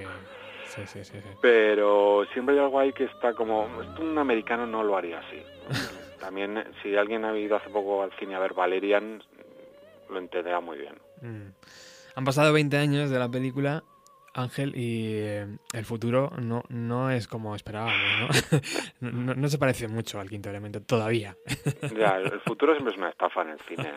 Sí, 0.67 0.83
sí, 0.85 0.87
sí, 0.87 1.05
sí, 1.05 1.21
sí. 1.21 1.29
Pero 1.41 2.25
siempre 2.33 2.57
hay 2.57 2.61
algo 2.61 2.79
ahí 2.79 2.93
que 2.93 3.05
está 3.05 3.33
como... 3.33 3.69
Esto 3.83 4.03
un 4.03 4.19
americano 4.19 4.67
no 4.67 4.83
lo 4.83 4.97
haría 4.97 5.21
así. 5.21 5.43
También, 6.21 6.59
eh, 6.59 6.65
si 6.83 6.97
alguien 6.97 7.25
ha 7.25 7.37
ido 7.39 7.57
hace 7.57 7.71
poco 7.71 8.03
al 8.03 8.13
cine 8.19 8.35
a 8.35 8.41
ver 8.41 8.55
Valerian, 8.55 9.23
lo 10.11 10.19
entenderá 10.19 10.61
muy 10.61 10.79
bien. 10.79 10.95
Mm. 11.23 11.53
Han 12.17 12.25
pasado 12.25 12.53
20 12.53 12.77
años 12.77 13.11
de 13.11 13.19
la 13.19 13.29
película, 13.29 13.85
Ángel, 14.37 14.77
y 14.77 15.15
eh, 15.15 15.47
el 15.73 15.85
futuro 15.87 16.31
no, 16.43 16.63
no 16.69 17.11
es 17.11 17.27
como 17.27 17.57
esperábamos, 17.57 17.97
¿no? 19.01 19.11
no, 19.35 19.49
se 19.49 19.59
parece 19.59 19.89
mucho 19.89 20.21
al 20.21 20.29
quinto 20.29 20.51
elemento, 20.51 20.83
todavía. 20.83 21.37
Ya, 21.97 22.19
el 22.19 22.41
futuro 22.41 22.73
siempre 22.75 22.93
es 22.93 22.99
una 22.99 23.09
estafa 23.09 23.43
en 23.43 23.51
el 23.51 23.61
cine. 23.61 23.93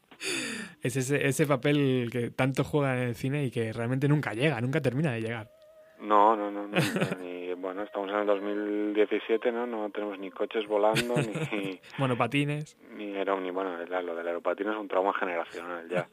es 0.82 0.96
ese, 0.96 1.26
ese 1.26 1.46
papel 1.46 2.08
que 2.12 2.30
tanto 2.30 2.62
juega 2.62 2.96
en 2.96 3.08
el 3.08 3.14
cine 3.16 3.44
y 3.44 3.50
que 3.50 3.72
realmente 3.72 4.06
nunca 4.08 4.32
llega, 4.34 4.60
nunca 4.60 4.80
termina 4.80 5.12
de 5.12 5.20
llegar. 5.20 5.50
No, 5.98 6.36
no, 6.36 6.50
no, 6.50 6.68
no. 6.68 6.78
Ni, 7.20 7.54
bueno, 7.54 7.82
estamos 7.82 8.10
en 8.10 8.16
el 8.16 8.26
2017, 8.26 9.50
¿no? 9.50 9.66
No 9.66 9.90
tenemos 9.90 10.18
ni 10.18 10.30
coches 10.30 10.66
volando, 10.68 11.14
ni, 11.16 11.80
Monopatines. 11.98 12.76
ni 12.96 13.06
ni 13.06 13.50
bueno, 13.50 13.76
lo 13.76 14.14
del 14.14 14.28
aeropatín 14.28 14.68
es 14.68 14.76
un 14.76 14.88
trauma 14.88 15.12
generacional 15.14 15.88
ya. 15.88 16.08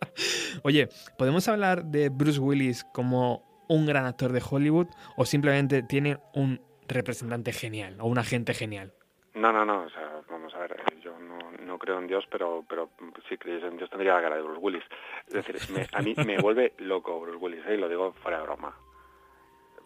Oye, 0.62 0.88
¿podemos 1.16 1.48
hablar 1.48 1.84
de 1.84 2.08
Bruce 2.08 2.40
Willis 2.40 2.84
como 2.92 3.44
un 3.68 3.86
gran 3.86 4.06
actor 4.06 4.32
de 4.32 4.42
Hollywood 4.48 4.86
o 5.16 5.24
simplemente 5.24 5.82
tiene 5.82 6.18
un 6.34 6.60
representante 6.88 7.52
genial 7.52 7.96
o 8.00 8.06
un 8.06 8.18
agente 8.18 8.54
genial? 8.54 8.92
No, 9.34 9.52
no, 9.52 9.64
no, 9.64 9.82
o 9.82 9.90
sea, 9.90 10.20
vamos 10.30 10.52
a 10.54 10.58
ver, 10.58 10.74
yo 11.02 11.16
no, 11.18 11.78
creo 11.78 11.98
en 11.98 12.08
Dios, 12.08 12.24
pero, 12.30 12.64
pero 12.68 12.90
si 13.28 13.36
creyese 13.38 13.66
en 13.68 13.76
Dios 13.76 13.88
tendría 13.88 14.14
la 14.14 14.22
cara 14.22 14.36
de 14.36 14.42
Bruce 14.42 14.58
Willis. 14.60 14.82
Es 15.28 15.34
decir, 15.34 15.56
me- 15.70 15.86
a 15.92 16.02
mí 16.02 16.14
me 16.26 16.38
vuelve 16.40 16.74
loco 16.78 17.20
Bruce 17.20 17.38
Willis, 17.38 17.64
¿eh? 17.68 17.74
y 17.74 17.78
lo 17.78 17.88
digo 17.88 18.12
fuera 18.14 18.38
de 18.38 18.44
broma. 18.44 18.74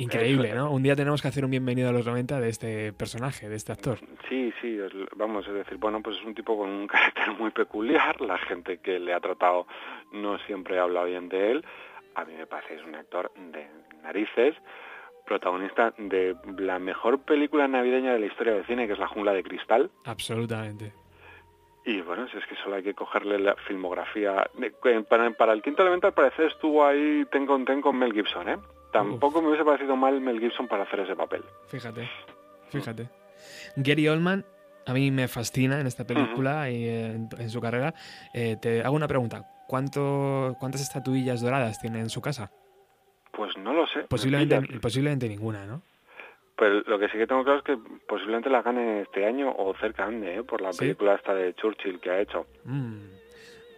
Increíble, 0.03 0.55
¿no? 0.55 0.71
Un 0.71 0.83
día 0.83 0.97
tenemos 0.97 1.23
que 1.23 1.29
hacer 1.29 1.45
un 1.45 1.51
bienvenido 1.51 1.89
a 1.89 1.93
los 1.93 2.05
90 2.07 2.41
de 2.41 2.49
este 2.49 2.93
personaje, 2.93 3.49
de 3.49 3.57
este 3.57 3.73
actor. 3.73 3.99
Sí, 4.29 4.53
sí, 4.61 4.79
vamos, 5.17 5.47
es 5.47 5.55
decir, 5.55 5.79
bueno, 5.79 6.03
pues 6.03 6.17
es 6.17 6.25
un 6.25 6.35
tipo 6.35 6.57
con 6.57 6.69
un 6.69 6.87
carácter 6.89 7.31
muy 7.39 7.51
peculiar, 7.51 8.21
la 8.21 8.39
gente 8.39 8.79
que 8.79 8.99
le 8.99 9.15
ha 9.15 9.21
tratado 9.21 9.67
no 10.13 10.39
siempre 10.41 10.79
habla 10.79 11.05
bien 11.05 11.29
de 11.29 11.53
él, 11.53 11.65
a 12.15 12.25
mí 12.25 12.35
me 12.37 12.47
parece 12.47 12.75
que 12.75 12.81
es 12.81 12.87
un 12.87 12.95
actor 12.95 13.33
de 13.53 13.67
narices, 14.03 14.55
protagonista 15.25 15.95
de 15.99 16.37
la 16.59 16.79
mejor 16.79 17.21
película 17.21 17.69
navideña 17.69 18.13
de 18.13 18.19
la 18.19 18.27
historia 18.27 18.55
del 18.55 18.67
cine, 18.67 18.87
que 18.87 18.95
es 18.95 18.99
La 18.99 19.07
jungla 19.07 19.33
de 19.33 19.45
cristal, 19.45 19.91
Absolutamente. 20.05 20.93
y 21.85 22.01
bueno, 22.01 22.27
si 22.29 22.37
es 22.39 22.47
que 22.47 22.57
solo 22.57 22.77
hay 22.77 22.83
que 22.83 22.95
cogerle 22.95 23.39
la 23.39 23.55
filmografía. 23.55 24.51
Para, 25.09 25.31
para 25.31 25.53
el 25.53 25.63
quinto 25.63 25.83
elemento, 25.83 26.09
al 26.09 26.15
parecer, 26.15 26.47
estuvo 26.47 26.85
ahí 26.85 27.25
ten 27.31 27.47
con 27.47 27.65
ten 27.65 27.81
con 27.81 27.97
Mel 27.97 28.13
Gibson, 28.13 28.49
¿eh? 28.49 28.59
Tampoco 28.93 29.41
me 29.41 29.49
hubiese 29.49 29.65
parecido 29.65 29.97
mal 29.97 30.21
Mel 30.21 30.39
Gibson 30.39 30.69
para 30.69 30.85
hacer 30.85 31.01
ese 31.01 31.17
papel. 31.17 31.43
Fíjate, 31.69 32.09
fíjate. 32.71 33.09
Gary 33.77 34.09
Oldman 34.09 34.45
a 34.87 34.93
mí 34.93 35.11
me 35.11 35.29
fascina 35.29 35.81
en 35.81 35.87
esta 35.87 36.07
película 36.07 36.71
y 36.71 36.85
eh, 36.85 37.07
en, 37.13 37.29
en 37.39 37.51
su 37.51 37.61
carrera. 37.61 37.95
Eh, 38.35 38.57
te 38.61 38.83
hago 38.83 38.95
una 38.97 39.09
pregunta. 39.09 39.45
¿Cuánto, 39.67 40.57
¿Cuántas 40.59 40.83
estatuillas 40.83 41.41
doradas 41.41 41.81
tiene 41.81 42.01
en 42.01 42.11
su 42.11 42.21
casa? 42.21 42.51
Pues 43.33 43.57
no 43.57 43.73
lo 43.73 43.87
sé. 43.87 44.01
me 44.01 44.05
Posiblemente, 44.05 44.79
posiblemente 44.81 45.29
ninguna, 45.29 45.65
¿no? 45.65 45.83
Pero 46.57 46.81
lo 46.83 46.99
que 46.99 47.09
sí 47.09 47.17
que 47.17 47.27
tengo 47.27 47.43
claro 47.45 47.61
es 47.61 47.65
que 47.65 47.79
posiblemente 48.07 48.51
la 48.51 48.63
gane 48.63 49.03
este 49.03 49.25
año 49.25 49.55
o 49.57 49.75
cerca 49.81 50.05
ande, 50.05 50.37
¿eh? 50.37 50.43
por 50.43 50.61
la 50.61 50.73
¿Sí? 50.73 50.81
película 50.81 51.15
esta 51.15 51.33
de 51.33 51.55
Churchill 51.55 51.99
que 52.01 52.11
ha 52.11 52.21
hecho. 52.21 52.47
Mm. 52.65 52.99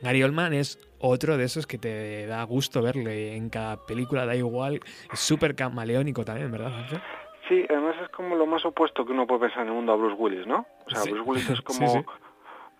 Gary 0.02 0.22
Oldman 0.22 0.52
es 0.52 0.78
otro 1.06 1.36
de 1.36 1.44
esos 1.44 1.66
que 1.66 1.78
te 1.78 2.26
da 2.26 2.42
gusto 2.44 2.82
verle 2.82 3.36
en 3.36 3.50
cada 3.50 3.76
película, 3.76 4.24
da 4.26 4.34
igual. 4.34 4.80
Es 5.12 5.20
súper 5.20 5.54
camaleónico 5.54 6.24
también, 6.24 6.50
¿verdad, 6.50 6.72
Ángel? 6.74 7.00
Sí, 7.48 7.64
además 7.68 7.94
es 8.02 8.08
como 8.08 8.36
lo 8.36 8.46
más 8.46 8.64
opuesto 8.64 9.04
que 9.04 9.12
uno 9.12 9.26
puede 9.26 9.42
pensar 9.42 9.62
en 9.62 9.68
el 9.68 9.74
mundo 9.74 9.92
a 9.92 9.96
Bruce 9.96 10.16
Willis, 10.18 10.46
¿no? 10.46 10.66
O 10.86 10.90
sea, 10.90 11.00
Sí. 11.02 11.10
Bruce 11.10 11.28
Willis 11.30 11.50
es 11.50 11.60
como 11.62 11.88
sí. 11.88 11.98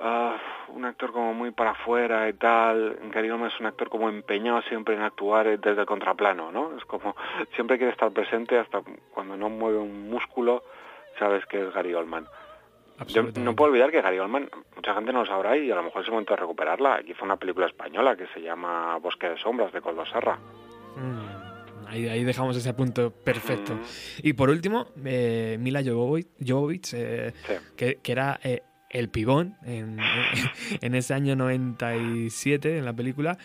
ah, 0.00 0.36
un 0.68 0.84
actor 0.86 1.12
como 1.12 1.34
muy 1.34 1.50
para 1.50 1.72
afuera 1.72 2.26
y 2.28 2.32
tal. 2.32 2.98
Gary 3.12 3.30
Oldman 3.30 3.50
es 3.50 3.60
un 3.60 3.66
actor 3.66 3.90
como 3.90 4.08
empeñado 4.08 4.62
siempre 4.62 4.94
en 4.94 5.02
actuar 5.02 5.58
desde 5.60 5.80
el 5.80 5.86
contraplano, 5.86 6.50
¿no? 6.50 6.76
Es 6.78 6.84
como 6.86 7.14
siempre 7.54 7.76
quiere 7.76 7.92
estar 7.92 8.10
presente 8.10 8.58
hasta 8.58 8.80
cuando 9.12 9.36
no 9.36 9.50
mueve 9.50 9.78
un 9.78 10.08
músculo, 10.08 10.62
sabes 11.18 11.44
que 11.46 11.60
es 11.66 11.74
Gary 11.74 11.92
Oldman. 11.94 12.26
Yo 13.08 13.22
no 13.22 13.56
puedo 13.56 13.70
olvidar 13.70 13.90
que 13.90 14.00
Gary 14.00 14.18
Oldman, 14.18 14.48
mucha 14.76 14.94
gente 14.94 15.12
no 15.12 15.20
lo 15.20 15.26
sabrá 15.26 15.56
y 15.56 15.70
a 15.70 15.74
lo 15.74 15.82
mejor 15.82 16.02
es 16.02 16.08
el 16.08 16.12
momento 16.12 16.34
de 16.34 16.40
recuperarla. 16.40 16.96
Aquí 16.96 17.12
fue 17.14 17.26
una 17.26 17.36
película 17.36 17.66
española 17.66 18.16
que 18.16 18.26
se 18.28 18.40
llama 18.40 18.96
Bosque 18.98 19.30
de 19.30 19.38
Sombras 19.38 19.72
de 19.72 19.80
Coldo 19.80 20.06
Serra. 20.06 20.38
Mm. 20.96 21.88
Ahí, 21.88 22.08
ahí 22.08 22.24
dejamos 22.24 22.56
ese 22.56 22.72
punto 22.72 23.10
perfecto. 23.10 23.74
Mm. 23.74 23.80
Y 24.22 24.32
por 24.34 24.48
último, 24.48 24.86
eh, 25.04 25.56
Mila 25.60 25.82
Jovovich, 25.84 26.28
Jovovich, 26.46 26.94
eh, 26.94 27.32
que, 27.76 27.96
que 27.96 28.12
era 28.12 28.38
eh, 28.44 28.62
el 28.90 29.08
pibón 29.08 29.56
en, 29.64 29.98
en 30.80 30.94
ese 30.94 31.14
año 31.14 31.34
97 31.34 32.78
en 32.78 32.84
la 32.84 32.92
película. 32.92 33.38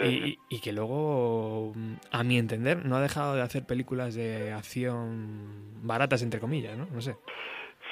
Y, 0.00 0.38
y 0.48 0.60
que 0.60 0.72
luego, 0.72 1.72
mm, 1.74 1.94
a 2.12 2.22
mi 2.22 2.38
entender, 2.38 2.84
no 2.84 2.96
ha 2.96 3.02
dejado 3.02 3.34
de 3.34 3.42
hacer 3.42 3.64
películas 3.66 4.14
de 4.14 4.52
acción 4.52 5.72
baratas, 5.82 6.22
entre 6.22 6.38
comillas, 6.38 6.78
¿no? 6.78 6.86
No 6.86 7.00
sé. 7.00 7.16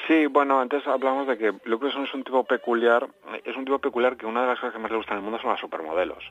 Sí, 0.07 0.27
bueno, 0.27 0.61
antes 0.61 0.87
hablamos 0.87 1.27
de 1.27 1.37
que 1.37 1.53
Luke 1.65 1.87
Besson 1.87 2.05
es 2.05 2.15
un 2.15 2.25
tipo 2.25 2.45
peculiar, 2.45 3.09
es 3.45 3.57
un 3.57 3.65
tipo 3.65 3.79
peculiar 3.79 4.17
que 4.17 4.27
una 4.27 4.43
de 4.43 4.49
las 4.49 4.61
cosas 4.61 4.75
que 4.75 4.79
más 4.79 4.91
le 4.91 4.97
gustan 4.97 5.15
en 5.15 5.19
el 5.19 5.25
mundo 5.25 5.41
son 5.41 5.51
las 5.51 5.61
supermodelos. 5.61 6.25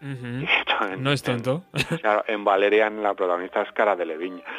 No 0.98 1.12
es 1.12 1.22
tonto. 1.22 1.64
Claro, 2.00 2.24
en 2.26 2.42
Valerian 2.42 3.02
la 3.02 3.14
protagonista 3.14 3.62
es 3.62 3.72
Cara 3.72 3.96
de 3.96 4.06
Leviñ. 4.06 4.40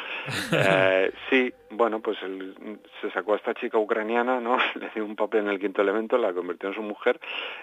Eh, 0.52 1.12
sí, 1.28 1.52
bueno, 1.70 1.98
pues 2.00 2.16
él 2.22 2.78
se 3.00 3.10
sacó 3.10 3.32
a 3.32 3.36
esta 3.36 3.54
chica 3.54 3.76
ucraniana, 3.78 4.38
¿no? 4.38 4.56
Le 4.76 4.90
dio 4.94 5.04
un 5.04 5.16
papel 5.16 5.40
en 5.40 5.48
el 5.48 5.58
quinto 5.58 5.82
elemento, 5.82 6.16
la 6.16 6.32
convirtió 6.32 6.68
en 6.68 6.76
su 6.76 6.82
mujer, 6.82 7.18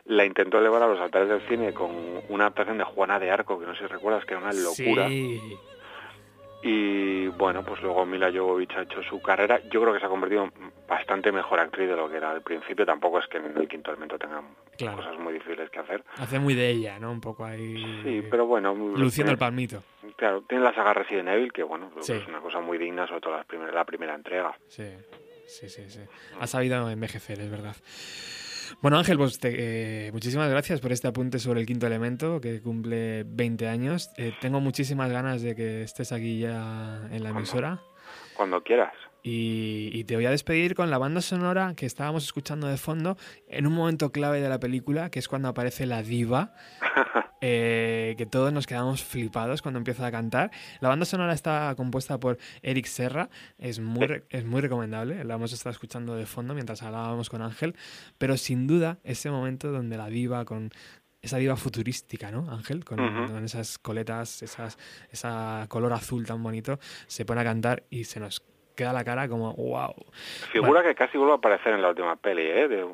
la 0.05 0.25
intentó 0.25 0.57
elevar 0.57 0.83
a 0.83 0.87
los 0.87 0.99
altares 0.99 1.29
del 1.29 1.41
cine 1.47 1.73
con 1.73 1.91
una 2.27 2.45
adaptación 2.45 2.79
de 2.79 2.83
Juana 2.83 3.19
de 3.19 3.31
Arco, 3.31 3.57
que 3.57 3.65
no 3.65 3.73
sé 3.75 3.81
si 3.81 3.87
recuerdas, 3.87 4.25
que 4.25 4.33
era 4.33 4.43
una 4.43 4.51
locura. 4.51 5.07
Sí. 5.07 5.39
Y 6.61 7.27
bueno, 7.27 7.63
pues 7.63 7.81
luego 7.81 8.05
Mila 8.05 8.29
Jovovich 8.33 8.71
ha 8.75 8.81
hecho 8.81 9.01
su 9.03 9.21
carrera. 9.21 9.61
Yo 9.71 9.79
creo 9.81 9.93
que 9.93 9.99
se 9.99 10.05
ha 10.05 10.09
convertido 10.09 10.43
en 10.43 10.51
bastante 10.89 11.31
mejor 11.31 11.59
actriz 11.59 11.87
de 11.87 11.95
lo 11.95 12.09
que 12.09 12.17
era 12.17 12.31
al 12.31 12.41
principio. 12.41 12.85
Tampoco 12.85 13.19
es 13.19 13.27
que 13.27 13.37
en 13.37 13.55
el 13.57 13.67
quinto 13.67 13.91
elemento 13.91 14.17
tengan 14.19 14.43
Claro. 14.77 14.97
cosas 14.97 15.17
muy 15.19 15.33
difíciles 15.33 15.69
que 15.69 15.79
hacer. 15.79 16.03
Hace 16.17 16.39
muy 16.39 16.55
de 16.55 16.69
ella, 16.69 16.99
¿no? 16.99 17.11
Un 17.11 17.21
poco 17.21 17.45
ahí. 17.45 18.01
Sí, 18.03 18.23
pero 18.29 18.45
bueno. 18.45 18.73
Luciendo 18.73 19.31
el 19.31 19.37
palmito. 19.37 19.83
Claro, 20.17 20.41
tiene 20.47 20.63
la 20.65 20.73
saga 20.73 20.93
Resident 20.93 21.29
Evil, 21.29 21.53
que 21.53 21.63
bueno, 21.63 21.91
Sí. 22.01 22.13
es 22.13 22.27
una 22.27 22.39
cosa 22.41 22.59
muy 22.59 22.77
digna, 22.77 23.07
sobre 23.07 23.21
todo 23.21 23.37
la 23.37 23.43
primera, 23.45 23.71
la 23.71 23.85
primera 23.85 24.15
entrega. 24.15 24.53
Sí, 24.67 24.83
sí, 25.47 25.69
sí, 25.69 25.89
sí. 25.89 26.01
Ha 26.41 26.47
sabido 26.47 26.89
envejecer, 26.89 27.39
es 27.39 27.49
verdad. 27.49 27.75
Bueno, 28.81 28.97
Ángel, 28.97 29.17
pues 29.17 29.39
te- 29.39 30.07
eh, 30.07 30.11
muchísimas 30.11 30.49
gracias 30.49 30.79
por 30.81 30.91
este 30.91 31.07
apunte 31.07 31.39
sobre 31.39 31.61
el 31.61 31.65
quinto 31.65 31.87
elemento, 31.87 32.39
que 32.41 32.61
cumple 32.61 33.23
20 33.25 33.67
años. 33.67 34.09
Eh, 34.17 34.33
tengo 34.41 34.59
muchísimas 34.59 35.11
ganas 35.11 35.41
de 35.41 35.55
que 35.55 35.83
estés 35.83 36.11
aquí 36.11 36.39
ya 36.39 37.07
en 37.11 37.23
la 37.23 37.29
emisora. 37.29 37.79
Cuando 38.35 38.61
quieras. 38.63 38.93
Y, 39.23 39.89
y 39.93 40.03
te 40.05 40.15
voy 40.15 40.25
a 40.25 40.31
despedir 40.31 40.75
con 40.75 40.89
la 40.89 40.97
banda 40.97 41.21
sonora 41.21 41.73
que 41.75 41.85
estábamos 41.85 42.23
escuchando 42.23 42.67
de 42.67 42.77
fondo 42.77 43.17
en 43.47 43.67
un 43.67 43.73
momento 43.73 44.11
clave 44.11 44.41
de 44.41 44.49
la 44.49 44.59
película, 44.59 45.09
que 45.09 45.19
es 45.19 45.27
cuando 45.27 45.49
aparece 45.49 45.85
la 45.85 46.01
diva, 46.03 46.53
eh, 47.41 48.15
que 48.17 48.25
todos 48.25 48.53
nos 48.53 48.67
quedamos 48.67 49.03
flipados 49.03 49.61
cuando 49.61 49.77
empieza 49.77 50.05
a 50.05 50.11
cantar. 50.11 50.51
La 50.79 50.89
banda 50.89 51.05
sonora 51.05 51.33
está 51.33 51.73
compuesta 51.75 52.19
por 52.19 52.37
Eric 52.61 52.85
Serra, 52.85 53.29
es 53.57 53.79
muy, 53.79 54.23
es 54.29 54.45
muy 54.45 54.61
recomendable, 54.61 55.23
la 55.23 55.35
hemos 55.35 55.53
estado 55.53 55.71
escuchando 55.71 56.15
de 56.15 56.25
fondo 56.25 56.53
mientras 56.53 56.81
hablábamos 56.81 57.29
con 57.29 57.41
Ángel, 57.41 57.75
pero 58.17 58.37
sin 58.37 58.67
duda 58.67 58.99
ese 59.03 59.29
momento 59.31 59.71
donde 59.71 59.97
la 59.97 60.07
diva 60.07 60.45
con 60.45 60.71
esa 61.21 61.37
diva 61.37 61.57
futurística, 61.57 62.31
¿no, 62.31 62.49
Ángel? 62.49 62.85
Con, 62.85 62.99
Ujú. 62.99 63.33
con 63.33 63.43
esas 63.43 63.77
coletas, 63.77 64.41
esas, 64.41 64.77
esa 65.11 65.65
color 65.67 65.91
azul 65.91 66.25
tan 66.25 66.41
bonito, 66.41 66.79
se 67.07 67.25
pone 67.25 67.41
a 67.41 67.43
cantar 67.43 67.83
y 67.89 68.05
se 68.05 68.21
nos 68.21 68.41
queda 68.79 68.93
la 68.93 69.03
cara 69.03 69.27
como 69.27 69.53
wow. 69.53 69.93
Figura 70.51 70.81
que 70.83 70.95
casi 70.95 71.17
vuelve 71.17 71.33
a 71.33 71.37
aparecer 71.37 71.73
en 71.73 71.81
la 71.81 71.89
última 71.89 72.15
peli, 72.15 72.43
¿eh? 72.43 72.67
De- 72.67 72.85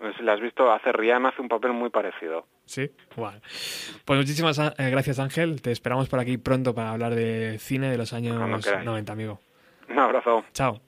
no 0.00 0.12
sé 0.12 0.18
si 0.18 0.22
la 0.22 0.34
has 0.34 0.40
visto, 0.40 0.70
hace 0.70 0.92
Rihanna, 0.92 1.30
hace 1.30 1.42
un 1.42 1.48
papel 1.48 1.72
muy 1.72 1.90
parecido. 1.90 2.46
Sí, 2.66 2.88
guau. 3.16 3.32
Pues 4.04 4.18
muchísimas 4.20 4.58
eh, 4.58 4.90
gracias 4.90 5.18
Ángel, 5.18 5.60
te 5.60 5.72
esperamos 5.72 6.08
por 6.08 6.20
aquí 6.20 6.38
pronto 6.38 6.74
para 6.74 6.90
hablar 6.92 7.14
de 7.14 7.58
cine 7.58 7.90
de 7.90 7.98
los 7.98 8.12
años 8.12 8.64
queráis. 8.64 8.84
90, 8.84 9.12
amigo. 9.12 9.40
Un 9.88 9.98
abrazo. 9.98 10.44
Chao. 10.52 10.80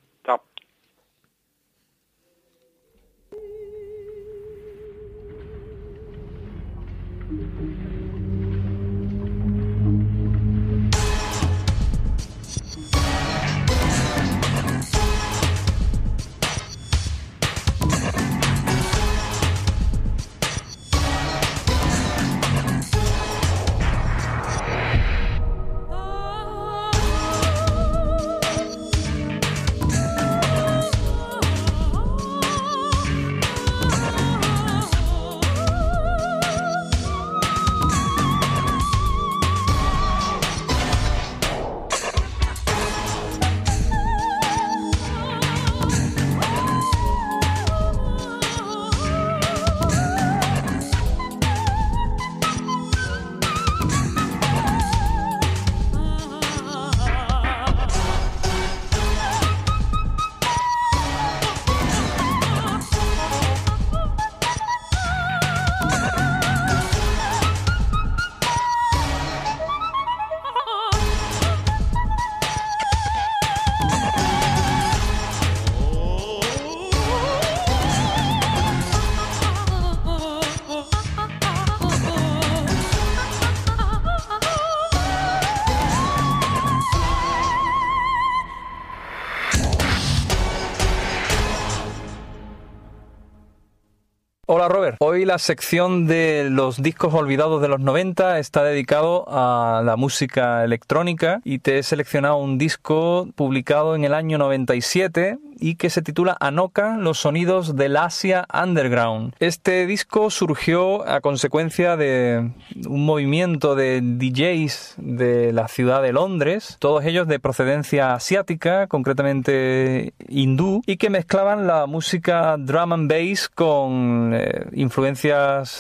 Hola 94.61 94.69
Robert, 94.69 94.97
hoy 95.11 95.25
la 95.25 95.39
sección 95.39 96.07
de 96.07 96.47
los 96.51 96.81
discos 96.81 97.13
olvidados 97.15 97.61
de 97.61 97.67
los 97.67 97.81
90 97.81 98.39
está 98.39 98.63
dedicado 98.63 99.25
a 99.27 99.83
la 99.85 99.97
música 99.97 100.63
electrónica 100.63 101.41
y 101.43 101.59
te 101.59 101.79
he 101.79 101.83
seleccionado 101.83 102.37
un 102.37 102.59
disco 102.59 103.29
publicado 103.35 103.97
en 103.97 104.05
el 104.05 104.15
año 104.15 104.39
97 104.39 105.39
y 105.59 105.75
que 105.75 105.91
se 105.91 106.01
titula 106.01 106.37
Anoka, 106.41 106.97
los 106.97 107.19
sonidos 107.19 107.77
del 107.77 107.97
Asia 107.97 108.47
Underground. 108.55 109.35
Este 109.41 109.85
disco 109.87 110.31
surgió 110.31 111.07
a 111.07 111.21
consecuencia 111.21 111.97
de 111.97 112.53
un 112.89 113.05
movimiento 113.05 113.75
de 113.75 114.01
DJs 114.01 114.95
de 114.97 115.53
la 115.53 115.69
ciudad 115.69 116.03
de 116.03 116.13
Londres, 116.13 116.77
todos 116.79 117.05
ellos 117.05 117.29
de 117.29 117.41
procedencia 117.41 118.15
asiática, 118.15 118.87
concretamente 118.87 120.15
hindú, 120.29 120.83
y 120.87 120.97
que 120.97 121.11
mezclaban 121.11 121.67
la 121.67 121.87
música 121.87 122.57
drum 122.57 122.93
and 122.93 123.13
bass 123.13 123.49
con 123.49 124.33
eh, 124.35 124.67
influencias 124.73 125.00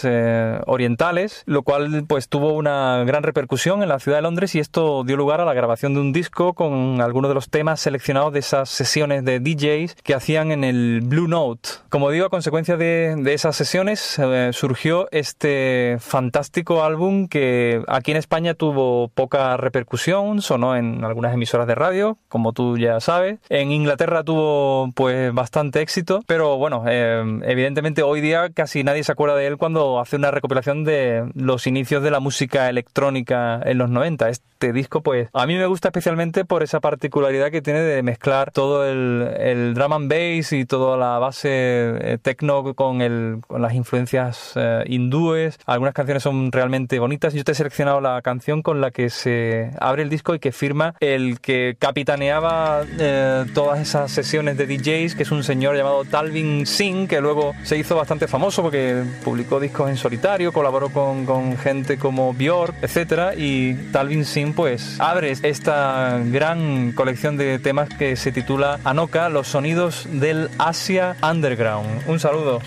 eh, 0.04 0.60
orientales, 0.66 1.42
lo 1.46 1.62
cual 1.62 2.04
pues 2.06 2.28
tuvo 2.28 2.52
una 2.54 3.04
gran 3.04 3.22
repercusión 3.22 3.82
en 3.82 3.88
la 3.88 3.98
ciudad 3.98 4.18
de 4.18 4.22
Londres 4.22 4.54
y 4.54 4.58
esto 4.58 5.04
dio 5.04 5.16
lugar 5.16 5.40
a 5.40 5.44
la 5.44 5.54
grabación 5.54 5.94
de 5.94 6.00
un 6.00 6.12
disco 6.12 6.54
con 6.54 7.00
algunos 7.00 7.30
de 7.30 7.34
los 7.34 7.50
temas 7.50 7.80
seleccionados 7.80 8.32
de 8.32 8.40
esas 8.40 8.68
sesiones 8.68 9.24
de 9.24 9.40
DJs 9.40 9.96
que 10.02 10.14
hacían 10.14 10.52
en 10.52 10.64
el 10.64 11.00
Blue 11.02 11.28
Note. 11.28 11.68
Como 11.88 12.10
digo, 12.10 12.26
a 12.26 12.30
consecuencia 12.30 12.76
de, 12.76 13.16
de 13.16 13.34
esas 13.34 13.56
sesiones 13.56 14.18
eh, 14.18 14.50
surgió 14.52 15.08
este 15.10 15.96
fantástico 16.00 16.84
álbum 16.84 17.28
que 17.28 17.82
aquí 17.88 18.10
en 18.10 18.16
España 18.16 18.54
tuvo 18.54 19.08
poca 19.08 19.56
repercusión, 19.56 20.42
sonó 20.42 20.76
en 20.76 21.04
algunas 21.04 21.34
emisoras 21.34 21.66
de 21.66 21.74
radio, 21.74 22.18
como 22.28 22.52
tú 22.52 22.78
ya 22.78 23.00
sabes. 23.00 23.38
En 23.48 23.72
Inglaterra 23.72 24.24
tuvo 24.24 24.90
pues 24.94 25.32
bastante 25.32 25.80
éxito, 25.80 26.22
pero 26.26 26.56
bueno, 26.58 26.84
eh, 26.86 27.22
evidentemente 27.44 28.02
hoy 28.02 28.20
día 28.20 28.50
casi 28.50 28.84
nadie 28.84 29.04
se 29.04 29.09
acuerda 29.12 29.36
de 29.36 29.46
él 29.46 29.56
cuando 29.56 30.00
hace 30.00 30.16
una 30.16 30.30
recopilación 30.30 30.84
de 30.84 31.30
los 31.34 31.66
inicios 31.66 32.02
de 32.02 32.10
la 32.10 32.20
música 32.20 32.68
electrónica 32.68 33.60
en 33.64 33.78
los 33.78 33.90
90. 33.90 34.28
Este 34.28 34.72
disco 34.72 35.02
pues 35.02 35.28
a 35.32 35.46
mí 35.46 35.56
me 35.56 35.66
gusta 35.66 35.88
especialmente 35.88 36.44
por 36.44 36.62
esa 36.62 36.80
particularidad 36.80 37.50
que 37.50 37.62
tiene 37.62 37.80
de 37.80 38.02
mezclar 38.02 38.50
todo 38.52 38.86
el, 38.86 39.28
el 39.38 39.74
drum 39.74 39.92
and 39.92 40.10
bass 40.10 40.52
y 40.52 40.64
toda 40.64 40.96
la 40.96 41.18
base 41.18 41.48
eh, 41.50 42.18
techno 42.20 42.74
con, 42.74 43.00
el, 43.00 43.38
con 43.46 43.62
las 43.62 43.74
influencias 43.74 44.52
eh, 44.56 44.84
hindúes. 44.86 45.58
Algunas 45.66 45.94
canciones 45.94 46.22
son 46.22 46.52
realmente 46.52 46.98
bonitas. 46.98 47.34
Yo 47.34 47.44
te 47.44 47.52
he 47.52 47.54
seleccionado 47.54 48.00
la 48.00 48.20
canción 48.22 48.62
con 48.62 48.80
la 48.80 48.90
que 48.90 49.10
se 49.10 49.70
abre 49.80 50.02
el 50.02 50.10
disco 50.10 50.34
y 50.34 50.38
que 50.38 50.52
firma 50.52 50.94
el 51.00 51.40
que 51.40 51.76
capitaneaba 51.78 52.82
eh, 52.98 53.44
todas 53.54 53.80
esas 53.80 54.10
sesiones 54.10 54.56
de 54.56 54.66
DJs, 54.66 55.14
que 55.14 55.22
es 55.22 55.30
un 55.30 55.42
señor 55.42 55.76
llamado 55.76 56.04
Talvin 56.04 56.66
Singh, 56.66 57.08
que 57.08 57.20
luego 57.20 57.52
se 57.62 57.78
hizo 57.78 57.96
bastante 57.96 58.28
famoso 58.28 58.62
porque 58.62 58.89
publicó 59.24 59.60
discos 59.60 59.90
en 59.90 59.96
solitario, 59.96 60.52
colaboró 60.52 60.90
con, 60.90 61.56
gente 61.58 61.98
como 61.98 62.32
Björk, 62.34 62.74
etcétera, 62.82 63.34
y 63.36 63.74
Talvin 63.92 64.24
Singh 64.24 64.54
pues 64.54 65.00
abre 65.00 65.32
esta 65.42 66.20
gran 66.24 66.92
colección 66.92 67.36
de 67.36 67.58
temas 67.58 67.88
que 67.88 68.16
se 68.16 68.32
titula 68.32 68.80
Anoka, 68.84 69.28
los 69.28 69.48
sonidos 69.48 70.06
del 70.10 70.48
Asia 70.58 71.16
Underground. 71.22 72.02
Un 72.06 72.20
saludo. 72.20 72.60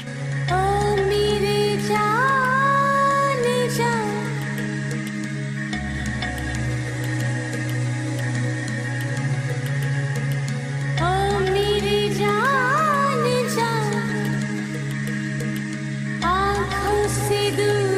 see 17.14 17.50
you. 17.52 17.93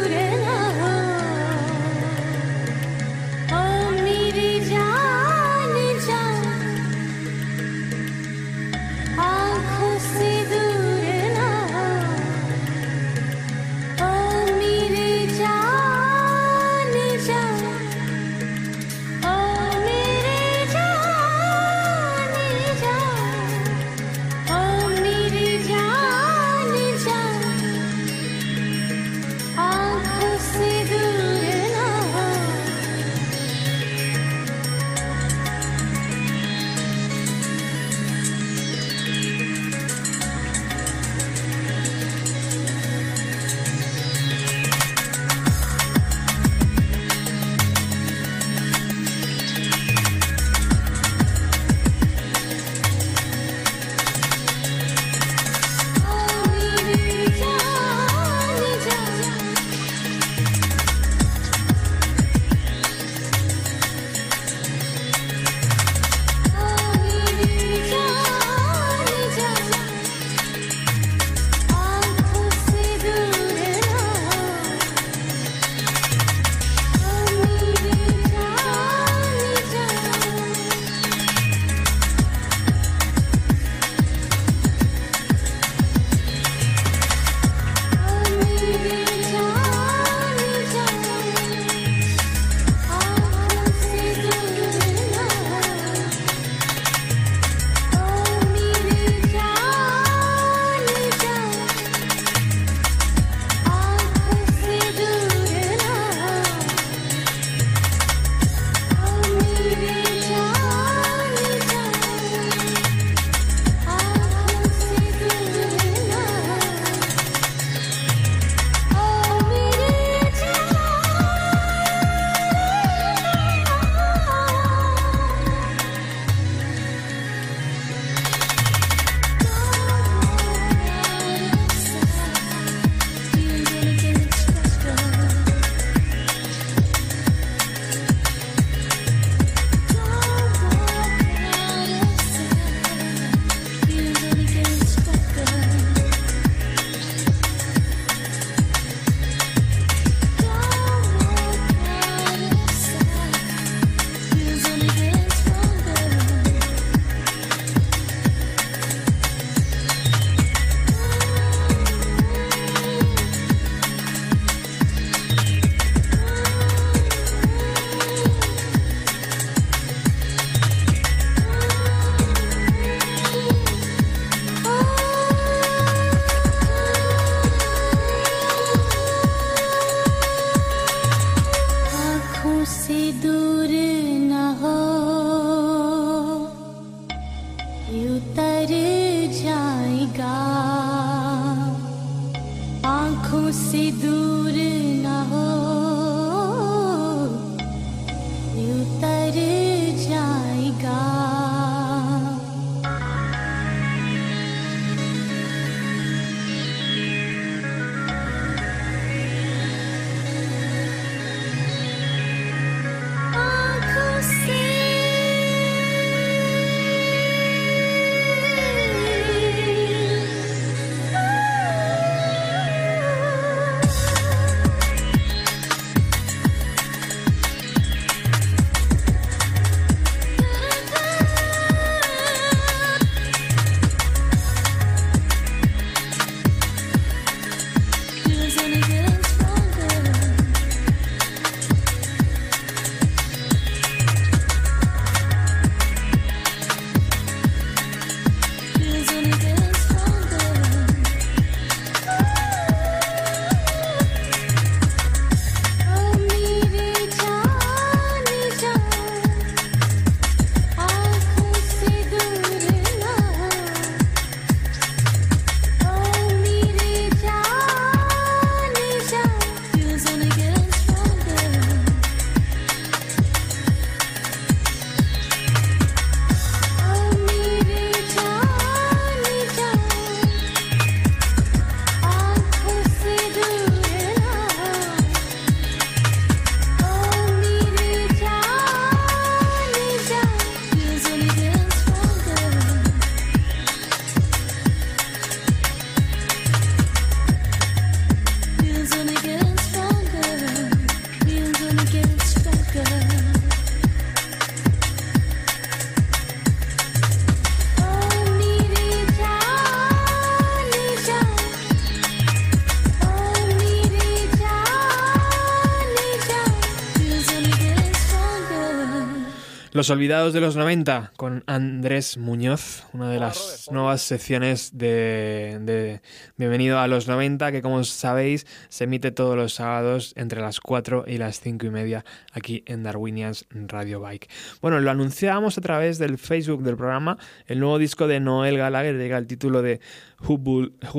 Los 319.75 319.89
olvidados 319.89 320.31
de 320.31 320.39
los 320.39 320.55
90 320.55 321.11
con 321.17 321.43
Andrés 321.47 322.17
Muñoz, 322.17 322.85
una 322.93 323.09
de 323.09 323.19
las 323.19 323.67
nuevas 323.69 324.01
secciones 324.01 324.77
de, 324.77 325.59
de 325.63 326.01
Bienvenido 326.37 326.79
a 326.79 326.87
los 326.87 327.09
90 327.09 327.51
que 327.51 327.61
como 327.61 327.83
sabéis 327.83 328.47
se 328.69 328.85
emite 328.85 329.11
todos 329.11 329.35
los 329.35 329.55
sábados 329.55 330.13
entre 330.15 330.39
las 330.39 330.61
4 330.61 331.03
y 331.07 331.17
las 331.17 331.41
5 331.41 331.65
y 331.65 331.69
media 331.71 332.05
aquí 332.31 332.63
en 332.67 332.83
Darwinians 332.83 333.47
Radio 333.49 333.99
Bike. 333.99 334.29
Bueno, 334.61 334.79
lo 334.79 334.89
anunciábamos 334.91 335.57
a 335.57 335.61
través 335.61 335.97
del 335.97 336.17
Facebook 336.19 336.63
del 336.63 336.77
programa, 336.77 337.17
el 337.45 337.59
nuevo 337.59 337.77
disco 337.77 338.07
de 338.07 338.21
Noel 338.21 338.57
Gallagher 338.57 338.95
llega 338.97 339.17
el 339.17 339.27
título 339.27 339.61
de 339.61 339.81
Who 340.25 340.37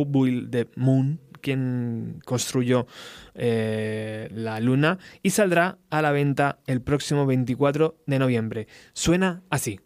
Built 0.05 0.51
the 0.51 0.69
Moon, 0.77 1.19
quien 1.47 2.21
construyó 2.25 2.89
eh, 3.37 4.29
la 4.33 4.59
luna 4.59 4.99
y 5.23 5.31
saldrá 5.31 5.79
a 5.91 6.03
la 6.03 6.11
venta 6.11 6.59
el 6.67 6.83
próximo 6.83 7.25
24 7.25 8.03
de 8.05 8.19
noviembre. 8.19 8.67
Suena 8.95 9.45
así. 9.49 9.79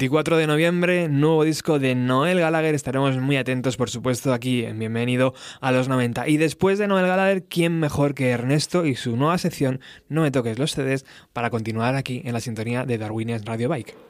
24 0.00 0.38
de 0.38 0.46
noviembre, 0.46 1.08
nuevo 1.10 1.44
disco 1.44 1.78
de 1.78 1.94
Noel 1.94 2.40
Gallagher. 2.40 2.74
Estaremos 2.74 3.18
muy 3.18 3.36
atentos, 3.36 3.76
por 3.76 3.90
supuesto, 3.90 4.32
aquí 4.32 4.64
en 4.64 4.78
Bienvenido 4.78 5.34
a 5.60 5.72
los 5.72 5.88
90. 5.88 6.26
Y 6.26 6.38
después 6.38 6.78
de 6.78 6.88
Noel 6.88 7.06
Gallagher, 7.06 7.44
¿quién 7.44 7.78
mejor 7.78 8.14
que 8.14 8.30
Ernesto 8.30 8.86
y 8.86 8.94
su 8.94 9.14
nueva 9.18 9.36
sección 9.36 9.78
No 10.08 10.22
me 10.22 10.30
toques 10.30 10.58
los 10.58 10.72
CDs 10.72 11.04
para 11.34 11.50
continuar 11.50 11.96
aquí 11.96 12.22
en 12.24 12.32
la 12.32 12.40
sintonía 12.40 12.86
de 12.86 12.96
Darwinian 12.96 13.44
Radio 13.44 13.68
Bike? 13.68 14.09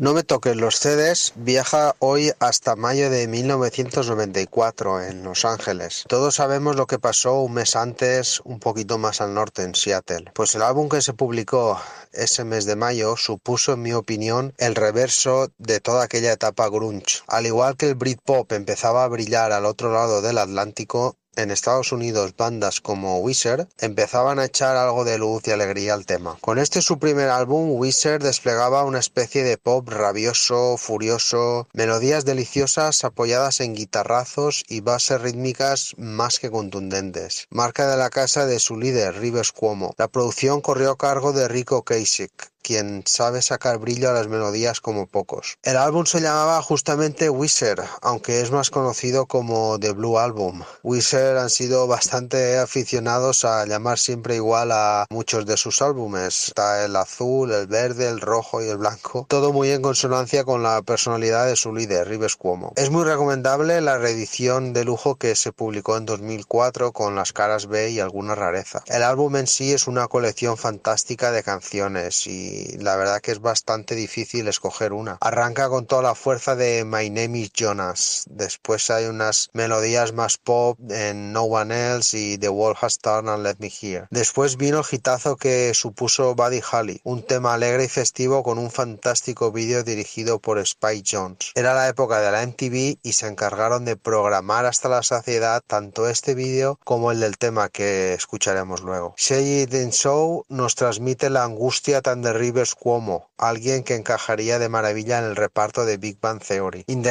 No 0.00 0.14
me 0.14 0.22
toques 0.22 0.56
los 0.56 0.76
CDs 0.76 1.34
viaja 1.36 1.94
hoy 1.98 2.32
hasta 2.38 2.74
mayo 2.74 3.10
de 3.10 3.28
1994 3.28 5.02
en 5.02 5.22
Los 5.24 5.44
Ángeles. 5.44 6.04
Todos 6.08 6.36
sabemos 6.36 6.74
lo 6.74 6.86
que 6.86 6.98
pasó 6.98 7.42
un 7.42 7.52
mes 7.52 7.76
antes, 7.76 8.40
un 8.44 8.60
poquito 8.60 8.96
más 8.96 9.20
al 9.20 9.34
norte, 9.34 9.62
en 9.62 9.74
Seattle. 9.74 10.32
Pues 10.34 10.54
el 10.54 10.62
álbum 10.62 10.88
que 10.88 11.02
se 11.02 11.12
publicó 11.12 11.78
ese 12.14 12.44
mes 12.44 12.64
de 12.64 12.76
mayo 12.76 13.14
supuso, 13.18 13.74
en 13.74 13.82
mi 13.82 13.92
opinión, 13.92 14.54
el 14.56 14.74
reverso 14.74 15.52
de 15.58 15.80
toda 15.80 16.04
aquella 16.04 16.32
etapa 16.32 16.70
grunge. 16.70 17.20
Al 17.26 17.44
igual 17.44 17.76
que 17.76 17.90
el 17.90 17.94
Britpop 17.94 18.50
empezaba 18.52 19.04
a 19.04 19.08
brillar 19.08 19.52
al 19.52 19.66
otro 19.66 19.92
lado 19.92 20.22
del 20.22 20.38
Atlántico, 20.38 21.18
en 21.42 21.50
Estados 21.50 21.92
Unidos 21.92 22.34
bandas 22.36 22.80
como 22.80 23.18
Wizard 23.20 23.68
empezaban 23.78 24.38
a 24.38 24.44
echar 24.44 24.76
algo 24.76 25.04
de 25.04 25.18
luz 25.18 25.46
y 25.46 25.50
alegría 25.50 25.94
al 25.94 26.06
tema. 26.06 26.36
Con 26.40 26.58
este 26.58 26.82
su 26.82 26.98
primer 26.98 27.28
álbum, 27.28 27.70
Wizard 27.72 28.22
desplegaba 28.22 28.84
una 28.84 28.98
especie 28.98 29.42
de 29.42 29.58
pop 29.58 29.88
rabioso, 29.88 30.76
furioso, 30.76 31.68
melodías 31.72 32.24
deliciosas 32.24 33.04
apoyadas 33.04 33.60
en 33.60 33.74
guitarrazos 33.74 34.64
y 34.68 34.80
bases 34.80 35.20
rítmicas 35.20 35.94
más 35.96 36.38
que 36.38 36.50
contundentes. 36.50 37.46
Marca 37.50 37.88
de 37.88 37.96
la 37.96 38.10
casa 38.10 38.46
de 38.46 38.58
su 38.58 38.76
líder, 38.76 39.18
Rivers 39.18 39.52
Cuomo. 39.52 39.94
La 39.98 40.08
producción 40.08 40.60
corrió 40.60 40.92
a 40.92 40.98
cargo 40.98 41.32
de 41.32 41.48
Rico 41.48 41.82
Kasich, 41.84 42.49
quien 42.70 43.02
sabe 43.04 43.42
sacar 43.42 43.78
brillo 43.78 44.10
a 44.10 44.12
las 44.12 44.28
melodías 44.28 44.80
como 44.80 45.08
pocos. 45.08 45.58
El 45.64 45.76
álbum 45.76 46.06
se 46.06 46.20
llamaba 46.20 46.62
justamente 46.62 47.28
Wizard, 47.28 47.84
aunque 48.00 48.42
es 48.42 48.52
más 48.52 48.70
conocido 48.70 49.26
como 49.26 49.76
The 49.80 49.90
Blue 49.90 50.20
Album. 50.20 50.62
Wizard 50.84 51.38
han 51.38 51.50
sido 51.50 51.88
bastante 51.88 52.58
aficionados 52.58 53.44
a 53.44 53.66
llamar 53.66 53.98
siempre 53.98 54.36
igual 54.36 54.70
a 54.70 55.04
muchos 55.10 55.46
de 55.46 55.56
sus 55.56 55.82
álbumes. 55.82 56.46
Está 56.46 56.84
el 56.84 56.94
azul, 56.94 57.50
el 57.50 57.66
verde, 57.66 58.08
el 58.08 58.20
rojo 58.20 58.62
y 58.62 58.68
el 58.68 58.76
blanco. 58.76 59.26
Todo 59.28 59.52
muy 59.52 59.72
en 59.72 59.82
consonancia 59.82 60.44
con 60.44 60.62
la 60.62 60.80
personalidad 60.82 61.46
de 61.46 61.56
su 61.56 61.74
líder, 61.74 62.06
Rivers 62.06 62.36
Cuomo. 62.36 62.72
Es 62.76 62.90
muy 62.90 63.02
recomendable 63.02 63.80
la 63.80 63.98
reedición 63.98 64.72
de 64.74 64.84
lujo 64.84 65.16
que 65.16 65.34
se 65.34 65.50
publicó 65.50 65.96
en 65.96 66.06
2004 66.06 66.92
con 66.92 67.16
las 67.16 67.32
caras 67.32 67.66
B 67.66 67.90
y 67.90 67.98
alguna 67.98 68.36
rareza. 68.36 68.84
El 68.86 69.02
álbum 69.02 69.34
en 69.34 69.48
sí 69.48 69.72
es 69.72 69.88
una 69.88 70.06
colección 70.06 70.56
fantástica 70.56 71.32
de 71.32 71.42
canciones 71.42 72.28
y 72.28 72.59
la 72.78 72.96
verdad 72.96 73.20
que 73.20 73.32
es 73.32 73.40
bastante 73.40 73.94
difícil 73.94 74.48
escoger 74.48 74.92
una. 74.92 75.18
Arranca 75.20 75.68
con 75.68 75.86
toda 75.86 76.02
la 76.02 76.14
fuerza 76.14 76.56
de 76.56 76.84
My 76.84 77.10
Name 77.10 77.38
is 77.38 77.52
Jonas. 77.52 78.24
Después 78.28 78.90
hay 78.90 79.06
unas 79.06 79.50
melodías 79.52 80.12
más 80.12 80.38
pop 80.38 80.78
en 80.90 81.32
No 81.32 81.42
One 81.44 81.92
Else 81.92 82.18
y 82.18 82.38
The 82.38 82.48
World 82.48 82.78
Has 82.80 82.98
Turned 82.98 83.30
and 83.30 83.44
Let 83.44 83.56
Me 83.58 83.70
Hear. 83.70 84.08
Después 84.10 84.56
vino 84.56 84.80
el 84.80 84.84
hitazo 84.90 85.36
que 85.36 85.72
supuso 85.74 86.34
Buddy 86.34 86.60
Holly, 86.70 87.00
un 87.04 87.22
tema 87.22 87.54
alegre 87.54 87.84
y 87.84 87.88
festivo 87.88 88.42
con 88.42 88.58
un 88.58 88.70
fantástico 88.70 89.52
vídeo 89.52 89.82
dirigido 89.82 90.38
por 90.38 90.58
Spike 90.58 91.08
Jones. 91.10 91.52
Era 91.54 91.74
la 91.74 91.88
época 91.88 92.20
de 92.20 92.30
la 92.30 92.46
MTV 92.46 92.98
y 93.02 93.12
se 93.12 93.26
encargaron 93.26 93.84
de 93.84 93.96
programar 93.96 94.66
hasta 94.66 94.88
la 94.88 95.02
saciedad 95.02 95.62
tanto 95.66 96.08
este 96.08 96.34
vídeo 96.34 96.78
como 96.84 97.12
el 97.12 97.20
del 97.20 97.38
tema 97.38 97.68
que 97.68 98.14
escucharemos 98.14 98.82
luego. 98.82 99.14
In 99.30 99.92
Show 99.92 100.44
nos 100.48 100.74
transmite 100.74 101.30
la 101.30 101.44
angustia 101.44 102.02
tan 102.02 102.22
de 102.22 102.32
Rivers 102.50 102.74
Cuomo, 102.74 103.30
alguien 103.38 103.84
que 103.84 103.94
encajaría 103.94 104.58
de 104.58 104.68
maravilla 104.68 105.20
en 105.20 105.24
el 105.24 105.36
reparto 105.36 105.84
de 105.84 105.98
Big 105.98 106.18
Bang 106.20 106.42
Theory. 106.42 106.82
In 106.88 107.04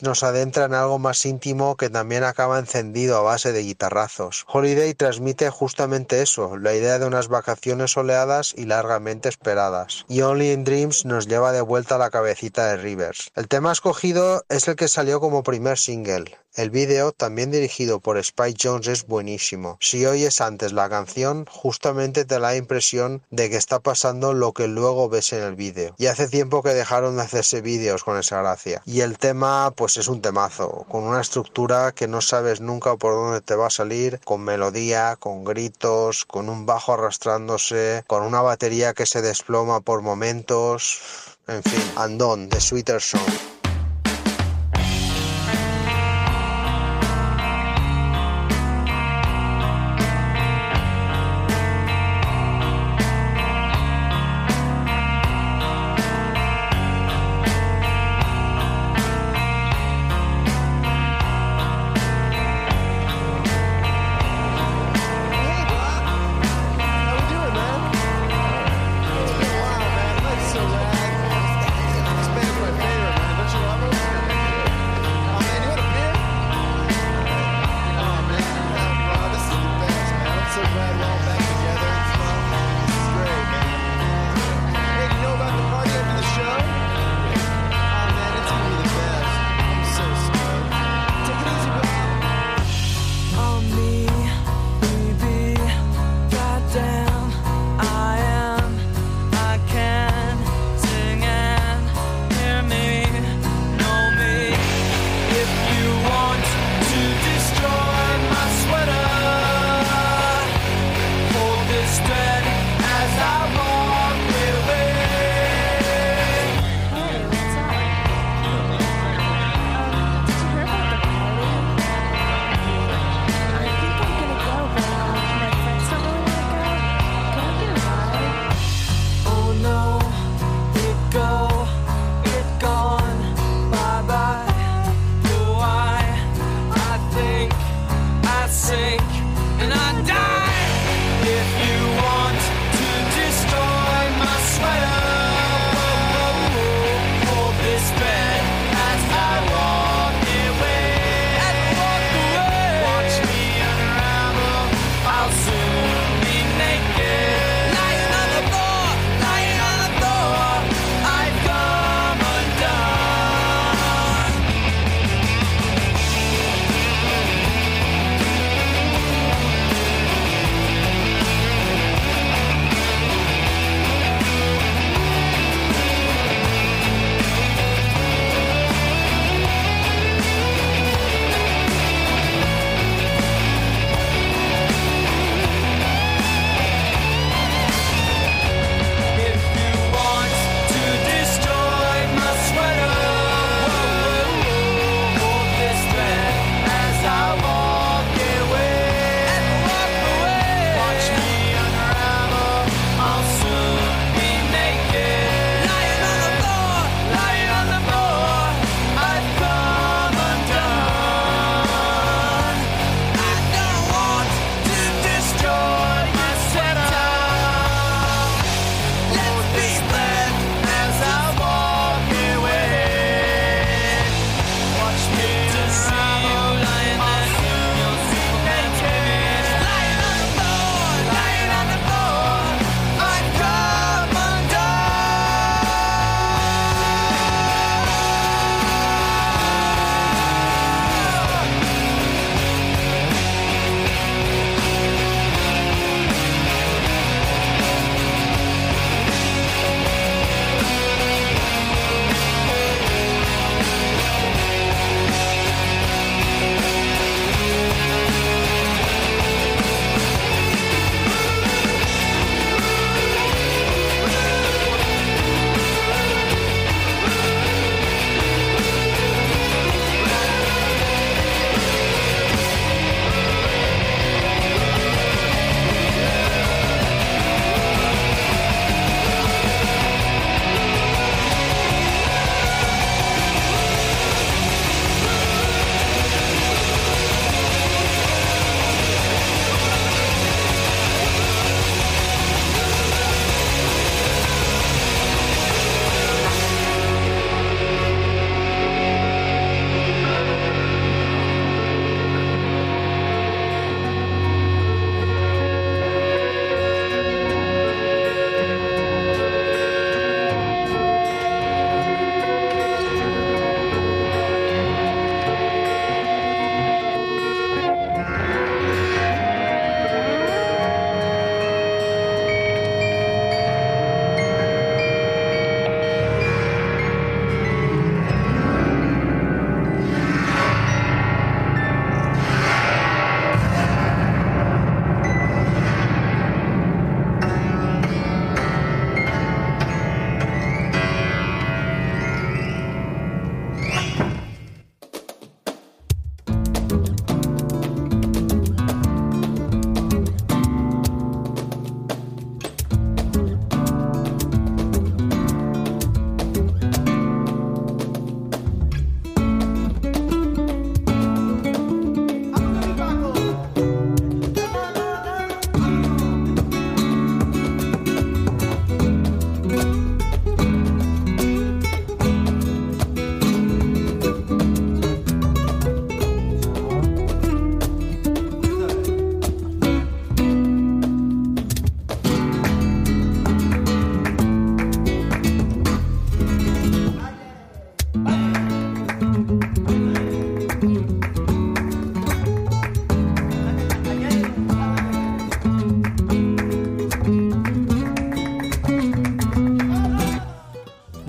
nos 0.00 0.22
adentra 0.22 0.64
en 0.64 0.72
algo 0.72 0.98
más 0.98 1.26
íntimo 1.26 1.76
que 1.76 1.90
también 1.90 2.24
acaba 2.24 2.58
encendido 2.58 3.18
a 3.18 3.20
base 3.20 3.52
de 3.52 3.60
guitarrazos. 3.60 4.46
Holiday 4.48 4.94
transmite 4.94 5.50
justamente 5.50 6.22
eso, 6.22 6.56
la 6.56 6.72
idea 6.72 6.98
de 6.98 7.04
unas 7.04 7.28
vacaciones 7.28 7.90
soleadas 7.90 8.54
y 8.56 8.64
largamente 8.64 9.28
esperadas. 9.28 10.06
Y 10.08 10.22
Only 10.22 10.52
in 10.52 10.64
Dreams 10.64 11.04
nos 11.04 11.26
lleva 11.26 11.52
de 11.52 11.60
vuelta 11.60 11.96
a 11.96 11.98
la 11.98 12.08
cabecita 12.08 12.68
de 12.68 12.78
Rivers. 12.78 13.32
El 13.34 13.48
tema 13.48 13.72
escogido 13.72 14.46
es 14.48 14.66
el 14.66 14.76
que 14.76 14.88
salió 14.88 15.20
como 15.20 15.42
primer 15.42 15.76
single. 15.76 16.38
El 16.56 16.70
vídeo, 16.70 17.12
también 17.12 17.50
dirigido 17.50 18.00
por 18.00 18.16
Spike 18.16 18.58
Jones, 18.62 18.88
es 18.88 19.06
buenísimo. 19.06 19.76
Si 19.78 20.06
oyes 20.06 20.40
antes 20.40 20.72
la 20.72 20.88
canción, 20.88 21.44
justamente 21.50 22.24
te 22.24 22.36
da 22.36 22.40
la 22.40 22.56
impresión 22.56 23.22
de 23.30 23.50
que 23.50 23.58
está 23.58 23.78
pasando 23.78 24.32
lo 24.32 24.54
que 24.54 24.66
luego 24.66 25.10
ves 25.10 25.34
en 25.34 25.42
el 25.42 25.54
vídeo. 25.54 25.94
Y 25.98 26.06
hace 26.06 26.28
tiempo 26.28 26.62
que 26.62 26.70
dejaron 26.70 27.16
de 27.16 27.22
hacerse 27.24 27.60
vídeos 27.60 28.04
con 28.04 28.18
esa 28.18 28.40
gracia. 28.40 28.80
Y 28.86 29.02
el 29.02 29.18
tema, 29.18 29.70
pues 29.76 29.98
es 29.98 30.08
un 30.08 30.22
temazo, 30.22 30.86
con 30.88 31.04
una 31.04 31.20
estructura 31.20 31.92
que 31.92 32.08
no 32.08 32.22
sabes 32.22 32.62
nunca 32.62 32.96
por 32.96 33.12
dónde 33.12 33.42
te 33.42 33.54
va 33.54 33.66
a 33.66 33.70
salir, 33.70 34.18
con 34.24 34.40
melodía, 34.40 35.16
con 35.16 35.44
gritos, 35.44 36.24
con 36.24 36.48
un 36.48 36.64
bajo 36.64 36.94
arrastrándose, 36.94 38.02
con 38.06 38.22
una 38.22 38.40
batería 38.40 38.94
que 38.94 39.04
se 39.04 39.20
desploma 39.20 39.82
por 39.82 40.00
momentos. 40.00 41.36
En 41.48 41.62
fin, 41.62 41.92
Andón, 41.96 42.48
The 42.48 42.62
Sweeter 42.62 43.02
Song. 43.02 43.55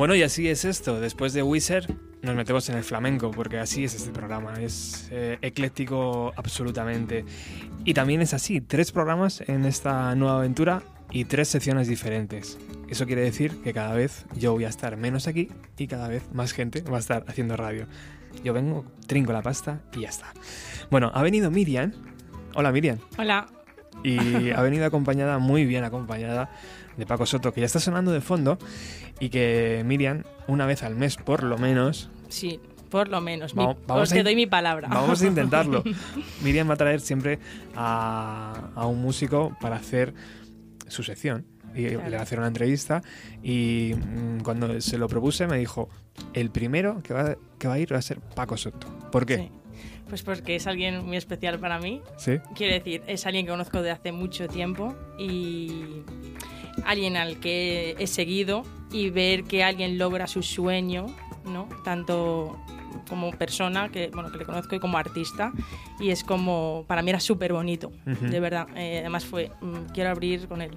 Bueno, 0.07 0.21
y 0.21 0.23
así 0.23 0.47
es 0.47 0.63
esto. 0.63 1.01
Después 1.01 1.33
de 1.33 1.43
Wizard 1.43 1.83
nos 2.21 2.33
metemos 2.33 2.69
en 2.69 2.77
el 2.77 2.85
flamenco, 2.85 3.29
porque 3.31 3.59
así 3.59 3.83
es 3.83 3.93
este 3.93 4.11
programa. 4.11 4.53
Es 4.53 5.09
eh, 5.11 5.37
ecléctico 5.41 6.31
absolutamente. 6.37 7.25
Y 7.83 7.93
también 7.93 8.21
es 8.21 8.33
así, 8.33 8.61
tres 8.61 8.93
programas 8.93 9.43
en 9.49 9.65
esta 9.65 10.15
nueva 10.15 10.37
aventura 10.37 10.81
y 11.11 11.25
tres 11.25 11.49
secciones 11.49 11.89
diferentes. 11.89 12.57
Eso 12.87 13.05
quiere 13.05 13.21
decir 13.21 13.61
que 13.61 13.73
cada 13.73 13.93
vez 13.95 14.25
yo 14.33 14.53
voy 14.53 14.63
a 14.63 14.69
estar 14.69 14.95
menos 14.95 15.27
aquí 15.27 15.49
y 15.77 15.87
cada 15.87 16.07
vez 16.07 16.23
más 16.31 16.53
gente 16.53 16.83
va 16.83 16.95
a 16.95 17.01
estar 17.01 17.25
haciendo 17.27 17.57
radio. 17.57 17.85
Yo 18.45 18.53
vengo, 18.53 18.85
trinco 19.07 19.33
la 19.33 19.41
pasta 19.41 19.81
y 19.93 20.03
ya 20.03 20.07
está. 20.07 20.31
Bueno, 20.89 21.11
ha 21.13 21.21
venido 21.21 21.51
Miriam. 21.51 21.91
Hola 22.55 22.71
Miriam. 22.71 22.99
Hola. 23.17 23.47
Y 24.03 24.51
ha 24.51 24.61
venido 24.61 24.85
acompañada, 24.85 25.37
muy 25.39 25.65
bien 25.65 25.83
acompañada, 25.83 26.49
de 26.97 27.05
Paco 27.05 27.25
Soto, 27.25 27.53
que 27.53 27.61
ya 27.61 27.65
está 27.67 27.79
sonando 27.79 28.11
de 28.11 28.21
fondo, 28.21 28.57
y 29.19 29.29
que 29.29 29.83
Miriam, 29.85 30.23
una 30.47 30.65
vez 30.65 30.83
al 30.83 30.95
mes 30.95 31.15
por 31.17 31.43
lo 31.43 31.57
menos, 31.57 32.09
Sí, 32.29 32.59
por 32.89 33.07
lo 33.09 33.21
menos. 33.21 33.55
Mi- 33.55 33.63
Vamos- 33.87 34.03
os 34.03 34.11
a 34.11 34.15
te 34.15 34.23
doy 34.23 34.35
mi 34.35 34.47
palabra. 34.47 34.87
vamos 34.89 35.21
a 35.21 35.27
intentarlo. 35.27 35.83
Miriam 36.43 36.69
va 36.69 36.73
a 36.73 36.77
traer 36.77 36.99
siempre 37.01 37.39
a, 37.75 38.69
a 38.75 38.85
un 38.87 39.01
músico 39.01 39.55
para 39.61 39.75
hacer 39.77 40.13
su 40.87 41.03
sección. 41.03 41.45
Y 41.75 41.85
Claro. 41.89 42.09
le 42.09 42.15
va 42.15 42.19
a 42.21 42.23
hacer 42.23 42.39
una 42.39 42.47
entrevista. 42.47 43.03
Y 43.43 43.93
mm, 43.95 44.39
cuando 44.41 44.79
se 44.81 44.97
lo 44.97 45.07
propuse, 45.07 45.47
me 45.47 45.57
dijo: 45.57 45.89
el 46.33 46.49
primero 46.49 47.01
que 47.03 47.13
va, 47.13 47.35
que 47.59 47.67
va 47.67 47.75
a 47.75 47.79
ir 47.79 47.93
va 47.93 47.97
a 47.97 48.01
ser 48.01 48.19
Paco 48.19 48.57
Soto. 48.57 48.87
¿Por 49.11 49.25
qué? 49.25 49.37
Sí. 49.37 49.51
Pues 50.09 50.23
porque 50.23 50.55
es 50.55 50.65
alguien 50.65 51.05
muy 51.05 51.17
especial 51.17 51.59
para 51.59 51.79
mí. 51.79 52.01
¿Sí? 52.17 52.39
Quiero 52.55 52.73
decir, 52.73 53.03
es 53.07 53.25
alguien 53.25 53.45
que 53.45 53.51
conozco 53.51 53.81
de 53.81 53.91
hace 53.91 54.11
mucho 54.13 54.47
tiempo 54.47 54.95
y 55.19 56.01
alguien 56.85 57.17
al 57.17 57.39
que 57.39 57.95
he 57.99 58.07
seguido 58.07 58.63
y 58.91 59.09
ver 59.09 59.43
que 59.43 59.63
alguien 59.63 59.97
logra 59.97 60.27
su 60.27 60.41
sueño, 60.43 61.05
¿no? 61.45 61.67
Tanto 61.83 62.57
como 63.09 63.31
persona, 63.31 63.89
que, 63.89 64.09
bueno, 64.13 64.31
que 64.31 64.37
le 64.39 64.45
conozco, 64.45 64.75
y 64.75 64.79
como 64.79 64.97
artista. 64.97 65.51
Y 65.99 66.09
es 66.09 66.23
como, 66.23 66.83
para 66.87 67.01
mí 67.01 67.09
era 67.09 67.19
súper 67.19 67.53
bonito, 67.53 67.91
Ujú. 68.05 68.25
de 68.27 68.39
verdad. 68.39 68.67
Eh, 68.75 68.99
además 68.99 69.25
fue, 69.25 69.51
mm, 69.61 69.91
quiero 69.93 70.09
abrir 70.09 70.47
con 70.47 70.61
él. 70.61 70.71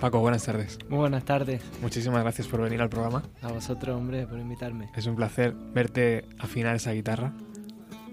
Paco, 0.00 0.20
buenas 0.20 0.44
tardes. 0.44 0.78
Muy 0.88 0.98
buenas 1.00 1.24
tardes. 1.24 1.60
Muchísimas 1.82 2.22
gracias 2.22 2.46
por 2.46 2.60
venir 2.60 2.80
al 2.80 2.88
programa. 2.88 3.24
A 3.42 3.48
vosotros, 3.50 3.96
hombre, 3.96 4.26
por 4.28 4.38
invitarme. 4.38 4.88
Es 4.96 5.06
un 5.06 5.16
placer 5.16 5.52
verte 5.74 6.24
afinar 6.38 6.76
esa 6.76 6.92
guitarra. 6.92 7.32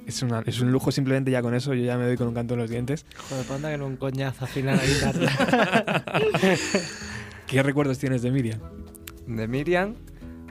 Es, 0.08 0.22
una- 0.24 0.42
es 0.48 0.60
un 0.62 0.72
lujo 0.72 0.92
simplemente 0.92 1.30
ya 1.30 1.44
con 1.44 1.54
eso. 1.54 1.74
Yo 1.76 1.84
ya 1.84 1.98
me 1.98 2.06
doy 2.06 2.16
con 2.18 2.28
un 2.28 2.34
canto 2.34 2.56
en 2.56 2.62
los 2.62 2.70
dientes. 2.72 3.06
Joder, 3.30 3.46
panda 3.46 3.70
que 3.72 3.78
no 3.78 3.86
un 3.86 3.98
coñazo 3.98 4.46
afinar 4.46 4.78
la 4.78 4.86
guitarra. 4.86 6.04
¿Qué 7.48 7.62
recuerdos 7.62 8.00
tienes 8.00 8.22
de 8.24 8.32
Miriam? 8.32 8.60
De 9.28 9.48
Miriam, 9.48 9.96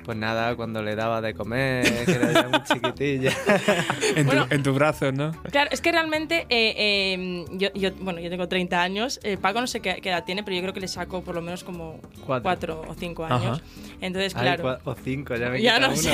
pues 0.05 0.17
nada, 0.19 0.55
cuando 0.57 0.83
le 0.83 0.95
daba 0.97 1.21
de 1.21 1.35
comer, 1.35 2.05
que 2.05 2.13
era 2.13 2.33
ya 2.33 2.49
muy 2.49 2.63
chiquitilla. 2.65 3.33
En, 4.17 4.27
Bueno. 4.27 4.47
tu, 4.47 4.55
en 4.55 4.63
tus 4.63 4.75
brazos, 4.75 5.13
¿no? 5.15 5.33
Claro, 5.51 5.71
es 5.73 5.81
que 5.81 5.91
realmente 5.91 6.47
eh, 6.51 6.75
eh, 6.77 7.45
yo, 7.53 7.69
yo- 7.75 7.91
bueno, 8.01 8.21
yo 8.21 8.31
tengo 8.31 8.47
30 8.49 8.81
años, 8.83 9.19
eh, 9.25 9.37
Paco 9.41 9.61
no 9.61 9.67
sé 9.67 9.81
qué, 9.81 9.97
qué 10.03 10.11
edad 10.11 10.25
tiene, 10.25 10.43
pero 10.45 10.55
yo 10.57 10.63
creo 10.63 10.75
que 10.75 10.81
le 10.81 10.89
saco 10.89 11.23
por 11.23 11.35
lo 11.35 11.41
menos 11.43 11.65
como 11.65 11.99
Cuatro. 12.27 12.43
4 12.43 12.85
o 12.89 12.95
5 12.95 13.25
años. 13.25 13.63
Entonces, 14.01 14.35
claro. 14.35 14.79
o 14.85 14.95
cinco, 14.95 15.35
ya 15.37 15.49
me 15.49 15.61
Ya 15.63 15.79
no 15.81 15.89
uno. 15.89 15.97
sé. 15.97 16.11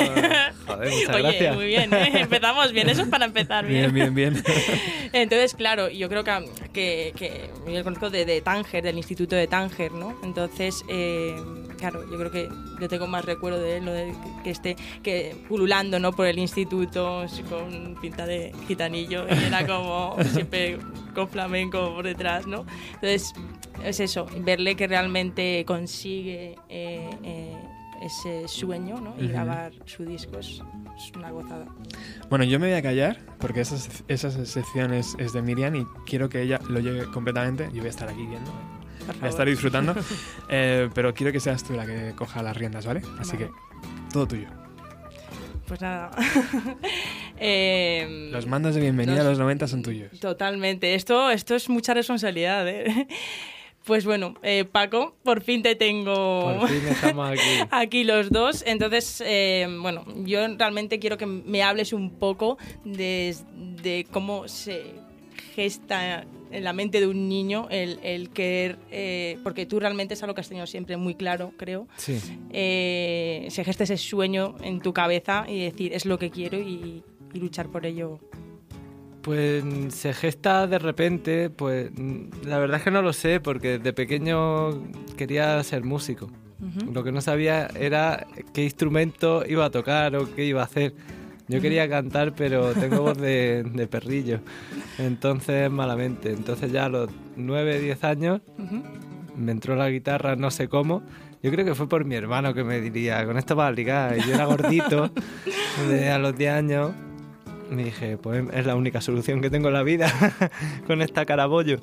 Joder, 0.65 0.89
muchas 0.91 1.15
Oye, 1.15 1.21
gracias. 1.23 1.55
muy 1.55 1.65
bien, 1.65 1.93
¿eh? 1.93 2.11
empezamos 2.21 2.71
bien, 2.71 2.89
eso 2.89 3.01
es 3.03 3.09
para 3.09 3.25
empezar 3.25 3.65
bien. 3.65 3.93
Bien, 3.93 4.13
bien, 4.15 4.33
bien. 4.33 4.43
Entonces, 5.13 5.53
claro, 5.55 5.89
yo 5.89 6.07
creo 6.09 6.23
que, 6.23 6.45
que, 6.73 7.13
que 7.17 7.49
yo 7.67 7.77
lo 7.77 7.83
conozco 7.83 8.09
de, 8.09 8.25
de 8.25 8.41
Tánger, 8.41 8.83
del 8.83 8.97
Instituto 8.97 9.35
de 9.35 9.47
Tánger, 9.47 9.91
¿no? 9.91 10.17
Entonces, 10.23 10.83
eh, 10.87 11.35
claro, 11.77 12.09
yo 12.09 12.17
creo 12.17 12.31
que 12.31 12.49
yo 12.79 12.87
tengo 12.87 13.07
más 13.07 13.25
recuerdo 13.25 13.59
de 13.61 13.77
él, 13.77 13.80
lo 13.81 13.93
de 13.93 14.13
que, 14.43 14.51
esté 14.51 14.75
que 15.03 15.35
pululando, 15.47 15.99
¿no? 15.99 16.11
Por 16.11 16.27
el 16.27 16.39
instituto 16.39 17.25
con 17.49 17.95
pinta 18.01 18.25
de 18.25 18.53
gitanillo 18.67 19.25
y 19.29 19.43
era 19.45 19.65
como 19.65 20.15
siempre 20.33 20.77
con 21.13 21.27
flamenco 21.27 21.93
por 21.95 22.05
detrás, 22.05 22.47
¿no? 22.47 22.65
Entonces, 22.95 23.33
es 23.83 23.99
eso, 23.99 24.27
verle 24.39 24.75
que 24.75 24.87
realmente 24.87 25.63
consigue 25.65 26.55
eh, 26.69 27.09
eh, 27.23 27.55
ese 28.01 28.47
sueño, 28.47 28.99
¿no? 28.99 29.13
Y 29.17 29.25
Ujú. 29.25 29.33
grabar 29.33 29.71
su 29.85 30.05
disco 30.05 30.37
es, 30.39 30.61
es 30.97 31.11
una 31.15 31.31
gozada. 31.31 31.65
Bueno, 32.29 32.45
yo 32.45 32.59
me 32.59 32.67
voy 32.67 32.75
a 32.75 32.81
callar 32.81 33.17
porque 33.39 33.61
esa, 33.61 33.75
esa 34.07 34.31
sección 34.45 34.93
es, 34.93 35.15
es 35.19 35.33
de 35.33 35.41
Miriam 35.41 35.75
y 35.75 35.85
quiero 36.05 36.29
que 36.29 36.41
ella 36.41 36.59
lo 36.67 36.79
lleve 36.79 37.05
completamente. 37.11 37.69
Yo 37.73 37.79
voy 37.79 37.87
a 37.87 37.89
estar 37.89 38.09
aquí 38.09 38.25
viendo. 38.25 38.51
Voy 39.01 39.09
a 39.09 39.13
favor. 39.13 39.29
estar 39.29 39.47
disfrutando. 39.47 39.95
eh, 40.49 40.89
pero 40.93 41.13
quiero 41.13 41.31
que 41.31 41.39
seas 41.39 41.63
tú 41.63 41.73
la 41.73 41.85
que 41.85 42.13
coja 42.15 42.41
las 42.43 42.55
riendas, 42.57 42.85
¿vale? 42.85 43.01
Así 43.19 43.33
Vale. 43.33 43.47
que 43.47 43.51
todo 44.13 44.27
tuyo. 44.27 44.47
Pues 45.67 45.79
nada. 45.81 46.11
Em, 47.37 48.31
Los 48.31 48.45
mandos 48.45 48.75
de 48.75 48.81
bienvenida 48.81 49.17
los- 49.17 49.25
a 49.25 49.29
los 49.29 49.39
90 49.39 49.67
son 49.67 49.81
tuyos. 49.81 50.19
Totalmente. 50.19 50.93
Esto, 50.95 51.31
esto 51.31 51.55
es 51.55 51.69
mucha 51.69 51.93
responsabilidad, 51.93 52.67
¿eh? 52.67 53.07
Pues 53.83 54.05
bueno, 54.05 54.35
eh, 54.43 54.63
Paco, 54.63 55.15
por 55.23 55.41
fin 55.41 55.63
te 55.63 55.73
tengo 55.75 56.55
Por 56.59 56.69
fin 56.69 56.87
estamos 56.87 57.31
aquí. 57.31 57.41
aquí 57.71 58.03
los 58.03 58.29
dos. 58.29 58.63
Entonces, 58.67 59.23
eh, 59.25 59.67
bueno, 59.81 60.05
yo 60.23 60.47
realmente 60.55 60.99
quiero 60.99 61.17
que 61.17 61.25
me 61.25 61.63
hables 61.63 61.91
un 61.91 62.11
poco 62.19 62.59
de, 62.85 63.35
de 63.81 64.05
cómo 64.11 64.47
se 64.47 64.83
gesta 65.55 66.25
en 66.51 66.63
la 66.63 66.73
mente 66.73 66.99
de 66.99 67.07
un 67.07 67.27
niño 67.29 67.67
el, 67.69 67.99
el 68.03 68.29
querer, 68.29 68.77
eh, 68.91 69.37
porque 69.43 69.65
tú 69.65 69.79
realmente 69.79 70.13
es 70.15 70.23
algo 70.23 70.35
que 70.35 70.41
has 70.41 70.47
tenido 70.49 70.67
siempre 70.67 70.97
muy 70.97 71.15
claro, 71.15 71.53
creo, 71.57 71.87
Sí. 71.97 72.19
eh, 72.51 73.47
se 73.49 73.63
gesta 73.63 73.83
ese 73.83 73.97
sueño 73.97 74.55
en 74.63 74.79
tu 74.81 74.93
cabeza 74.93 75.45
y 75.47 75.63
decir 75.63 75.93
es 75.93 76.05
lo 76.05 76.17
que 76.19 76.29
quiero 76.29 76.59
y, 76.59 77.03
y 77.33 77.39
luchar 77.39 77.67
por 77.69 77.85
ello. 77.85 78.19
Pues 79.21 79.63
se 79.89 80.13
gesta 80.13 80.65
de 80.65 80.79
repente, 80.79 81.51
pues 81.51 81.91
la 82.43 82.57
verdad 82.57 82.77
es 82.77 82.83
que 82.83 82.89
no 82.91 83.03
lo 83.03 83.13
sé, 83.13 83.39
porque 83.39 83.77
de 83.77 83.93
pequeño 83.93 84.81
quería 85.15 85.63
ser 85.63 85.83
músico. 85.83 86.25
Ujú. 86.59 86.91
Lo 86.91 87.03
que 87.03 87.11
no 87.11 87.21
sabía 87.21 87.67
era 87.79 88.25
qué 88.53 88.63
instrumento 88.63 89.43
iba 89.47 89.65
a 89.65 89.69
tocar 89.69 90.15
o 90.15 90.33
qué 90.33 90.45
iba 90.45 90.61
a 90.61 90.65
hacer. 90.65 90.93
Yo 91.47 91.61
quería 91.61 91.89
cantar, 91.89 92.33
pero 92.33 92.73
tengo 92.73 93.01
voz 93.01 93.17
de, 93.17 93.63
de 93.63 93.87
perrillo. 93.87 94.39
Entonces, 94.97 95.69
malamente. 95.69 96.31
Entonces 96.31 96.71
ya 96.71 96.85
a 96.85 96.89
los 96.89 97.09
9, 97.35 97.79
10 97.79 98.03
años 98.03 98.41
me 99.35 99.51
entró 99.51 99.75
la 99.75 99.89
guitarra, 99.89 100.35
no 100.35 100.51
sé 100.51 100.67
cómo. 100.67 101.03
Yo 101.43 101.51
creo 101.51 101.65
que 101.65 101.75
fue 101.75 101.89
por 101.89 102.05
mi 102.05 102.15
hermano 102.15 102.53
que 102.53 102.63
me 102.63 102.79
diría, 102.79 103.25
con 103.25 103.37
esto 103.37 103.55
vas 103.55 103.69
a 103.69 103.71
ligar. 103.71 104.17
Y 104.17 104.21
yo 104.21 104.35
era 104.35 104.45
gordito, 104.45 105.11
de 105.89 106.09
a 106.09 106.19
los 106.19 106.37
10 106.37 106.53
años. 106.53 106.91
Me 107.69 107.85
dije, 107.85 108.17
pues 108.17 108.43
es 108.53 108.65
la 108.65 108.75
única 108.75 109.01
solución 109.01 109.41
que 109.41 109.49
tengo 109.49 109.69
en 109.69 109.73
la 109.73 109.83
vida, 109.83 110.11
con 110.87 111.01
esta 111.01 111.25
carabollo. 111.25 111.79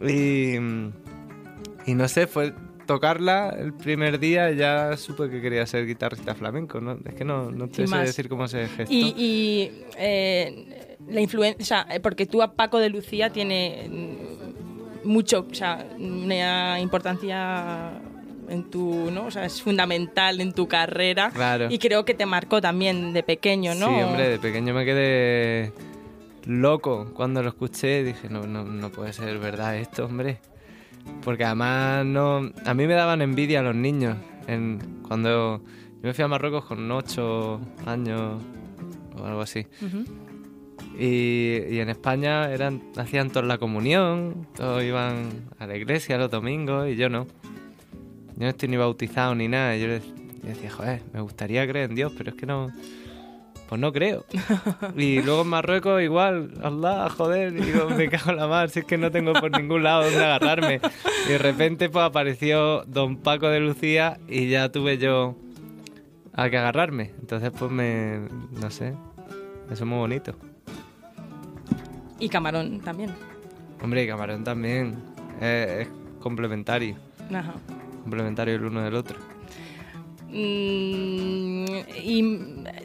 Y, 0.00 0.54
y 0.54 1.94
no 1.94 2.06
sé, 2.06 2.28
fue 2.28 2.54
tocarla 2.88 3.50
el 3.50 3.74
primer 3.74 4.18
día 4.18 4.50
ya 4.50 4.96
supe 4.96 5.28
que 5.28 5.42
quería 5.42 5.66
ser 5.66 5.86
guitarrista 5.86 6.34
flamenco. 6.34 6.80
¿no? 6.80 6.98
Es 7.04 7.14
que 7.14 7.24
no, 7.24 7.50
no 7.50 7.68
te 7.68 7.76
Sin 7.76 7.86
sé 7.88 7.94
más. 7.94 8.06
decir 8.06 8.30
cómo 8.30 8.48
se 8.48 8.66
gestó. 8.66 8.92
Y, 8.92 9.14
y, 9.16 9.84
eh, 9.98 10.96
la 11.06 11.20
influencia, 11.20 11.86
eh, 11.90 12.00
porque 12.00 12.24
tú 12.24 12.42
a 12.42 12.54
Paco 12.54 12.78
de 12.78 12.88
Lucía 12.88 13.30
tiene 13.30 13.88
mm, 13.88 15.08
mucho, 15.08 15.46
o 15.50 15.54
sea, 15.54 15.86
una 15.98 16.80
importancia 16.80 17.92
en 18.48 18.70
tu, 18.70 19.10
¿no? 19.10 19.26
O 19.26 19.30
sea, 19.30 19.44
es 19.44 19.60
fundamental 19.60 20.40
en 20.40 20.54
tu 20.54 20.66
carrera. 20.66 21.30
Claro. 21.30 21.66
Y 21.70 21.78
creo 21.78 22.06
que 22.06 22.14
te 22.14 22.24
marcó 22.24 22.62
también 22.62 23.12
de 23.12 23.22
pequeño, 23.22 23.74
¿no? 23.74 23.88
Sí, 23.88 24.02
hombre, 24.02 24.28
de 24.30 24.38
pequeño 24.38 24.72
me 24.72 24.86
quedé 24.86 25.72
loco 26.46 27.12
cuando 27.12 27.42
lo 27.42 27.50
escuché. 27.50 28.02
Dije, 28.02 28.30
no, 28.30 28.46
no, 28.46 28.64
no 28.64 28.90
puede 28.90 29.12
ser 29.12 29.38
verdad 29.38 29.76
esto, 29.76 30.06
hombre. 30.06 30.38
Porque 31.24 31.44
además 31.44 32.06
no, 32.06 32.50
a 32.64 32.74
mí 32.74 32.86
me 32.86 32.94
daban 32.94 33.22
envidia 33.22 33.62
los 33.62 33.74
niños. 33.74 34.16
En, 34.46 34.78
cuando 35.06 35.58
yo 35.58 36.00
me 36.02 36.14
fui 36.14 36.24
a 36.24 36.28
Marruecos 36.28 36.64
con 36.64 36.90
8 36.90 37.60
años 37.86 38.42
o 39.20 39.24
algo 39.26 39.40
así. 39.42 39.66
Y, 40.98 41.58
y 41.70 41.78
en 41.80 41.88
España 41.90 42.50
eran, 42.50 42.82
hacían 42.96 43.30
toda 43.30 43.46
la 43.46 43.58
comunión, 43.58 44.46
todos 44.56 44.82
iban 44.82 45.28
a 45.58 45.66
la 45.66 45.76
iglesia 45.76 46.18
los 46.18 46.30
domingos 46.30 46.88
y 46.88 46.96
yo 46.96 47.08
no. 47.08 47.26
Yo 48.36 48.44
no 48.44 48.48
estoy 48.48 48.68
ni 48.68 48.76
bautizado 48.76 49.34
ni 49.34 49.48
nada. 49.48 49.76
y 49.76 49.80
Yo, 49.80 49.86
le- 49.88 50.00
yo 50.00 50.48
decía, 50.48 50.70
joder, 50.70 51.02
me 51.12 51.20
gustaría 51.20 51.66
creer 51.68 51.90
en 51.90 51.96
Dios, 51.96 52.12
pero 52.16 52.30
es 52.30 52.36
que 52.36 52.46
no. 52.46 52.68
Pues 53.68 53.78
no 53.80 53.92
creo. 53.92 54.24
Y 54.96 55.20
luego 55.22 55.42
en 55.42 55.48
Marruecos 55.48 56.00
igual, 56.02 56.52
Allah, 56.62 57.10
joder, 57.10 57.54
y 57.54 57.60
digo, 57.60 57.90
me 57.90 58.08
cago 58.08 58.30
en 58.30 58.36
la 58.38 58.46
mar, 58.46 58.70
si 58.70 58.80
es 58.80 58.86
que 58.86 58.96
no 58.96 59.10
tengo 59.10 59.34
por 59.34 59.50
ningún 59.50 59.82
lado 59.82 60.04
donde 60.04 60.24
agarrarme. 60.24 60.80
Y 61.26 61.32
de 61.32 61.38
repente 61.38 61.90
pues 61.90 62.04
apareció 62.04 62.84
Don 62.86 63.18
Paco 63.18 63.48
de 63.48 63.60
Lucía 63.60 64.18
y 64.26 64.48
ya 64.48 64.70
tuve 64.72 64.96
yo 64.96 65.36
a 66.32 66.48
que 66.48 66.56
agarrarme. 66.56 67.12
Entonces 67.20 67.50
pues 67.58 67.70
me, 67.70 68.20
no 68.58 68.70
sé, 68.70 68.94
eso 69.66 69.74
es 69.74 69.82
muy 69.84 69.98
bonito. 69.98 70.34
Y 72.18 72.28
Camarón 72.30 72.80
también. 72.80 73.10
Hombre, 73.82 74.02
y 74.04 74.08
Camarón 74.08 74.44
también, 74.44 74.96
eh, 75.40 75.82
es 75.82 75.88
complementario, 76.20 76.96
Ajá. 77.32 77.52
complementario 78.02 78.54
el 78.56 78.64
uno 78.64 78.80
del 78.82 78.94
otro. 78.94 79.18
Mm, 80.30 81.64
y 82.04 82.38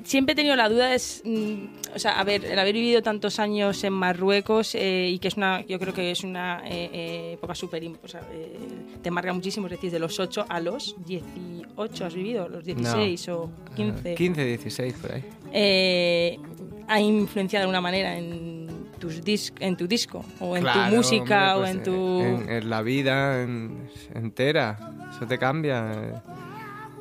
siempre 0.03 0.33
he 0.33 0.35
tenido 0.35 0.55
la 0.55 0.69
duda 0.69 0.93
es 0.95 1.21
mm, 1.25 1.93
o 1.95 1.99
sea 1.99 2.19
a 2.19 2.23
ver 2.23 2.45
el 2.45 2.57
haber 2.57 2.73
vivido 2.73 3.01
tantos 3.01 3.39
años 3.39 3.83
en 3.83 3.93
Marruecos 3.93 4.75
eh, 4.75 5.09
y 5.11 5.19
que 5.19 5.27
es 5.27 5.35
una 5.37 5.61
yo 5.65 5.79
creo 5.79 5.93
que 5.93 6.11
es 6.11 6.23
una 6.23 6.61
eh, 6.65 6.89
eh, 6.93 7.31
época 7.33 7.53
súper 7.55 7.83
o 8.03 8.07
sea, 8.07 8.21
eh, 8.31 8.57
te 9.01 9.11
marca 9.11 9.33
muchísimo 9.33 9.67
es 9.67 9.71
decir 9.71 9.91
de 9.91 9.99
los 9.99 10.19
8 10.19 10.45
a 10.47 10.59
los 10.59 10.95
18 11.05 12.05
has 12.05 12.13
vivido 12.13 12.47
los 12.47 12.63
16 12.63 13.29
o 13.29 13.49
15 13.75 14.15
15, 14.15 14.45
16 14.45 14.93
por 14.93 15.11
ahí. 15.13 15.23
eh, 15.51 16.37
ha 16.87 16.99
influenciado 16.99 17.61
de 17.61 17.63
alguna 17.65 17.81
manera 17.81 18.17
en 18.17 18.67
tus 18.99 19.23
dis 19.23 19.53
en 19.59 19.75
tu 19.75 19.87
disco 19.87 20.23
o 20.39 20.55
en 20.55 20.63
Claro, 20.63 20.89
tu 20.89 20.95
música 20.97 21.57
hombre, 21.57 21.57
o 21.57 21.59
pues, 21.59 21.71
en 21.71 21.83
tu 21.83 22.19
En, 22.21 22.49
en 22.51 22.69
la 22.69 22.81
vida 22.81 23.41
en- 23.41 23.89
entera. 24.13 24.77
Eso 25.15 25.25
te 25.27 25.37
cambia. 25.37 26.23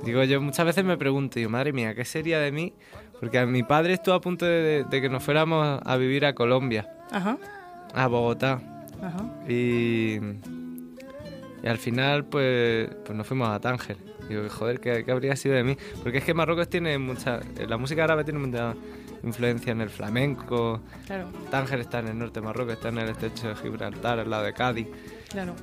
Digo, 0.05 0.23
yo 0.25 0.41
muchas 0.41 0.67
veces 0.67 0.85
me 0.85 0.97
pregunto, 0.97 1.39
digo, 1.39 1.51
madre 1.51 1.73
mía, 1.73 1.95
¿qué 1.95 2.05
sería 2.05 2.39
de 2.41 2.51
mí? 2.53 2.73
Porque 3.21 3.39
a 3.39 3.47
mi 3.47 3.63
padre 3.63 3.93
estuvo 3.95 4.15
a 4.15 4.21
punto 4.21 4.45
de, 4.45 4.85
de 4.89 5.01
que 5.01 5.09
nos 5.09 5.23
fuéramos 5.23 5.81
a 5.85 5.97
vivir 5.97 6.27
a 6.27 6.35
Colombia, 6.35 6.89
Ajá, 7.11 7.39
a 7.95 8.07
Bogotá. 8.09 8.61
ajá. 9.01 9.25
Y, 9.49 10.19
y 11.63 11.67
al 11.69 11.79
final, 11.79 12.25
pues, 12.25 12.89
pues 13.05 13.17
nos 13.17 13.27
fuimos 13.27 13.49
a 13.49 13.61
Tánger. 13.61 13.97
Digo, 14.29 14.43
joder, 14.49 14.81
¿qué, 14.81 15.05
qué 15.05 15.13
habría 15.13 15.37
sido 15.37 15.55
de 15.55 15.63
mí? 15.63 15.77
Porque 16.03 16.19
es 16.19 16.25
que 16.25 16.35
Marruecos 16.35 16.69
tiene 16.69 16.99
mucha. 16.99 17.41
La 17.69 17.77
música 17.77 18.03
árabe 18.05 18.25
tiene 18.25 18.41
mucha 18.41 18.75
influencia 19.23 19.71
en 19.73 19.81
el 19.83 19.91
flamenco. 19.91 20.81
Claro. 21.07 21.29
Tánger 21.51 21.81
está 21.81 22.01
en 22.01 22.09
el 22.09 22.19
norte 22.19 22.41
de 22.41 22.47
Marruecos, 22.47 22.75
está 22.75 22.89
en 22.89 22.99
el 22.99 23.09
estrecho 23.11 23.49
de 23.49 23.55
Gibraltar, 23.57 24.19
al 24.19 24.29
lado 24.31 24.45
de 24.45 24.53
Cádiz. 24.53 24.89
claro 25.29 25.55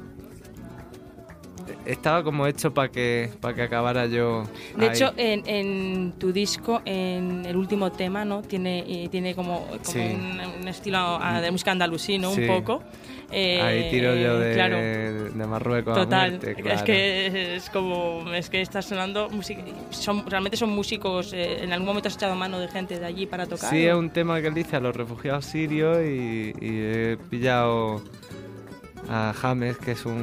Estaba 1.86 2.24
como 2.24 2.48
hecho 2.48 2.74
para 2.74 2.90
que, 2.90 3.30
para 3.42 3.54
que 3.56 3.62
acabara 3.64 4.06
yo. 4.08 4.44
De 4.78 4.86
ahí. 4.88 4.92
hecho, 4.96 5.14
en, 5.18 5.44
en 5.48 6.12
tu 6.20 6.32
disco, 6.32 6.82
en 6.86 7.46
el 7.46 7.56
último 7.56 7.92
tema, 7.92 8.26
¿no? 8.26 8.42
Tiene, 8.42 8.80
eh, 8.88 9.10
tiene 9.10 9.36
como, 9.36 9.66
como 9.68 9.84
Sí. 9.84 10.00
un, 10.00 10.40
un 10.62 10.68
estilo 10.68 10.98
ah, 11.00 11.42
de 11.42 11.52
música 11.52 11.72
andalusí, 11.72 12.18
¿no? 12.18 12.32
Sí. 12.34 12.42
Un 12.42 12.48
poco. 12.48 12.84
Eh, 13.32 13.62
ahí 13.62 13.92
tiro 13.92 14.16
yo 14.16 14.40
de, 14.40 14.54
Claro, 14.56 14.78
de 14.78 15.46
Marruecos 15.48 15.96
a 15.96 16.02
total. 16.02 16.32
muerte, 16.32 16.52
Es 16.58 16.58
claro. 16.64 16.84
que 16.84 17.56
es 17.58 17.70
como, 17.70 18.34
es 18.34 18.50
que 18.50 18.62
está 18.62 18.82
sonando 18.82 19.30
música. 19.30 19.62
Son, 19.92 20.26
realmente 20.28 20.58
son 20.58 20.72
músicos. 20.72 21.32
eh, 21.34 21.64
en 21.64 21.72
algún 21.72 21.86
momento 21.88 22.08
has 22.08 22.16
echado 22.16 22.34
mano 22.36 22.60
de 22.60 22.68
gente 22.70 23.00
de 23.00 23.06
allí 23.06 23.28
para 23.28 23.46
tocar. 23.46 23.70
Sí, 23.70 23.86
¿o? 23.86 23.92
es 23.92 23.96
un 23.96 24.10
tema 24.10 24.42
que 24.42 24.48
él 24.48 24.56
dice 24.56 24.78
a 24.78 24.80
los 24.80 24.96
refugiados 24.96 25.46
sirios 25.46 25.98
y, 26.00 26.54
y 26.60 26.70
he 26.82 27.18
pillado 27.30 28.02
a 29.08 29.34
James, 29.36 29.78
que 29.78 29.92
es 29.92 30.06
un, 30.06 30.14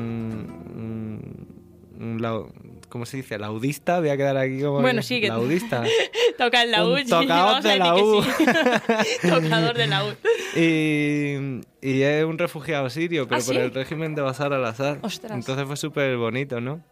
un, 0.75 2.03
un 2.05 2.21
lau- 2.21 2.53
¿cómo 2.89 3.07
se 3.07 3.17
dice? 3.19 3.39
Laudista, 3.39 3.99
voy 4.01 4.11
a 4.11 4.17
quedar 4.17 4.37
aquí 4.37 4.61
como 4.61 4.81
Bueno, 4.81 5.03
sí, 5.03 5.21
que 5.21 5.29
laudista. 5.29 5.83
Toca 6.39 6.63
el 6.63 6.71
laúd. 6.71 6.93
Un 6.93 6.99
sí, 7.05 7.11
tocador 7.11 7.63
de 7.63 7.79
laúd. 7.79 8.25
sí. 8.25 9.29
Tocador 9.29 9.77
de 9.77 9.87
laúd. 9.87 10.15
y, 10.55 11.61
y 11.81 12.03
es 12.03 12.25
un 12.25 12.39
refugiado 12.39 12.89
sirio, 12.91 13.27
pero 13.29 13.41
¿Ah, 13.41 13.45
por 13.45 13.55
sí? 13.55 13.61
el 13.61 13.73
régimen 13.75 14.15
de 14.15 14.23
Bashar 14.23 14.53
al-Assad. 14.53 14.99
Entonces 15.31 15.67
fue 15.67 15.77
súper 15.77 16.17
bonito, 16.17 16.61
¿no? 16.61 16.83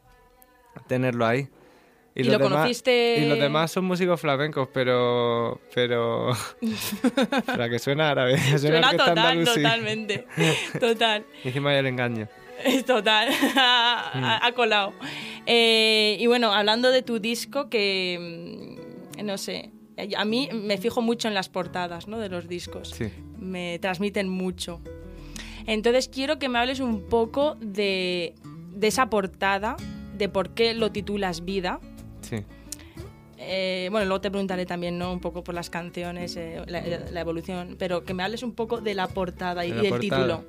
Tenerlo 0.89 1.27
ahí. 1.27 1.49
¿Y 2.17 2.23
los 2.23 2.33
lo 2.35 2.39
demás- 2.39 2.53
conociste? 2.59 3.19
Y 3.25 3.29
los 3.29 3.39
demás 3.39 3.71
son 3.73 3.85
músicos 3.87 4.21
flamencos, 4.21 4.69
pero. 4.73 5.61
Pero. 5.75 6.31
para 7.47 7.69
que 7.69 7.79
suena 7.79 8.11
árabe. 8.11 8.39
Suena, 8.59 8.93
total, 8.93 9.45
totalmente. 9.45 10.27
Total. 10.79 11.25
Y 11.45 11.49
encima 11.49 11.71
hay 11.71 11.79
el 11.79 11.87
engaño. 11.87 12.29
Es 12.65 12.85
total, 12.85 13.29
ha, 13.57 14.41
ha 14.47 14.53
colado. 14.53 14.93
Eh, 15.45 16.17
y 16.21 16.27
bueno, 16.29 16.53
hablando 16.53 16.91
de 16.93 17.03
tu 17.03 17.19
disco, 17.19 17.69
que 17.69 18.77
mm, 19.19 19.25
no 19.27 19.37
sé, 19.37 19.73
a 20.17 20.25
mí 20.25 20.49
me 20.53 20.79
fijo 20.79 21.03
mucho 21.03 21.27
en 21.29 21.35
las 21.35 21.49
portadas 21.49 22.07
¿no? 22.07 22.19
de 22.19 22.29
los 22.29 22.47
discos. 22.49 22.91
Sí. 22.91 23.11
Me 23.39 23.79
transmiten 23.81 24.29
mucho. 24.29 24.81
Entonces 25.67 26.09
quiero 26.09 26.39
que 26.39 26.49
me 26.49 26.59
hables 26.59 26.79
un 26.81 27.09
poco 27.09 27.57
de, 27.61 28.35
de 28.71 28.87
esa 28.87 29.11
portada, 29.11 29.77
de 30.17 30.29
por 30.29 30.51
qué 30.51 30.75
lo 30.75 30.93
titulas 30.93 31.45
Vida. 31.45 31.81
Sí. 32.29 32.45
Eh, 33.39 33.89
bueno, 33.91 34.07
luego 34.07 34.21
te 34.21 34.31
preguntaré 34.31 34.65
también 34.65 34.99
¿no? 34.99 35.13
un 35.13 35.21
poco 35.21 35.45
por 35.45 35.55
las 35.55 35.69
canciones, 35.69 36.37
eh, 36.37 36.63
la, 36.67 36.83
la 37.11 37.21
evolución, 37.21 37.77
pero 37.79 38.05
que 38.05 38.15
me 38.15 38.23
hables 38.23 38.43
un 38.43 38.53
poco 38.55 38.81
de 38.81 38.95
la 38.95 39.09
portada 39.09 39.67
y, 39.67 39.71
De 39.71 39.77
la 39.77 39.83
del 39.83 39.91
portada. 39.91 40.17
título. 40.41 40.45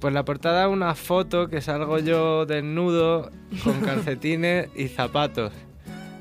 Pues 0.00 0.12
la 0.12 0.24
portada 0.24 0.66
es 0.66 0.72
una 0.72 0.94
foto 0.94 1.48
que 1.48 1.60
salgo 1.60 1.98
yo 1.98 2.44
desnudo, 2.46 3.30
con 3.64 3.80
calcetines 3.80 4.68
y 4.74 4.88
zapatos, 4.88 5.52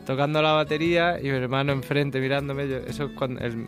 tocando 0.05 0.41
la 0.41 0.51
batería 0.53 1.19
y 1.19 1.23
mi 1.23 1.29
hermano 1.29 1.71
enfrente 1.73 2.19
mirándome. 2.19 2.67
Yo- 2.69 2.77
eso 2.77 3.05
es 3.05 3.11
cuando. 3.17 3.41
el- 3.41 3.65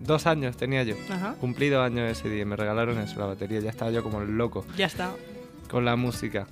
dos 0.00 0.26
años 0.26 0.56
tenía 0.56 0.84
yo. 0.84 0.94
Ajá. 1.10 1.34
Cumplí 1.40 1.68
dos 1.68 1.84
años 1.84 2.10
ese 2.10 2.30
día. 2.30 2.46
Me 2.46 2.56
regalaron 2.56 2.96
eso, 2.98 3.18
la 3.20 3.26
batería. 3.26 3.60
Ya 3.60 3.70
estaba 3.70 3.90
yo 3.90 4.02
como 4.02 4.20
loco. 4.20 4.64
Ya 4.76 4.86
está. 4.86 5.10
con 5.70 5.84
la 5.84 5.96
música. 5.96 6.46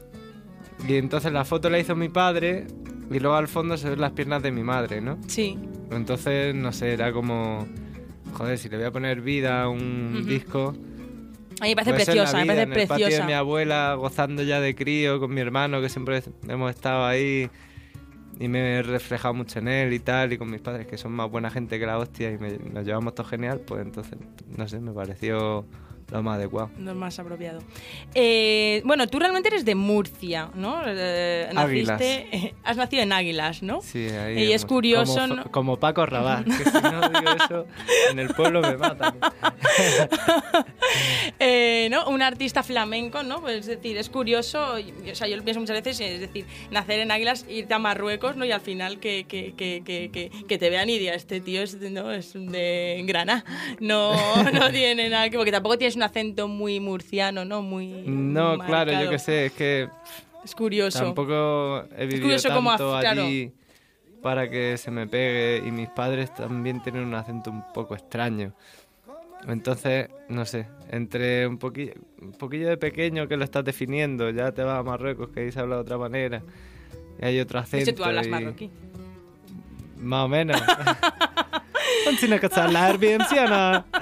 Y 0.86 0.96
entonces 0.96 1.32
la 1.32 1.46
foto 1.46 1.70
la 1.70 1.78
hizo 1.78 1.96
mi 1.96 2.10
padre 2.10 2.66
y 3.10 3.18
luego 3.20 3.36
al 3.36 3.48
fondo 3.48 3.76
se 3.76 3.90
ven 3.90 4.00
las 4.00 4.12
piernas 4.12 4.42
de 4.42 4.50
mi 4.52 4.62
madre, 4.62 5.00
¿no? 5.00 5.18
Sí. 5.26 5.58
Entonces, 5.90 6.54
no 6.54 6.72
sé, 6.72 6.92
era 6.92 7.12
como, 7.12 7.66
joder, 8.34 8.58
si 8.58 8.68
le 8.68 8.76
voy 8.78 8.86
a 8.86 8.90
poner 8.90 9.20
vida 9.20 9.62
a 9.62 9.68
un 9.68 10.16
Ujú. 10.20 10.28
disco... 10.28 10.74
A 11.58 11.64
mí 11.64 11.70
me 11.70 11.76
parece 11.76 11.94
preciosa, 11.94 12.36
me 12.36 12.42
vida, 12.42 12.52
parece 12.54 12.62
en 12.64 12.72
el 12.80 12.88
patio 12.88 13.04
de 13.06 13.10
preciosa. 13.10 13.26
mi 13.26 13.32
abuela, 13.32 13.94
gozando 13.94 14.42
ya 14.42 14.60
de 14.60 14.74
crío 14.74 15.18
con 15.18 15.32
mi 15.32 15.40
hermano, 15.40 15.80
que 15.80 15.88
siempre 15.88 16.22
hemos 16.46 16.68
estado 16.70 17.06
ahí 17.06 17.48
y 18.38 18.48
me 18.48 18.74
he 18.78 18.82
reflejado 18.82 19.32
mucho 19.32 19.60
en 19.60 19.68
él 19.68 19.92
y 19.94 19.98
tal, 19.98 20.34
y 20.34 20.36
con 20.38 20.50
mis 20.50 20.60
padres, 20.60 20.86
que 20.86 20.98
son 20.98 21.12
más 21.12 21.30
buena 21.30 21.48
gente 21.48 21.78
que 21.78 21.86
la 21.86 21.96
hostia 21.98 22.30
y 22.30 22.36
me- 22.36 22.58
nos 22.58 22.84
llevamos 22.84 23.14
todo 23.14 23.26
genial, 23.26 23.60
pues 23.66 23.80
entonces, 23.86 24.18
no 24.54 24.68
sé, 24.68 24.78
me 24.80 24.92
pareció 24.92 25.64
lo 26.10 26.22
más 26.22 26.36
adecuado. 26.36 26.70
Es 26.78 26.94
más 26.94 27.18
apropiado. 27.18 27.62
Eh, 28.14 28.80
bueno, 28.84 29.06
tú 29.08 29.18
realmente 29.18 29.48
eres 29.48 29.64
de 29.64 29.74
Murcia, 29.74 30.50
¿no? 30.54 30.80
Eh, 30.86 31.48
Águilas. 31.56 31.98
naciste, 32.00 32.54
has 32.64 32.76
nacido 32.76 33.02
en 33.02 33.12
Águilas, 33.12 33.62
¿no? 33.62 33.80
Sí, 33.82 34.06
ahí 34.08 34.44
Y 34.44 34.52
es 34.52 34.64
curioso, 34.64 35.14
Como, 35.20 35.34
¿no? 35.34 35.44
como 35.50 35.76
Paco 35.80 36.06
Rabat, 36.06 36.44
que 36.44 36.52
si 36.64 36.80
no 36.80 37.08
digo 37.08 37.30
eso, 37.44 37.66
en 38.10 38.18
el 38.20 38.28
pueblo 38.34 38.60
me 38.62 38.76
matan. 38.76 39.16
Eh, 41.38 41.88
¿no? 41.90 42.08
Un 42.08 42.22
artista 42.22 42.62
flamenco, 42.62 43.22
¿no? 43.22 43.40
Pues 43.40 43.56
es 43.56 43.66
decir, 43.66 43.96
es 43.98 44.08
curioso, 44.08 44.78
y- 44.78 45.10
o 45.10 45.14
sea, 45.14 45.26
yo 45.28 45.36
lo 45.36 45.42
pienso 45.42 45.60
muchas 45.60 45.76
veces, 45.82 46.00
es 46.00 46.20
decir, 46.20 46.46
nacer 46.70 47.00
en 47.00 47.10
Águilas, 47.10 47.44
irte 47.48 47.74
a 47.74 47.78
Marruecos, 47.78 48.36
¿no? 48.36 48.44
Y 48.44 48.52
al 48.52 48.60
final 48.60 48.98
que, 48.98 49.26
que, 49.28 49.52
que, 49.54 49.82
que, 49.84 50.10
que, 50.10 50.30
que 50.46 50.58
te 50.58 50.70
vean 50.70 50.88
y 50.88 50.98
digan, 50.98 51.14
este 51.14 51.40
tío 51.40 51.62
es, 51.62 51.78
de- 51.78 51.90
¿no? 51.90 52.10
es 52.12 52.32
de 52.34 53.02
Granada, 53.06 53.44
no, 53.80 54.12
no 54.52 54.70
tiene 54.70 55.08
nada 55.10 55.28
que... 55.28 55.36
Porque 55.36 55.52
tampoco 55.52 55.76
tienes 55.76 55.95
un 55.96 56.02
acento 56.02 56.46
muy 56.48 56.78
murciano, 56.80 57.44
¿no? 57.44 57.62
Muy 57.62 57.86
No, 58.06 58.58
claro, 58.58 58.90
yo 58.92 58.96
marcado. 58.98 59.10
qué 59.10 59.18
sé, 59.18 59.46
es 59.46 59.52
que 59.52 59.88
Es 60.44 60.54
curioso. 60.54 60.98
tampoco 61.02 61.84
he 61.96 62.06
vivido 62.06 62.22
curioso 62.22 62.48
tanto 62.48 62.58
cómo 62.58 62.70
hace- 62.72 63.00
claro. 63.00 63.22
allí 63.22 63.52
para 64.22 64.48
que 64.50 64.76
se 64.76 64.90
me 64.90 65.06
pegue 65.06 65.62
y 65.66 65.70
mis 65.70 65.88
padres 65.90 66.34
también 66.34 66.82
tienen 66.82 67.04
un 67.04 67.14
acento 67.14 67.50
un 67.50 67.62
poco 67.72 67.94
extraño. 67.94 68.52
Entonces, 69.46 70.08
no 70.28 70.44
sé, 70.44 70.66
entre 70.90 71.46
un 71.46 71.58
poquillo, 71.58 71.92
un 72.20 72.32
poquillo 72.32 72.68
de 72.68 72.76
pequeño 72.76 73.28
que 73.28 73.36
lo 73.36 73.44
estás 73.44 73.64
definiendo, 73.64 74.30
ya 74.30 74.50
te 74.52 74.62
vas 74.62 74.78
a 74.78 74.82
Marruecos 74.82 75.28
que 75.28 75.40
ahí 75.40 75.52
se 75.52 75.60
habla 75.60 75.76
de 75.76 75.82
otra 75.82 75.98
manera 75.98 76.42
y 77.20 77.24
hay 77.24 77.38
otro 77.40 77.58
acento. 77.60 77.90
hecho, 77.90 77.94
tú 77.96 78.04
hablas 78.04 78.26
y- 78.26 78.30
marroquí. 78.30 78.70
Más 79.98 80.24
o 80.24 80.28
menos. 80.28 80.60
¿No 82.04 82.16
tienes 82.18 82.40
que 82.40 82.60
hablar 82.60 82.98
bien, 82.98 83.20
sí 83.28 83.38
o 83.38 83.48
no? 83.48 83.84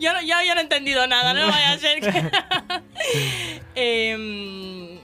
Yo 0.00 0.12
no, 0.12 0.20
yo, 0.22 0.34
yo 0.46 0.54
no 0.54 0.60
he 0.60 0.62
entendido 0.64 1.06
nada, 1.06 1.34
no 1.34 1.46
vaya 1.48 1.72
a 1.72 1.78
ser 1.78 2.00
que... 2.00 2.10
Em, 3.74 4.98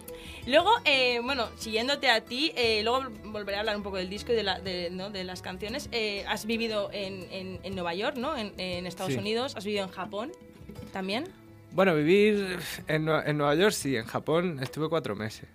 luego, 0.47 0.71
eh, 0.85 1.21
bueno, 1.23 1.49
siguiéndote 1.57 2.09
a 2.11 2.21
ti, 2.23 2.53
eh, 2.57 2.83
luego 2.83 3.05
volveré 3.25 3.57
a 3.57 3.61
hablar 3.61 3.77
un 3.77 3.83
poco 3.83 3.97
del 3.97 4.09
disco 4.09 4.33
y 4.33 4.37
de, 4.37 4.43
la- 4.43 4.61
de, 4.61 4.91
¿no? 4.91 5.11
de 5.11 5.25
las 5.25 5.43
canciones. 5.43 5.89
Eh, 5.93 6.25
has 6.29 6.47
vivido 6.47 6.91
en, 6.93 7.27
en- 7.33 7.61
en 7.63 7.75
Nueva 7.75 7.95
York, 7.95 8.17
¿no? 8.17 8.37
En, 8.37 8.53
en 8.59 8.87
Estados 8.87 9.13
Sí. 9.13 9.19
Unidos, 9.19 9.57
has 9.57 9.65
vivido 9.65 9.85
en 9.85 9.91
Japón 9.91 10.33
también. 10.93 11.29
Bueno, 11.73 11.95
vivir 11.95 12.59
en, 12.89 13.07
Nue- 13.07 13.23
en 13.27 13.39
Nueva 13.39 13.55
York 13.55 13.73
sí, 13.73 13.97
en 13.97 14.05
Japón 14.05 14.59
estuve 14.63 14.89
cuatro 14.89 15.15
meses. 15.17 15.49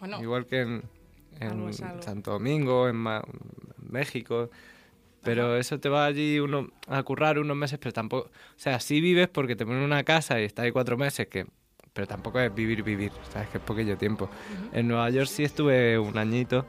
Bueno, 0.00 0.20
Igual 0.22 0.46
que 0.46 0.60
en, 0.60 0.82
en 1.40 1.48
algo 1.50 1.68
es 1.70 1.80
algo. 1.82 2.02
Santo 2.02 2.32
Domingo, 2.32 2.88
en 2.88 2.96
Ma- 2.96 3.24
México. 3.90 4.50
Pero 5.28 5.56
eso 5.56 5.78
te 5.78 5.88
va 5.88 6.06
allí 6.06 6.38
uno 6.40 6.68
a 6.86 7.02
currar 7.02 7.38
unos 7.38 7.56
meses, 7.56 7.78
pero 7.78 7.92
tampoco... 7.92 8.28
O 8.28 8.30
sea, 8.58 8.80
sí 8.80 9.00
vives 9.00 9.28
porque 9.28 9.56
te 9.56 9.64
ponen 9.66 9.82
una 9.82 10.02
casa 10.04 10.40
y 10.40 10.44
estás 10.44 10.64
ahí 10.64 10.72
cuatro 10.72 10.96
meses, 10.96 11.26
que 11.28 11.46
pero 11.92 12.06
tampoco 12.06 12.38
es 12.38 12.54
vivir, 12.54 12.84
vivir, 12.84 13.10
sabes 13.32 13.48
que 13.48 13.58
es 13.58 13.64
poquillo 13.64 13.96
tiempo. 13.98 14.30
En 14.72 14.86
Nueva 14.86 15.10
York 15.10 15.26
sí 15.26 15.42
estuve 15.42 15.98
un 15.98 16.16
añito. 16.16 16.64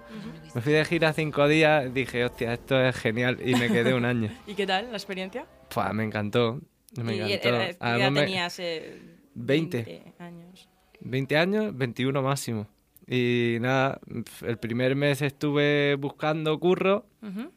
Me 0.55 0.61
fui 0.61 0.73
de 0.73 0.83
gira 0.85 1.13
cinco 1.13 1.47
días, 1.47 1.93
dije, 1.93 2.25
hostia, 2.25 2.53
esto 2.53 2.81
es 2.81 2.95
genial, 2.95 3.37
y 3.45 3.53
me 3.53 3.67
quedé 3.67 3.93
un 3.93 4.05
año. 4.05 4.31
¿Y 4.47 4.55
qué 4.55 4.65
tal 4.65 4.85
la 4.89 4.97
experiencia? 4.97 5.45
Pua, 5.71 5.93
me 5.93 6.03
encantó, 6.03 6.59
me 7.03 7.15
y 7.15 7.21
encantó. 7.21 7.47
era- 7.49 7.67
¿qué 7.67 7.77
Además 7.79 8.11
me- 8.11 8.19
tenías? 8.21 8.59
eh, 8.59 9.01
20. 9.35 9.83
20 9.83 10.13
años. 10.23 10.69
20 11.01 11.37
años, 11.37 11.77
21 11.77 12.21
máximo. 12.23 12.67
Y 13.05 13.57
nada, 13.61 13.99
el 14.47 14.57
primer 14.57 14.95
mes 14.95 15.21
estuve 15.21 15.93
buscando 15.95 16.59
curro. 16.59 17.05
Ujú. 17.21 17.51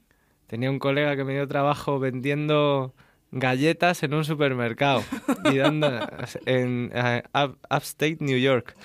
Tenía 0.52 0.70
un 0.70 0.78
colega 0.78 1.16
que 1.16 1.24
me 1.24 1.32
dio 1.32 1.48
trabajo 1.48 1.98
vendiendo 1.98 2.92
galletas 3.30 4.02
en 4.02 4.12
un 4.12 4.22
supermercado 4.22 5.02
y 5.50 5.56
dando 5.56 5.88
en 6.44 6.90
eh, 6.94 7.22
up- 7.32 7.56
upstate 7.74 8.18
New 8.20 8.36
York. 8.36 8.76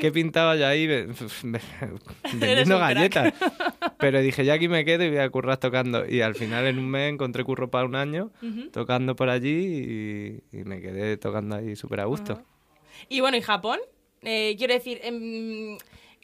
¿Qué 0.00 0.10
pintaba 0.10 0.56
yo 0.56 0.66
ahí 0.66 0.88
Ve- 0.88 1.06
ve- 1.44 1.60
vendiendo 2.32 2.76
crack. 2.78 2.94
galletas? 2.94 3.34
Pero 4.00 4.20
dije, 4.20 4.44
ya 4.44 4.54
aquí 4.54 4.66
me 4.66 4.84
quedo 4.84 5.04
y 5.04 5.10
voy 5.10 5.18
a 5.18 5.30
currar 5.30 5.58
tocando. 5.58 6.04
Y 6.08 6.22
al 6.22 6.34
final 6.34 6.66
en 6.66 6.80
un 6.80 6.90
mes 6.90 7.12
encontré 7.12 7.44
curro 7.44 7.70
para 7.70 7.84
un 7.84 7.94
año 7.94 8.32
tocando 8.72 9.14
por 9.14 9.28
allí 9.30 10.40
y, 10.52 10.58
y 10.58 10.64
me 10.64 10.80
quedé 10.80 11.16
tocando 11.18 11.54
ahí 11.54 11.76
súper 11.76 12.00
a 12.00 12.06
gusto. 12.06 12.42
Y 13.08 13.20
bueno, 13.20 13.36
¿y 13.36 13.42
Japón? 13.42 13.78
Eh, 14.22 14.56
quiero 14.58 14.74
decir, 14.74 14.98
em, 15.04 15.78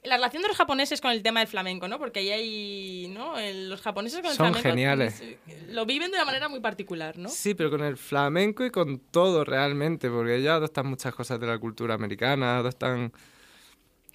la 0.05 0.17
relación 0.17 0.43
de 0.43 0.49
los 0.49 0.57
japoneses 0.57 1.01
con 1.01 1.11
el 1.11 1.23
tema 1.23 1.41
del 1.41 1.49
flamenco, 1.49 1.89
¿no? 1.89 1.99
Porque 1.99 2.21
ahí 2.21 2.31
hay, 2.31 3.09
¿no? 3.09 3.37
El- 3.39 3.69
los 3.69 3.81
japoneses 3.83 4.21
con 4.21 4.31
el 4.31 4.37
Son 4.37 4.47
flamenco 4.47 4.69
geniales. 4.69 5.21
eh, 5.21 5.39
lo 5.71 5.85
viven 5.87 6.11
de 6.11 6.17
una 6.17 6.25
manera 6.25 6.49
muy 6.49 6.61
particular, 6.61 7.19
¿no? 7.19 7.29
Sí, 7.29 7.55
pero 7.55 7.71
con 7.71 7.83
el 7.83 7.97
flamenco 7.97 8.65
y 8.65 8.71
con 8.71 8.99
todo 8.99 9.45
realmente, 9.45 10.09
porque 10.09 10.37
ellos 10.37 10.53
adoptan 10.53 10.87
muchas 10.87 11.15
cosas 11.15 11.41
de 11.41 11.47
la 11.47 11.59
cultura 11.59 11.95
americana, 11.95 12.59
adoptan... 12.59 13.13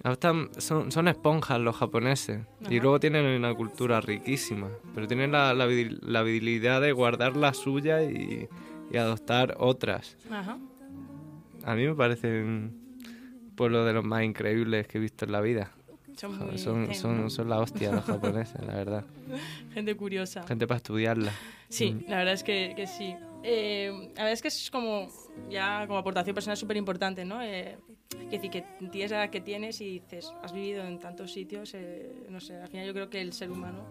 adoptan 0.03 0.49
son, 0.57 0.91
son 0.91 1.07
esponjas 1.07 1.59
los 1.59 1.75
japoneses 1.75 2.41
y 2.69 2.79
luego 2.79 2.99
tienen 2.99 3.25
una 3.25 3.53
cultura 3.53 4.01
riquísima, 4.01 4.69
pero 4.95 5.07
tienen 5.07 5.31
la, 5.31 5.53
la 5.53 6.19
habilidad 6.19 6.81
de 6.81 6.91
guardar 6.93 7.35
la 7.37 7.53
suya 7.53 8.03
y, 8.03 8.47
y 8.91 8.97
adoptar 8.97 9.55
otras. 9.59 10.17
Ajá. 10.31 10.57
A 11.65 11.75
mí 11.75 11.85
me 11.87 11.93
parecen 11.95 12.73
pueblo 13.55 13.85
de 13.85 13.93
los 13.93 14.03
más 14.03 14.23
increíbles 14.23 14.87
que 14.87 14.97
he 14.97 15.01
visto 15.01 15.25
en 15.25 15.31
la 15.31 15.41
vida. 15.41 15.71
Son 16.15 16.37
Joder, 16.37 16.59
son, 16.59 16.93
son, 16.93 17.31
son 17.31 17.49
la 17.49 17.59
hostia 17.59 17.91
los 17.91 18.05
japoneses, 18.05 18.61
la 18.65 18.75
verdad. 18.75 19.03
Gente 19.73 19.95
curiosa. 19.95 20.43
Gente 20.43 20.67
para 20.67 20.77
estudiarla. 20.77 21.31
Sí, 21.69 21.91
Mm. 21.93 22.09
la 22.09 22.17
verdad 22.17 22.33
es 22.35 22.43
que, 22.43 22.73
que 22.75 22.85
sí. 22.85 23.15
Eh, 23.43 23.89
la 24.15 24.23
verdad 24.23 24.31
es 24.33 24.41
que 24.43 24.47
es 24.49 24.69
como, 24.71 25.07
ya 25.49 25.85
como 25.87 25.97
aportación 25.97 26.33
personal 26.35 26.55
súper 26.55 26.77
importante, 26.77 27.25
¿no? 27.25 27.41
Eh, 27.41 27.77
es 28.25 28.29
decir, 28.31 28.51
que 28.51 28.63
tienes 28.91 29.09
la 29.11 29.23
edad 29.23 29.29
que 29.31 29.41
tienes 29.41 29.81
y 29.81 29.99
dices, 29.99 30.31
has 30.43 30.53
vivido 30.53 30.85
en 30.85 30.99
tantos 30.99 31.33
sitios, 31.33 31.73
eh, 31.73 32.13
no 32.29 32.39
sé, 32.39 32.55
al 32.61 32.67
final 32.69 32.85
yo 32.85 32.93
creo 32.93 33.09
que 33.09 33.19
el 33.19 33.33
ser 33.33 33.49
humano 33.51 33.83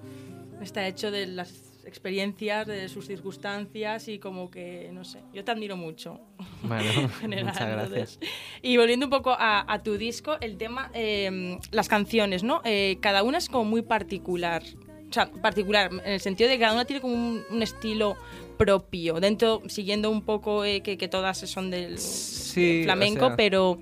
está 0.60 0.86
hecho 0.86 1.10
de 1.10 1.26
las 1.26 1.52
experiencias, 1.84 2.66
de 2.68 2.88
sus 2.88 3.06
circunstancias 3.08 4.06
y 4.06 4.20
como 4.20 4.48
que, 4.48 4.90
no 4.92 5.04
sé, 5.04 5.20
yo 5.34 5.44
te 5.44 5.50
admiro 5.50 5.76
mucho. 5.76 6.20
Bueno, 6.62 6.90
en 7.00 7.10
general, 7.10 7.44
muchas 7.46 7.68
gracias. 7.68 8.18
entonces. 8.18 8.30
Y 8.62 8.76
volviendo 8.76 9.06
un 9.06 9.10
poco 9.10 9.30
a, 9.38 9.64
a 9.72 9.82
tu 9.82 9.96
disco, 9.98 10.36
el 10.40 10.56
tema, 10.56 10.90
eh, 10.94 11.58
las 11.70 11.88
canciones, 11.88 12.42
¿no? 12.42 12.60
Eh, 12.64 12.98
cada 13.00 13.22
una 13.22 13.38
es 13.38 13.48
como 13.48 13.64
muy 13.64 13.82
particular. 13.82 14.62
O 15.08 15.12
sea, 15.12 15.30
particular, 15.30 15.90
en 15.92 16.12
el 16.12 16.20
sentido 16.20 16.48
de 16.48 16.56
que 16.56 16.60
cada 16.62 16.72
una 16.72 16.86
tiene 16.86 17.02
como 17.02 17.14
un, 17.14 17.42
un 17.50 17.62
estilo 17.62 18.16
propio, 18.56 19.20
dentro, 19.20 19.60
siguiendo 19.68 20.10
un 20.10 20.22
poco 20.22 20.64
eh, 20.64 20.80
que, 20.80 20.96
que 20.96 21.08
todas 21.08 21.38
son 21.38 21.70
del 21.70 21.98
Sí, 21.98 22.82
flamenco, 22.84 23.26
o 23.26 23.28
sea- 23.28 23.36
pero 23.36 23.78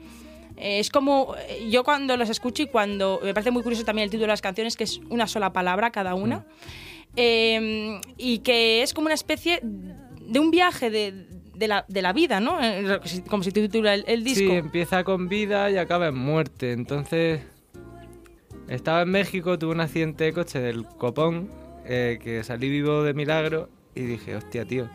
eh, 0.56 0.80
es 0.80 0.90
como, 0.90 1.34
yo 1.68 1.84
cuando 1.84 2.16
las 2.16 2.30
escucho 2.30 2.64
y 2.64 2.66
cuando, 2.66 3.20
me 3.22 3.32
parece 3.32 3.52
muy 3.52 3.62
curioso 3.62 3.84
también 3.84 4.04
el 4.06 4.10
título 4.10 4.24
de 4.24 4.32
las 4.32 4.42
canciones, 4.42 4.76
que 4.76 4.82
es 4.84 4.98
una 5.08 5.26
sola 5.28 5.52
palabra 5.52 5.90
cada 5.90 6.14
una, 6.14 6.38
Mm. 6.38 7.12
eh, 7.16 8.00
y 8.16 8.38
que 8.38 8.82
es 8.82 8.92
como 8.94 9.06
una 9.06 9.14
especie 9.14 9.60
de 9.62 10.38
un 10.40 10.50
viaje 10.50 10.90
de, 10.90 11.12
de 11.60 11.68
la, 11.68 11.84
de 11.88 12.00
la 12.00 12.14
vida, 12.14 12.40
¿no? 12.40 12.58
Eh, 12.60 13.00
Como 13.28 13.42
se 13.42 13.52
titula 13.52 13.92
el, 13.92 14.04
el 14.08 14.24
disco. 14.24 14.48
Sí, 14.50 14.50
empieza 14.50 15.04
con 15.04 15.28
vida 15.28 15.70
y 15.70 15.76
acaba 15.76 16.08
en 16.08 16.16
muerte. 16.16 16.72
Entonces, 16.72 17.42
estaba 18.66 19.02
en 19.02 19.10
México, 19.10 19.58
tuve 19.58 19.72
un 19.72 19.80
accidente 19.80 20.24
de 20.24 20.32
coche 20.32 20.58
del 20.58 20.86
copón, 20.86 21.50
eh, 21.84 22.18
que 22.22 22.42
salí 22.44 22.70
vivo 22.70 23.02
de 23.02 23.12
milagro 23.12 23.68
y 23.94 24.00
dije, 24.00 24.36
hostia, 24.36 24.64
tío, 24.64 24.88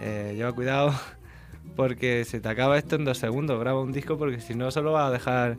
eh, 0.00 0.34
lleva 0.36 0.52
cuidado 0.52 0.92
porque 1.76 2.24
se 2.24 2.40
te 2.40 2.48
acaba 2.48 2.76
esto 2.76 2.96
en 2.96 3.04
dos 3.04 3.18
segundos. 3.18 3.60
Graba 3.60 3.80
un 3.80 3.92
disco 3.92 4.18
porque 4.18 4.40
si 4.40 4.56
no, 4.56 4.72
solo 4.72 4.90
vas 4.90 5.10
a 5.10 5.12
dejar 5.12 5.58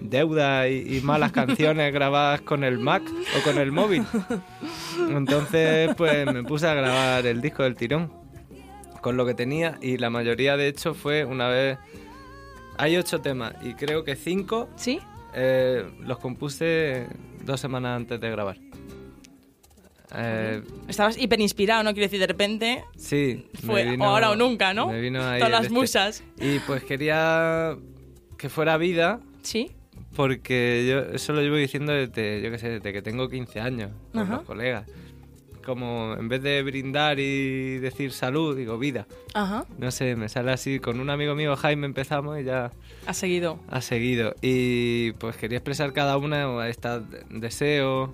deuda 0.00 0.68
y, 0.68 0.98
y 0.98 1.00
malas 1.00 1.32
canciones 1.40 1.92
grabadas 1.92 2.42
con 2.42 2.62
el 2.62 2.78
Mac 2.78 3.02
o 3.36 3.42
con 3.42 3.58
el 3.58 3.72
móvil. 3.72 4.04
Entonces, 5.10 5.92
pues 5.96 6.32
me 6.32 6.44
puse 6.44 6.68
a 6.68 6.74
grabar 6.74 7.26
el 7.26 7.40
disco 7.40 7.64
del 7.64 7.74
tirón 7.74 8.21
con 9.02 9.18
lo 9.18 9.26
que 9.26 9.34
tenía 9.34 9.76
y 9.82 9.98
la 9.98 10.08
mayoría 10.08 10.56
de 10.56 10.68
hecho 10.68 10.94
fue 10.94 11.26
una 11.26 11.48
vez... 11.48 11.78
Hay 12.78 12.96
ocho 12.96 13.20
temas 13.20 13.52
y 13.62 13.74
creo 13.74 14.02
que 14.02 14.16
cinco 14.16 14.70
¿Sí? 14.76 14.98
eh, 15.34 15.84
los 16.00 16.18
compuse 16.18 17.06
dos 17.44 17.60
semanas 17.60 17.96
antes 17.96 18.18
de 18.18 18.30
grabar. 18.30 18.56
Eh, 20.14 20.62
Estabas 20.88 21.16
hiper 21.18 21.40
inspirado, 21.40 21.82
¿no? 21.82 21.92
Quiero 21.92 22.06
decir, 22.06 22.20
de 22.20 22.26
repente 22.26 22.84
sí. 22.96 23.46
fue 23.64 23.84
vino- 23.90 24.04
ahora 24.04 24.30
o 24.30 24.36
nunca, 24.36 24.74
¿no? 24.74 24.88
me 24.88 25.00
vino 25.00 25.22
ahí 25.26 25.38
Todas 25.40 25.52
las 25.52 25.62
este. 25.62 25.74
musas. 25.74 26.24
Y 26.38 26.58
pues 26.60 26.84
quería 26.84 27.76
que 28.36 28.48
fuera 28.48 28.76
vida. 28.76 29.20
Sí. 29.42 29.70
Porque 30.14 30.86
yo 30.86 31.14
eso 31.14 31.32
lo 31.32 31.40
llevo 31.40 31.56
diciendo 31.56 31.92
desde, 31.92 32.42
yo 32.42 32.50
qué 32.50 32.58
sé, 32.58 32.68
desde 32.68 32.92
que 32.92 33.00
tengo 33.00 33.28
15 33.30 33.60
años 33.60 33.90
con 34.12 34.22
Ajá. 34.22 34.34
los 34.36 34.42
colegas. 34.44 34.86
Como 35.64 36.14
en 36.18 36.28
vez 36.28 36.42
de 36.42 36.62
brindar 36.62 37.18
y 37.20 37.78
decir 37.78 38.12
salud, 38.12 38.56
digo 38.56 38.78
vida. 38.78 39.06
Ajá. 39.34 39.64
No 39.78 39.90
sé, 39.90 40.16
me 40.16 40.28
sale 40.28 40.52
así. 40.52 40.78
Con 40.78 41.00
un 41.00 41.08
amigo 41.10 41.34
mío, 41.34 41.54
Jaime, 41.56 41.86
empezamos 41.86 42.40
y 42.40 42.44
ya 42.44 42.70
Ha 43.06 43.14
seguido. 43.14 43.58
ha 43.68 43.80
seguido. 43.80 44.34
Y 44.42 45.12
pues 45.12 45.36
quería 45.36 45.58
expresar 45.58 45.92
cada 45.92 46.16
una, 46.16 46.68
esta 46.68 47.00
deseo, 47.30 48.12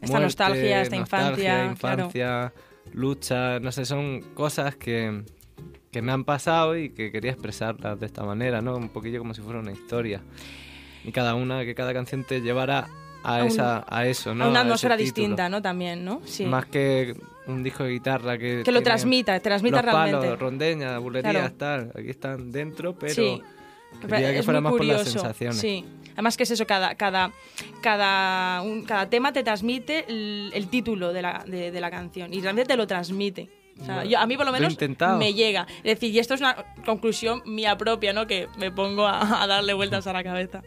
Esta 0.00 0.20
nostalgia, 0.20 0.82
esta 0.82 0.96
nostalgia, 0.96 1.64
infancia, 1.64 1.74
claro. 1.78 2.02
infancia, 2.04 2.52
lucha, 2.92 3.60
no 3.60 3.72
sé, 3.72 3.84
son 3.84 4.20
cosas 4.34 4.76
que, 4.76 5.22
que 5.90 6.02
me 6.02 6.12
han 6.12 6.24
pasado 6.24 6.76
y 6.76 6.90
que 6.90 7.10
quería 7.12 7.32
expresarlas 7.32 7.98
de 8.00 8.06
esta 8.06 8.24
manera, 8.24 8.60
¿no? 8.60 8.76
Un 8.76 8.88
poquillo 8.88 9.18
como 9.18 9.34
si 9.34 9.40
fuera 9.42 9.60
una 9.60 9.72
historia. 9.72 10.22
Y 11.04 11.12
cada 11.12 11.34
una, 11.34 11.64
que 11.64 11.74
cada 11.74 11.92
canción 11.92 12.24
te 12.24 12.40
llevara 12.40 12.88
a, 13.24 13.38
A 13.38 13.42
un- 13.42 13.48
esa, 13.48 13.84
a 13.88 14.06
eso, 14.06 14.34
¿no? 14.34 14.44
a 14.44 14.48
una 14.48 14.60
atmósfera 14.60 14.96
distinta, 14.96 15.48
¿no? 15.48 15.60
También, 15.62 16.04
¿no? 16.04 16.20
Sí. 16.24 16.44
Más 16.46 16.66
que 16.66 17.14
un 17.46 17.62
disco 17.62 17.84
de 17.84 17.90
guitarra 17.90 18.38
que... 18.38 18.62
Que 18.64 18.72
lo 18.72 18.82
transmita, 18.82 19.38
transmita 19.40 19.82
los 19.82 19.84
realmente. 19.92 20.18
palos, 20.26 20.38
rondeña, 20.38 20.98
bulerías, 20.98 21.52
Claro. 21.52 21.54
tal. 21.56 21.92
Aquí 22.00 22.10
están 22.10 22.50
dentro, 22.52 22.94
pero... 22.94 23.14
Sí. 23.14 23.42
Quería 24.00 24.32
que 24.32 24.38
es 24.38 24.44
fuera 24.44 24.60
muy 24.60 24.70
más 24.70 24.78
por 24.78 24.86
las 24.86 24.96
curioso. 24.98 25.18
sensaciones. 25.18 25.58
Sí. 25.58 25.84
Además 26.14 26.36
que 26.36 26.42
es 26.44 26.50
eso, 26.50 26.66
cada, 26.66 26.94
cada, 26.94 27.30
cada, 27.82 28.62
un- 28.62 28.84
cada 28.84 29.08
tema 29.10 29.32
te 29.32 29.42
transmite 29.42 30.04
el, 30.08 30.50
el 30.54 30.68
título 30.68 31.12
de 31.12 31.22
la, 31.22 31.44
de, 31.46 31.70
de 31.70 31.80
la 31.80 31.90
canción 31.90 32.32
y 32.32 32.40
realmente 32.40 32.68
te 32.68 32.76
lo 32.76 32.86
transmite. 32.86 33.48
O 33.80 33.84
sea, 33.84 34.04
yo- 34.04 34.18
a 34.18 34.26
mí 34.26 34.36
por 34.36 34.46
lo 34.46 34.52
lo 34.52 34.58
menos 34.58 34.72
intentado. 34.74 35.18
me 35.18 35.34
llega. 35.34 35.66
Es 35.78 35.94
decir, 35.94 36.14
y 36.14 36.18
esto 36.18 36.34
es 36.34 36.40
una 36.40 36.56
conclusión 36.84 37.42
mía 37.46 37.76
propia, 37.76 38.12
¿no? 38.12 38.26
Que 38.26 38.46
me 38.58 38.70
pongo 38.70 39.06
a, 39.06 39.42
a 39.42 39.46
darle 39.46 39.74
vueltas 39.74 40.06
a 40.06 40.12
la 40.12 40.22
cabeza. 40.22 40.62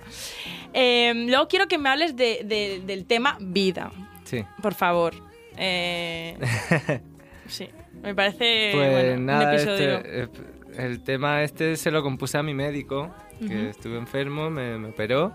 Eh, 0.73 1.14
luego 1.27 1.48
quiero 1.48 1.68
que 1.68 1.77
me 1.77 1.90
hables 1.90 2.15
de- 2.15 2.41
de- 2.44 2.82
del 2.86 3.06
tema 3.06 3.38
vida, 3.40 3.91
Sí. 4.23 4.44
por 4.61 4.73
favor. 4.73 5.14
Eh, 5.57 6.38
sí, 7.48 7.69
me 8.03 8.14
parece 8.14 8.72
Pues 8.73 8.91
bueno, 8.91 9.22
nada, 9.23 9.49
un 9.52 9.56
episodio. 9.56 9.98
este, 9.99 10.30
el 10.77 11.02
tema 11.02 11.44
este 11.44 11.77
se 11.77 11.91
lo 11.91 12.03
compuse 12.03 12.38
a 12.38 12.44
mi 12.44 12.53
médico, 12.53 13.14
que 13.40 13.45
Ujú. 13.45 13.56
estuve 13.69 13.98
enfermo, 13.98 14.49
me, 14.49 14.77
me 14.77 14.90
operó 14.90 15.32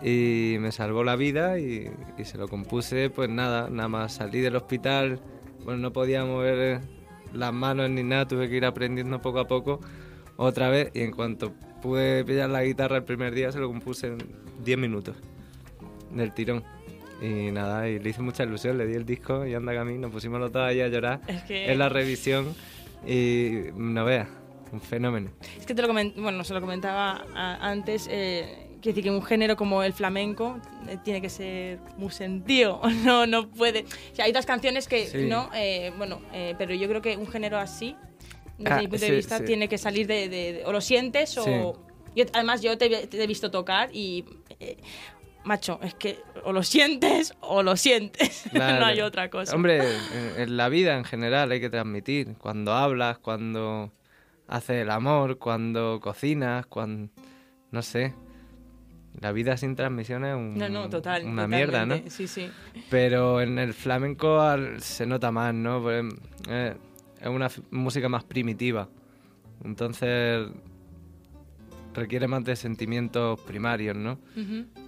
y 0.00 0.56
me 0.60 0.70
salvó 0.70 1.02
la 1.02 1.16
vida 1.16 1.58
y, 1.58 1.90
y 2.18 2.24
se 2.24 2.38
lo 2.38 2.46
compuse, 2.46 3.10
pues 3.10 3.28
nada, 3.28 3.68
nada 3.68 3.88
más 3.88 4.12
salí 4.14 4.38
del 4.40 4.54
hospital, 4.54 5.18
bueno, 5.64 5.80
no 5.80 5.92
podía 5.92 6.24
mover 6.24 6.80
las 7.32 7.52
manos 7.52 7.88
ni 7.90 8.02
nada, 8.02 8.26
tuve 8.28 8.48
que 8.48 8.56
ir 8.56 8.64
aprendiendo 8.64 9.20
poco 9.20 9.40
a 9.40 9.46
poco 9.46 9.80
otra 10.36 10.68
vez 10.70 10.90
y 10.94 11.00
en 11.00 11.12
cuanto 11.12 11.52
pude 11.80 12.24
pillar 12.24 12.50
la 12.50 12.62
guitarra 12.64 12.96
el 12.98 13.04
primer 13.04 13.34
día 13.34 13.50
se 13.52 13.58
lo 13.58 13.68
compuse 13.68 14.08
en 14.08 14.18
10 14.64 14.78
minutos 14.78 15.16
del 16.10 16.32
tirón. 16.32 16.62
Y 17.20 17.52
nada, 17.52 17.88
y 17.88 18.00
le 18.00 18.10
hice 18.10 18.20
mucha 18.20 18.42
ilusión, 18.42 18.76
le 18.78 18.86
di 18.86 18.94
el 18.94 19.06
disco 19.06 19.46
y 19.46 19.54
anda 19.54 19.70
que 19.72 19.78
a 19.78 19.84
mí, 19.84 19.96
nos 19.96 20.10
pusimos 20.10 20.40
los 20.40 20.50
dos 20.50 20.62
ahí 20.62 20.80
a 20.80 20.88
llorar 20.88 21.20
Es 21.28 21.42
que- 21.44 21.70
en 21.70 21.78
la 21.78 21.88
revisión 21.88 22.52
y 23.06 23.60
no 23.76 24.04
veas, 24.04 24.28
un 24.72 24.80
fenómeno. 24.80 25.30
Es 25.56 25.64
que 25.64 25.74
te 25.74 25.82
lo 25.82 25.88
comen- 25.88 26.14
bueno, 26.16 26.42
se 26.42 26.52
lo 26.52 26.60
comentaba 26.60 27.24
antes, 27.60 28.08
eh, 28.10 28.71
quiere 28.82 28.96
decir 28.96 29.04
que 29.04 29.10
un 29.10 29.22
género 29.22 29.56
como 29.56 29.82
el 29.82 29.92
flamenco 29.94 30.58
eh, 30.88 30.98
tiene 31.02 31.22
que 31.22 31.30
ser 31.30 31.78
muy 31.96 32.10
sentido, 32.10 32.80
no, 33.04 33.26
no 33.26 33.48
puede. 33.48 33.84
O 34.12 34.14
sea, 34.16 34.24
hay 34.26 34.30
otras 34.32 34.44
canciones 34.46 34.88
que 34.88 35.06
Sí. 35.06 35.24
no, 35.26 35.48
eh, 35.54 35.92
bueno, 35.96 36.20
eh, 36.32 36.54
pero 36.58 36.74
yo 36.74 36.88
creo 36.88 37.00
que 37.00 37.16
un 37.16 37.26
género 37.28 37.58
así, 37.58 37.96
desde 38.58 38.74
Ah, 38.74 38.78
mi 38.78 38.88
punto 38.88 39.04
sí, 39.06 39.10
de 39.10 39.16
vista, 39.16 39.38
sí. 39.38 39.44
tiene 39.44 39.68
que 39.68 39.78
salir 39.78 40.06
de, 40.06 40.28
de- 40.28 40.52
de- 40.54 40.64
o 40.66 40.72
lo 40.72 40.80
sientes 40.80 41.38
o 41.38 41.78
yo- 42.14 42.24
además 42.34 42.60
yo 42.60 42.76
te, 42.76 43.06
te 43.06 43.22
he 43.22 43.26
visto 43.26 43.50
tocar 43.50 43.88
y 43.94 44.24
eh, 44.60 44.76
macho, 45.44 45.80
es 45.82 45.94
que 45.94 46.18
o 46.44 46.52
lo 46.52 46.62
sientes 46.62 47.34
o 47.40 47.62
lo 47.62 47.76
sientes, 47.76 48.44
no 48.52 48.62
hay 48.84 49.00
otra 49.00 49.30
cosa. 49.30 49.54
Hombre, 49.56 49.78
en, 49.78 50.40
en 50.42 50.56
la 50.56 50.68
vida 50.68 50.96
en 50.96 51.04
general 51.04 51.50
hay 51.52 51.60
que 51.60 51.70
transmitir. 51.70 52.34
Cuando 52.38 52.72
hablas, 52.74 53.18
cuando 53.18 53.92
haces 54.48 54.82
el 54.82 54.90
amor, 54.90 55.38
cuando 55.38 56.00
cocinas, 56.00 56.66
cuando... 56.66 57.10
No 57.70 57.80
sé. 57.80 58.12
La 59.20 59.32
vida 59.32 59.56
sin 59.56 59.76
transmisión 59.76 60.24
es 60.24 60.34
un- 60.34 60.56
No, 60.56 60.68
no, 60.68 60.88
total. 60.88 61.24
una 61.26 61.46
mierda, 61.46 61.84
¿no? 61.86 62.00
Sí, 62.08 62.26
sí. 62.26 62.50
Pero 62.90 63.40
en 63.40 63.58
el 63.58 63.74
flamenco 63.74 64.40
al- 64.40 64.80
se 64.80 65.06
nota 65.06 65.30
más, 65.30 65.54
¿no? 65.54 65.82
Pues, 65.82 66.04
eh, 66.48 66.74
es 67.20 67.28
una 67.28 67.48
música 67.70 68.08
más 68.08 68.24
primitiva. 68.24 68.88
Entonces 69.64 70.48
requiere 71.94 72.26
más 72.26 72.42
de 72.44 72.56
sentimientos 72.56 73.38
primarios, 73.40 73.96
¿no? 73.96 74.18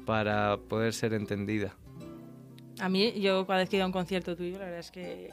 Para 0.06 0.56
poder 0.56 0.92
ser 0.94 1.12
entendida. 1.14 1.74
A 2.80 2.88
mí, 2.88 3.12
yo 3.20 3.46
cada 3.46 3.60
vez 3.60 3.68
que 3.68 3.76
iba 3.76 3.84
a 3.84 3.86
un 3.86 3.92
concierto 3.92 4.34
tuyo, 4.36 4.58
la 4.58 4.64
verdad 4.64 4.80
es 4.80 4.90
que... 4.90 5.30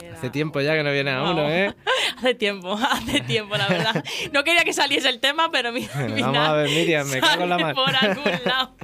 era- 0.00 0.16
Hace 0.16 0.30
tiempo 0.30 0.60
ya 0.60 0.74
que 0.74 0.82
no 0.82 0.90
viene 0.92 1.10
a 1.10 1.22
Wow. 1.22 1.30
uno, 1.32 1.48
¿eh? 1.50 1.74
hace 2.18 2.34
tiempo, 2.34 2.72
hace 2.90 3.20
tiempo, 3.20 3.56
la 3.56 3.68
verdad. 3.68 4.04
No 4.32 4.42
quería 4.44 4.64
que 4.64 4.72
saliese 4.72 5.08
el 5.08 5.20
tema, 5.20 5.50
pero 5.50 5.72
mi, 5.72 5.86
Vamos 6.20 6.36
a 6.38 6.52
ver, 6.54 6.68
Miriam, 6.70 7.08
me 7.08 7.20
cago 7.20 7.44
en 7.44 7.48
la 7.50 7.58
mar. 7.58 7.74
por 7.74 7.94
algún 7.94 8.24
lado. 8.44 8.74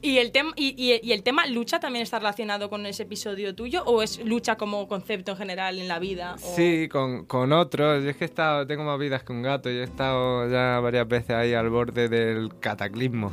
¿Y 0.00 0.18
el, 0.18 0.30
tema, 0.30 0.52
y, 0.54 0.68
y- 0.78 1.00
y 1.02 1.12
el 1.12 1.24
tema 1.24 1.46
lucha 1.46 1.80
también 1.80 2.04
está 2.04 2.20
relacionado 2.20 2.70
con 2.70 2.86
ese 2.86 3.02
episodio 3.02 3.52
tuyo 3.56 3.82
o 3.84 4.00
es 4.02 4.24
lucha 4.24 4.54
como 4.56 4.86
concepto 4.86 5.32
en 5.32 5.38
general 5.38 5.78
en 5.80 5.88
la 5.88 5.98
vida? 5.98 6.36
o- 6.40 6.54
Sí, 6.56 6.88
con, 6.88 7.24
con 7.26 7.52
otros. 7.52 8.04
Yo 8.04 8.10
es 8.10 8.16
que 8.16 8.24
he 8.24 8.28
estado, 8.28 8.64
tengo 8.68 8.84
más 8.84 8.98
vidas 9.00 9.24
que 9.24 9.32
un 9.32 9.42
gato. 9.42 9.68
Yo 9.68 9.80
he 9.80 9.84
estado 9.84 10.48
ya 10.48 10.78
varias 10.78 11.08
veces 11.08 11.30
ahí 11.30 11.52
al 11.52 11.68
borde 11.68 12.08
del 12.08 12.50
cataclismo. 12.60 13.32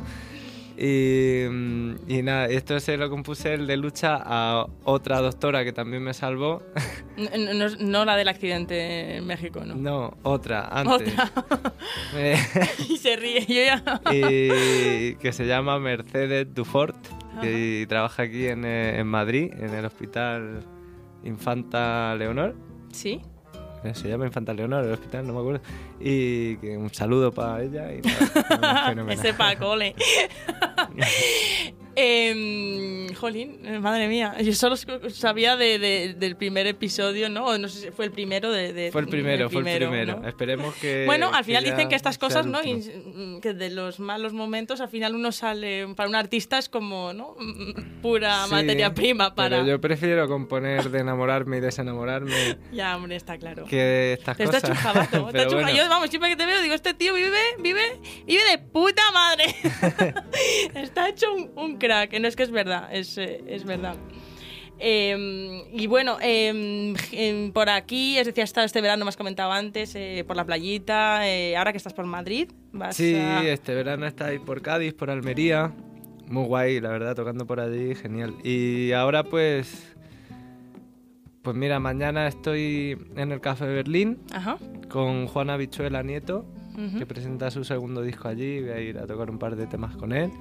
Y, 0.78 1.46
mm, 1.48 1.94
y 2.06 2.22
nada, 2.22 2.46
esto 2.46 2.78
se 2.80 2.98
lo 2.98 3.08
compuse 3.08 3.54
el 3.54 3.66
de 3.66 3.78
lucha 3.78 4.18
a 4.22 4.66
otra 4.84 5.20
doctora 5.22 5.64
que 5.64 5.72
también 5.72 6.02
me 6.02 6.12
salvó. 6.14 6.62
No, 7.16 7.54
no- 7.54 7.76
no 7.80 8.04
la 8.04 8.14
del 8.14 8.28
accidente 8.28 9.16
en 9.16 9.26
México, 9.26 9.64
¿no? 9.64 9.74
No, 9.74 10.18
otra, 10.22 10.68
antes. 10.68 11.14
Otra. 11.14 11.72
Eh, 12.14 12.36
y 12.90 12.98
se 12.98 13.16
ríe, 13.16 13.40
yo 13.46 13.54
ya... 13.54 13.82
y 14.12 15.14
que 15.14 15.32
se 15.32 15.46
llama 15.46 15.78
Mercedes 15.78 16.46
Dufort 16.54 16.94
y 17.42 17.86
trabaja 17.86 18.24
aquí 18.24 18.46
en, 18.48 18.66
eh, 18.66 18.98
en 19.00 19.06
Madrid, 19.06 19.50
en 19.58 19.72
el 19.74 19.86
Hospital 19.86 20.60
Infanta 21.24 22.14
Leonor. 22.16 22.54
¿Sí? 22.92 23.22
Eh, 23.82 23.94
Se 23.94 24.08
llama 24.08 24.26
Infanta 24.26 24.52
Leonor, 24.52 24.84
el 24.84 24.92
hospital, 24.92 25.26
no 25.26 25.32
me 25.32 25.40
acuerdo. 25.40 25.60
Y 25.98 26.56
que 26.58 26.76
un 26.76 26.92
saludo 26.92 27.32
para 27.32 27.62
ella. 27.62 27.92
Y 27.92 28.00
nada. 28.60 28.94
Ese 29.12 29.32
pa' 29.34 29.56
cole. 29.56 29.94
Em, 31.98 33.14
jolín, 33.14 33.58
eh, 33.64 33.78
madre 33.80 34.06
mía. 34.06 34.34
Yo 34.42 34.52
solo 34.52 34.76
sabía 35.08 35.56
de, 35.56 35.78
de- 35.78 36.12
del 36.12 36.36
primer 36.36 36.66
episodio, 36.66 37.30
¿no? 37.30 37.56
No 37.56 37.68
sé 37.68 37.80
si 37.86 37.90
fue 37.90 38.04
el 38.04 38.10
primero 38.10 38.52
de. 38.52 38.74
de- 38.74 38.92
Fue 38.92 39.00
el 39.00 39.08
primero, 39.08 39.48
fue 39.48 39.60
el 39.60 39.78
primero. 39.78 40.20
¿no? 40.20 40.28
Esperemos 40.28 40.74
que. 40.74 41.04
Bueno, 41.06 41.30
al 41.32 41.42
final 41.44 41.64
dicen 41.64 41.88
que 41.88 41.94
estas 41.94 42.18
cosas, 42.18 42.44
¿no? 42.44 42.62
Y- 42.62 43.40
que 43.40 43.54
de 43.54 43.70
los 43.70 43.98
malos 43.98 44.34
momentos, 44.34 44.82
al 44.82 44.90
final 44.90 45.14
uno 45.14 45.32
sale. 45.32 45.86
Para 45.94 46.06
un 46.10 46.16
artista 46.16 46.58
es 46.58 46.68
como, 46.68 47.14
¿no? 47.14 47.34
Pura 48.02 48.44
Sí, 48.44 48.50
materia 48.50 48.92
prima 48.92 49.34
para. 49.34 49.56
Pero 49.56 49.66
yo 49.66 49.80
prefiero 49.80 50.28
componer 50.28 50.90
de 50.90 50.98
enamorarme 50.98 51.56
y 51.56 51.60
desenamorarme 51.60 52.58
Ya, 52.74 52.94
hombre, 52.94 53.16
está 53.16 53.38
claro. 53.38 53.64
que 53.64 54.12
estas 54.18 54.38
Está 54.38 54.60
cosas. 54.60 54.76
chujabato, 54.76 55.28
está 55.28 55.46
chuja- 55.46 55.72
vamos, 55.88 56.10
siempre 56.10 56.30
que 56.30 56.36
te 56.36 56.46
veo, 56.46 56.60
digo, 56.62 56.74
este 56.74 56.94
tío 56.94 57.14
vive, 57.14 57.38
vive, 57.60 58.00
vive 58.26 58.42
de 58.50 58.58
puta 58.58 59.02
madre. 59.12 59.54
está 60.74 61.08
hecho 61.08 61.32
un, 61.32 61.50
un 61.56 61.76
crack. 61.78 62.18
No 62.20 62.28
es 62.28 62.36
que 62.36 62.42
es 62.42 62.50
verdad, 62.50 62.88
es, 62.92 63.16
eh, 63.18 63.42
es 63.46 63.64
verdad. 63.64 63.96
Eh, 64.78 65.64
y 65.72 65.86
bueno, 65.86 66.18
eh, 66.20 66.94
em, 67.12 67.52
por 67.52 67.70
aquí, 67.70 68.18
es 68.18 68.26
decir, 68.26 68.42
has 68.42 68.50
estado 68.50 68.66
este 68.66 68.80
verano, 68.82 69.04
me 69.04 69.08
has 69.08 69.16
comentado 69.16 69.50
antes, 69.52 69.94
eh, 69.94 70.22
por 70.26 70.36
la 70.36 70.44
playita, 70.44 71.26
eh, 71.28 71.56
ahora 71.56 71.72
que 71.72 71.78
estás 71.78 71.94
por 71.94 72.04
Madrid, 72.04 72.50
vas 72.72 72.96
Sí, 72.96 73.14
a... 73.14 73.42
este 73.50 73.74
verano 73.74 74.06
está 74.06 74.26
ahí 74.26 74.38
por 74.38 74.60
Cádiz, 74.60 74.92
por 74.92 75.10
Almería. 75.10 75.72
Muy 76.26 76.44
guay, 76.44 76.80
la 76.80 76.90
verdad, 76.90 77.14
tocando 77.14 77.46
por 77.46 77.60
allí, 77.60 77.94
genial. 77.94 78.34
Y 78.44 78.92
ahora 78.92 79.22
pues... 79.22 79.95
Pues 81.46 81.56
mira, 81.56 81.78
mañana 81.78 82.26
estoy 82.26 82.98
en 83.14 83.30
el 83.30 83.40
Café 83.40 83.66
Berlín 83.66 84.18
Ajá. 84.32 84.58
con 84.88 85.28
Juana 85.28 85.56
Bichuela 85.56 86.02
Nieto, 86.02 86.44
que 86.98 87.06
presenta 87.06 87.52
su 87.52 87.62
segundo 87.62 88.02
disco 88.02 88.26
allí. 88.26 88.60
Voy 88.62 88.70
a 88.70 88.80
ir 88.80 88.98
a 88.98 89.06
tocar 89.06 89.30
un 89.30 89.38
par 89.38 89.54
de 89.54 89.68
temas 89.68 89.94
con 89.96 90.12
él. 90.12 90.32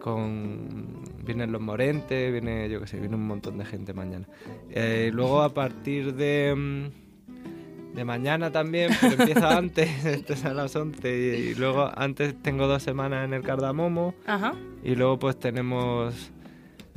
Con... 0.00 1.04
Vienen 1.22 1.52
los 1.52 1.60
Morentes, 1.60 2.32
viene, 2.32 2.66
yo 2.70 2.80
qué 2.80 2.86
sé, 2.86 2.98
viene 2.98 3.14
un 3.16 3.26
montón 3.26 3.58
de 3.58 3.66
gente 3.66 3.92
mañana. 3.92 4.26
Eh, 4.70 5.10
luego 5.12 5.42
a 5.42 5.52
partir 5.52 6.14
de... 6.14 6.54
mm, 6.56 7.94
De 7.94 8.04
mañana 8.06 8.50
también, 8.50 8.92
pero 8.98 9.16
empieza 9.20 9.54
antes, 9.58 10.02
esto 10.06 10.32
es 10.32 10.46
a 10.46 10.54
las 10.54 10.74
11 10.74 11.08
y, 11.10 11.50
y 11.50 11.54
luego 11.56 11.90
antes 11.94 12.40
tengo 12.42 12.66
dos 12.66 12.82
semanas 12.82 13.26
en 13.26 13.34
el 13.34 13.42
Cardamomo 13.42 14.14
Ajá. 14.26 14.54
y 14.82 14.94
luego 14.94 15.18
pues 15.18 15.38
tenemos 15.38 16.30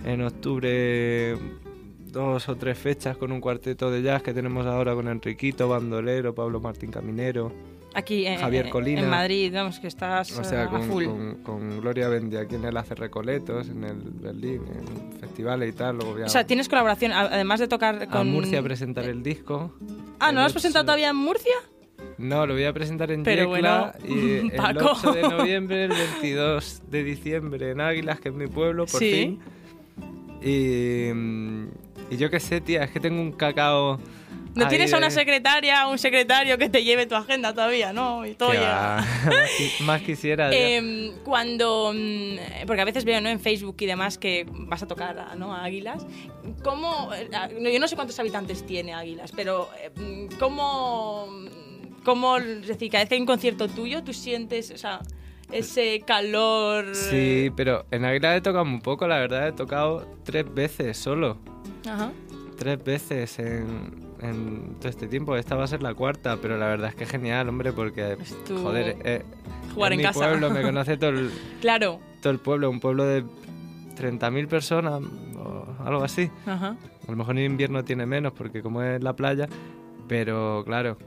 en 0.06 0.22
octubre 0.22 1.36
dos 2.12 2.50
o 2.50 2.56
tres 2.56 2.78
fechas 2.78 3.18
con 3.18 3.32
un 3.32 3.40
cuarteto 3.42 3.92
de 3.92 4.02
jazz 4.02 4.22
que 4.24 4.34
tenemos 4.34 4.66
ahora 4.66 4.94
con 4.96 5.08
Enriquito, 5.08 5.68
Bandolero, 5.70 6.34
Pablo 6.36 6.60
Martín 6.60 6.92
Caminero, 6.92 7.52
Aquí 7.96 8.28
en, 8.28 8.40
Javier 8.40 8.70
Colina. 8.70 9.02
en 9.02 9.10
Madrid, 9.10 9.52
vamos, 9.52 9.80
que 9.80 9.88
estás 9.88 10.32
o 10.38 10.42
eh, 10.42 10.46
sea, 10.46 10.64
a 10.66 10.70
con, 10.70 10.84
full. 10.84 11.06
con- 11.06 11.36
con 11.44 11.82
Gloria 11.82 12.08
Bendy 12.08 12.38
aquí 12.38 12.54
en 12.56 12.66
el 12.66 12.78
Hace 12.78 12.94
Recoletos, 12.94 13.68
en 13.70 13.84
el 13.84 13.96
Berlín, 13.96 14.62
en 14.68 15.20
festivales 15.20 15.70
y 15.70 15.74
tal. 15.74 15.96
Luego 15.98 16.12
voy 16.14 16.22
a, 16.22 16.26
O 16.26 16.30
sea, 16.30 16.46
tienes 16.46 16.70
colaboración, 16.70 17.12
a- 17.12 17.22
además 17.22 17.60
de 17.60 17.68
tocar 17.68 18.04
a 18.04 18.08
con... 18.08 18.30
Murcia 18.32 18.60
a 18.60 18.64
presentar 18.64 19.06
el 19.06 19.24
disco. 19.24 19.74
Ah, 20.20 20.32
¿no 20.32 20.42
lo 20.42 20.46
has 20.46 20.52
presentado 20.54 20.86
todavía 20.86 21.10
en 21.10 21.16
Murcia? 21.16 21.56
No, 22.20 22.46
lo 22.46 22.54
voy 22.54 22.66
a 22.66 22.74
presentar 22.74 23.10
en 23.12 23.24
Pero 23.24 23.52
Yecla 23.56 23.96
bueno, 24.00 24.16
y 24.16 24.32
el 24.38 24.52
Paco. 24.52 24.92
8 24.94 25.12
de 25.12 25.22
noviembre, 25.24 25.86
el 25.86 25.90
22 25.92 26.84
de 26.92 27.04
diciembre 27.04 27.72
en 27.72 27.82
Águilas, 27.82 28.20
que 28.20 28.30
es 28.30 28.36
mi 28.36 28.46
pueblo, 28.48 28.86
por 28.86 29.00
Sí. 29.00 29.12
fin. 29.12 29.40
Y, 30.42 31.12
mm, 31.12 31.68
y 32.10 32.18
yo 32.18 32.30
qué 32.30 32.40
sé, 32.40 32.62
tía, 32.62 32.84
es 32.84 32.92
que 32.92 33.00
tengo 33.00 33.22
un 33.22 33.32
cacao... 33.32 34.00
¿No 34.56 34.68
tienes 34.68 34.92
a 34.94 34.98
una 34.98 35.12
secretaria 35.12 35.88
o 35.88 35.92
un 35.92 36.00
secretario 36.00 36.58
que 36.58 36.70
te 36.70 36.84
lleve 36.84 37.06
tu 37.06 37.16
agenda 37.16 37.54
todavía, 37.54 37.94
no? 37.94 38.26
Y 38.26 38.34
todo 38.34 38.50
va, 38.50 38.98
más, 39.26 39.50
qui- 39.52 39.80
más 39.84 40.02
quisiera. 40.02 40.52
ya. 40.52 40.58
Em, 40.58 41.12
cuando. 41.24 41.94
mm, 41.96 42.66
Porque 42.66 42.82
a 42.82 42.86
veces 42.86 43.06
veo 43.06 43.22
¿no? 43.22 43.30
en 43.30 43.40
Facebook 43.40 43.76
y 43.80 43.86
demás 43.86 44.18
que 44.18 44.48
vas 44.50 44.82
a 44.84 44.88
tocar 44.88 45.38
¿no? 45.38 45.54
a 45.54 45.64
Águilas. 45.64 46.06
¿Cómo.? 46.64 47.10
eh, 47.14 47.30
Yo 47.72 47.80
no 47.80 47.88
sé 47.88 47.96
cuántos 47.96 48.20
habitantes 48.20 48.66
tiene 48.66 48.94
Águilas, 48.94 49.32
pero. 49.34 49.70
eh, 49.82 49.92
mm, 49.96 50.36
¿Cómo. 50.40 51.28
¿Cómo. 52.04 52.38
Es 52.38 52.68
decir, 52.68 52.90
cada 52.92 53.04
vez 53.04 53.10
que 53.10 53.16
hay 53.16 53.22
un 53.22 53.28
concierto 53.28 53.68
tuyo, 53.70 54.04
tú 54.04 54.14
sientes. 54.14 54.72
O 54.72 54.78
sea, 54.80 55.00
ese 55.52 56.02
calor. 56.06 56.96
Sí, 56.96 57.52
pero 57.56 57.86
en 57.92 58.04
Águilas 58.04 58.38
he 58.38 58.42
tocado 58.42 58.66
muy 58.66 58.82
poco, 58.82 59.08
la 59.08 59.20
verdad, 59.20 59.48
he 59.48 59.52
tocado 59.54 60.06
tres 60.24 60.52
veces 60.54 60.98
solo. 60.98 61.38
Ajá. 61.88 62.12
Tres 62.58 62.84
veces 62.84 63.40
en, 63.40 64.08
en 64.22 64.76
todo 64.80 64.90
este 64.90 65.08
tiempo. 65.08 65.36
Esta 65.36 65.56
va 65.56 65.64
a 65.64 65.68
ser 65.68 65.82
la 65.82 65.94
cuarta, 65.94 66.38
pero 66.42 66.58
la 66.58 66.68
verdad 66.68 66.90
es 66.90 66.96
que 66.96 67.04
es 67.06 67.10
genial, 67.10 67.48
hombre, 67.50 67.72
porque, 67.72 68.18
tu 68.46 68.58
joder, 68.62 68.98
eh, 69.04 69.24
jugar 69.74 69.92
es 69.94 69.96
en 69.96 69.98
mi 70.00 70.04
casa. 70.04 70.20
pueblo, 70.20 70.50
me 70.50 70.62
conoce 70.62 70.98
todo 70.98 71.12
el, 71.12 71.32
Claro. 71.62 72.00
todo 72.22 72.32
el 72.34 72.40
pueblo, 72.40 72.70
un 72.70 72.80
pueblo 72.80 73.06
de 73.06 73.24
30.000 73.98 74.48
personas 74.48 75.02
o 75.38 75.66
algo 75.86 76.04
así. 76.04 76.30
Ajá. 76.46 76.76
A 77.08 77.12
lo 77.12 77.18
mejor 77.18 77.38
en 77.40 77.46
invierno 77.52 77.84
tiene 77.84 78.06
menos 78.06 78.34
porque 78.34 78.62
como 78.62 78.82
es 78.84 79.02
la 79.02 79.14
playa, 79.16 79.48
pero 80.08 80.64
claro, 80.66 80.98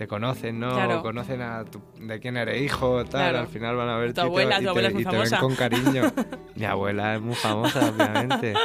te 0.00 0.08
conocen, 0.08 0.58
¿no? 0.58 0.70
Claro. 0.72 1.02
Conocen 1.02 1.42
a 1.42 1.62
tu- 1.66 1.82
de 1.98 2.18
quién 2.20 2.38
eres 2.38 2.62
hijo, 2.62 3.04
tal, 3.04 3.10
Claro. 3.10 3.38
al 3.40 3.48
final 3.48 3.76
van 3.76 3.90
a 3.90 3.98
ver 3.98 4.14
Tu 4.14 4.22
abuela, 4.22 4.58
tu 4.58 4.70
abuela 4.70 4.88
es 4.88 4.94
muy 4.94 5.02
y 5.02 5.04
te 5.04 5.10
famosa. 5.10 5.36
ven 5.36 5.40
con 5.46 5.56
cariño. 5.56 6.02
Mi 6.56 6.64
abuela 6.64 7.16
es 7.16 7.20
muy 7.20 7.34
famosa, 7.34 7.90
obviamente. 7.90 8.54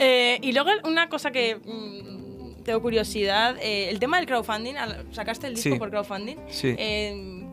Eh, 0.00 0.38
y 0.42 0.52
luego 0.52 0.70
una 0.84 1.08
cosa 1.08 1.30
que 1.32 1.56
mm, 1.56 2.62
tengo 2.64 2.80
curiosidad, 2.82 3.56
eh, 3.60 3.90
el 3.90 3.98
tema 3.98 4.16
del 4.18 4.26
crowdfunding, 4.26 4.74
sacaste 5.12 5.46
el 5.48 5.54
disco 5.56 5.70
Sí. 5.72 5.78
por 5.78 5.90
crowdfunding. 5.90 6.36
Sí. 6.48 6.74
Eh, 6.78 7.44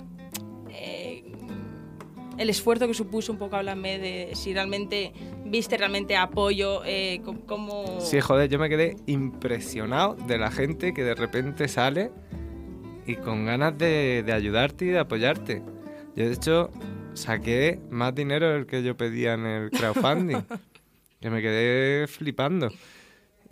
el 2.38 2.50
esfuerzo 2.50 2.88
que 2.88 2.94
supuso 2.94 3.32
un 3.32 3.38
poco, 3.40 3.56
háblame 3.56 3.98
de 3.98 4.30
si 4.36 4.54
realmente 4.54 5.14
viste 5.46 5.78
realmente 5.78 6.16
apoyo, 6.18 6.82
eh. 6.86 7.22
Sí, 8.00 8.20
joder, 8.22 8.50
yo 8.50 8.60
me 8.60 8.70
quedé 8.70 8.96
impresionado 9.08 10.16
de 10.28 10.38
la 10.38 10.52
gente 10.52 10.94
que 10.94 11.04
de 11.04 11.16
repente 11.16 11.68
sale 11.68 12.12
y 13.06 13.16
con 13.16 13.46
ganas 13.46 13.78
de, 13.78 14.24
de 14.26 14.34
ayudarte 14.34 14.86
y 14.86 14.90
de 14.90 15.00
apoyarte. 15.00 15.62
Yo, 16.16 16.26
de 16.28 16.34
hecho, 16.34 16.72
saqué 17.14 17.80
más 17.90 18.14
dinero 18.16 18.50
del 18.52 18.66
que 18.66 18.84
yo 18.84 18.96
pedía 18.98 19.34
en 19.34 19.46
el 19.46 19.70
crowdfunding. 19.72 20.42
que 21.22 21.30
me 21.30 21.42
quedé 21.42 22.08
flipando. 22.08 22.70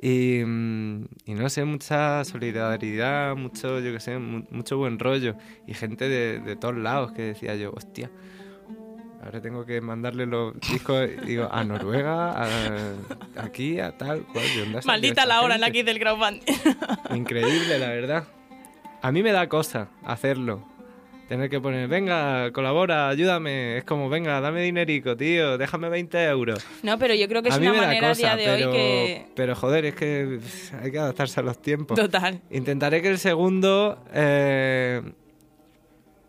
Y, 0.01 0.43
mm, 0.45 1.05
y 1.25 1.33
no 1.33 1.49
sé, 1.49 1.63
mucha 1.65 2.23
solidaridad, 2.25 3.35
mucho, 3.35 3.79
yo 3.79 3.93
qué 3.93 3.99
sé, 3.99 4.17
mu- 4.19 4.45
mucho 4.51 4.77
buen 4.77 4.99
rollo. 4.99 5.35
Y 5.67 5.73
gente 5.73 6.09
de, 6.09 6.39
de 6.39 6.55
todos 6.55 6.75
lados 6.75 7.11
que 7.13 7.21
decía 7.21 7.55
yo, 7.55 7.71
hostia, 7.73 8.11
ahora 9.23 9.39
tengo 9.41 9.65
que 9.65 9.79
mandarle 9.79 10.25
los 10.25 10.59
discos 10.59 11.07
digo, 11.25 11.47
a 11.51 11.63
Noruega, 11.63 12.31
a- 12.43 12.95
aquí, 13.37 13.79
a 13.79 13.97
tal 13.97 14.23
cual. 14.23 14.45
¿de 14.45 14.59
dónde 14.61 14.77
ha 14.79 14.81
salido 14.81 14.87
Maldita 14.87 15.25
la 15.25 15.41
hora 15.41 15.55
en 15.55 15.61
la 15.61 15.71
que 15.71 15.79
hice 15.79 15.91
el 15.91 15.99
crowdfunding. 15.99 16.41
Increíble, 17.15 17.79
la 17.79 17.87
verdad. 17.89 18.23
A 19.03 19.11
mí 19.11 19.21
me 19.21 19.33
da 19.33 19.49
cosa 19.49 19.89
hacerlo. 20.05 20.63
Tener 21.27 21.49
que 21.49 21.59
poner, 21.59 21.89
venga, 21.89 22.51
colabora, 22.53 23.09
ayúdame. 23.09 23.77
Es 23.77 23.83
como, 23.83 24.07
venga, 24.07 24.39
dame 24.39 24.61
dinerico, 24.61 25.17
tío, 25.17 25.57
déjame 25.57 25.89
20 25.89 26.23
euros. 26.23 26.65
No, 26.83 26.97
pero 26.97 27.13
yo 27.13 27.27
creo 27.27 27.43
que 27.43 27.49
es 27.49 27.55
a 27.55 27.59
mí 27.59 27.67
una 27.67 27.73
me 27.73 27.81
da 27.81 27.87
manera 27.87 28.11
a 28.11 28.13
día 28.13 28.35
de 28.37 28.45
pero, 28.45 28.69
hoy 28.69 28.73
que... 28.77 29.25
Pero 29.35 29.55
joder, 29.55 29.85
es 29.85 29.95
que 29.95 30.39
hay 30.81 30.91
que 30.91 30.99
adaptarse 30.99 31.41
a 31.41 31.43
los 31.43 31.61
tiempos. 31.61 31.99
Total. 31.99 32.39
Intentaré 32.49 33.01
que 33.01 33.09
el 33.09 33.19
segundo, 33.19 34.01
eh, 34.13 35.01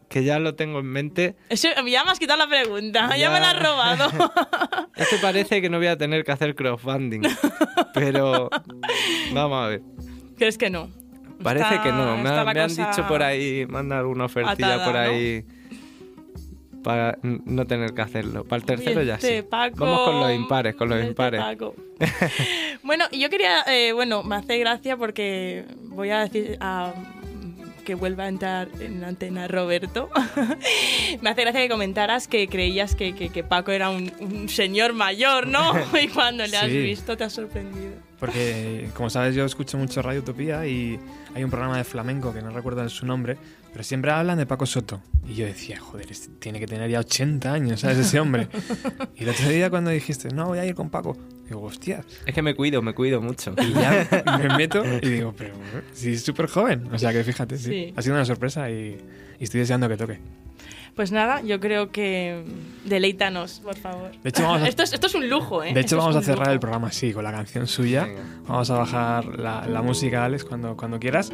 que 0.09 0.25
ya 0.25 0.41
lo 0.41 0.57
tengo 0.57 0.81
en 0.81 0.87
mente, 0.87 1.37
Eso, 1.51 1.69
ya 1.87 2.05
me 2.05 2.11
has 2.11 2.19
quitado 2.19 2.39
la 2.41 2.49
pregunta, 2.49 3.11
ya, 3.11 3.17
Ya. 3.17 3.31
me 3.31 3.39
la 3.39 3.51
has 3.51 3.63
robado. 3.63 4.11
es 4.97 5.09
que 5.09 5.17
parece 5.19 5.63
que 5.63 5.71
no 5.71 5.79
voy 5.79 5.87
a 5.87 5.97
tener 5.97 6.25
que 6.25 6.33
hacer 6.33 6.57
crowdfunding. 6.57 7.23
pero 7.95 8.51
vamos 9.33 9.65
a 9.65 9.69
ver. 9.69 9.83
¿Crees 10.37 10.59
que 10.59 10.71
no? 10.71 11.04
Parece 11.43 11.67
Está- 11.75 11.83
que 11.83 11.91
no. 11.93 12.17
Me, 12.17 12.29
ha- 12.31 12.45
me 12.45 12.61
han 12.61 12.69
dicho 12.69 13.07
por 13.09 13.23
ahí, 13.23 13.67
manda 13.69 13.99
alguna 13.99 14.25
ofertilla 14.27 14.75
atada, 14.75 14.85
por 14.85 14.95
¿no? 14.95 15.01
ahí. 15.01 15.45
Para 16.83 17.17
no 17.23 17.65
tener 17.67 17.95
que 17.95 18.03
hacerlo. 18.03 18.45
Para 18.45 18.61
el 18.61 18.67
tercero 18.67 19.03
ya 19.03 19.19
sí. 19.19 19.27
Vete, 19.27 19.43
Paco. 19.45 19.85
Vamos 19.87 20.01
con 20.05 20.21
los 20.21 20.33
impares, 20.33 20.75
con 20.75 20.89
los 20.91 20.99
Vete, 20.99 21.09
impares. 21.09 21.41
Paco. 21.41 21.75
Bueno, 22.83 23.07
y 23.11 23.19
yo 23.21 23.31
quería, 23.31 23.63
eh, 23.67 23.93
bueno, 23.95 24.23
me 24.23 24.37
hace 24.37 24.59
gracia 24.59 24.97
porque 24.99 25.65
voy 25.85 26.11
a 26.11 26.21
decir 26.21 26.59
a- 26.61 26.93
que 27.85 27.95
vuelva 27.95 28.25
a 28.25 28.29
entrar 28.29 28.69
en 28.81 29.01
la 29.01 29.09
antena 29.09 29.47
Roberto. 29.49 30.11
me 31.23 31.31
hace 31.31 31.43
gracia 31.43 31.61
que 31.61 31.69
comentaras 31.69 32.27
que 32.29 32.49
creías 32.49 32.95
que, 32.95 33.15
que- 33.15 33.29
que 33.29 33.45
Paco 33.45 33.71
era 33.73 33.91
un, 33.91 34.13
un 34.21 34.49
señor 34.49 34.93
mayor, 34.95 35.47
¿no? 35.47 35.73
y 36.03 36.09
cuando 36.09 36.47
le 36.47 36.57
has 36.57 36.67
Sí. 36.71 36.79
visto 36.83 37.17
te 37.17 37.25
has 37.25 37.33
sorprendido. 37.33 37.93
Porque, 38.19 38.89
como 38.95 39.11
sabes, 39.11 39.35
yo 39.35 39.45
escucho 39.45 39.77
mucho 39.77 40.01
Radio 40.01 40.21
Utopía 40.21 40.67
y 40.67 40.99
hay 41.35 41.45
un 41.45 41.51
programa 41.51 41.77
de 41.77 41.85
flamenco 41.85 42.33
que 42.33 42.41
no 42.41 42.51
recuerdo 42.51 42.89
su 42.89 43.05
nombre, 43.05 43.37
pero 43.73 43.85
siempre 43.85 44.13
hablan 44.13 44.39
de 44.39 44.47
Paco 44.47 44.65
Soto. 44.67 45.03
Y 45.29 45.35
yo 45.35 45.45
decía, 45.45 45.79
joder, 45.79 46.11
este 46.11 46.29
tiene 46.39 46.59
que 46.59 46.67
tener 46.67 46.89
ya 46.91 47.01
80 47.01 47.53
años, 47.53 47.81
¿sabes? 47.81 47.99
Ese 47.99 48.21
hombre. 48.21 48.49
y 49.17 49.25
el 49.25 49.29
otro 49.29 49.49
día 49.49 49.69
cuando 49.69 49.91
dijiste, 49.91 50.29
no, 50.29 50.47
voy 50.47 50.59
a 50.59 50.65
ir 50.65 50.75
con 50.75 50.89
Paco, 50.91 51.19
digo, 51.49 51.63
hostia. 51.63 52.05
Es 52.27 52.35
que 52.35 52.43
me 52.43 52.55
cuido, 52.55 52.83
me 52.83 52.95
cuido 52.95 53.21
mucho. 53.21 53.55
Y 53.61 53.73
ya 53.73 54.09
me 54.39 54.57
meto 54.57 54.83
y 55.03 55.09
digo, 55.09 55.35
pero 55.37 55.55
si 55.93 56.13
es 56.13 56.23
súper 56.23 56.47
joven. 56.49 56.89
O 56.93 56.99
sea 56.99 57.13
que 57.13 57.23
fíjate, 57.25 57.57
sí. 57.59 57.71
Sí. 57.71 57.95
Ha 57.97 58.03
sido 58.03 58.15
una 58.15 58.25
sorpresa 58.25 58.71
y, 58.71 58.99
y 59.39 59.45
estoy 59.45 59.61
deseando 59.61 59.89
que 59.89 59.97
toque. 59.97 60.19
Pues 60.95 61.11
nada, 61.11 61.41
yo 61.43 61.59
creo 61.59 61.91
que 61.91 62.45
deleítanos, 62.85 63.59
por 63.65 63.77
favor. 63.77 64.13
De 64.23 64.29
hecho, 64.29 64.45
vamos 64.45 64.63
a- 64.63 64.69
esto, 64.69 64.85
es, 64.85 64.93
esto 64.93 65.09
es 65.09 65.15
un 65.17 65.29
lujo, 65.29 65.63
¿eh? 65.65 65.75
De 65.75 65.81
hecho, 65.81 65.97
Esto 65.97 65.97
vamos 65.99 66.15
a 66.17 66.23
cerrar 66.23 66.47
lujo. 66.47 66.53
el 66.53 66.61
programa 66.61 66.87
así, 66.89 67.13
con 67.13 67.25
la 67.25 67.33
canción 67.33 67.67
suya. 67.67 68.09
Vamos 68.47 68.71
a 68.71 68.79
bajar 68.79 69.25
la, 69.39 69.67
la 69.67 69.83
música, 69.83 70.25
Alex, 70.25 70.45
cuando, 70.45 70.77
cuando 70.77 71.01
quieras. 71.01 71.33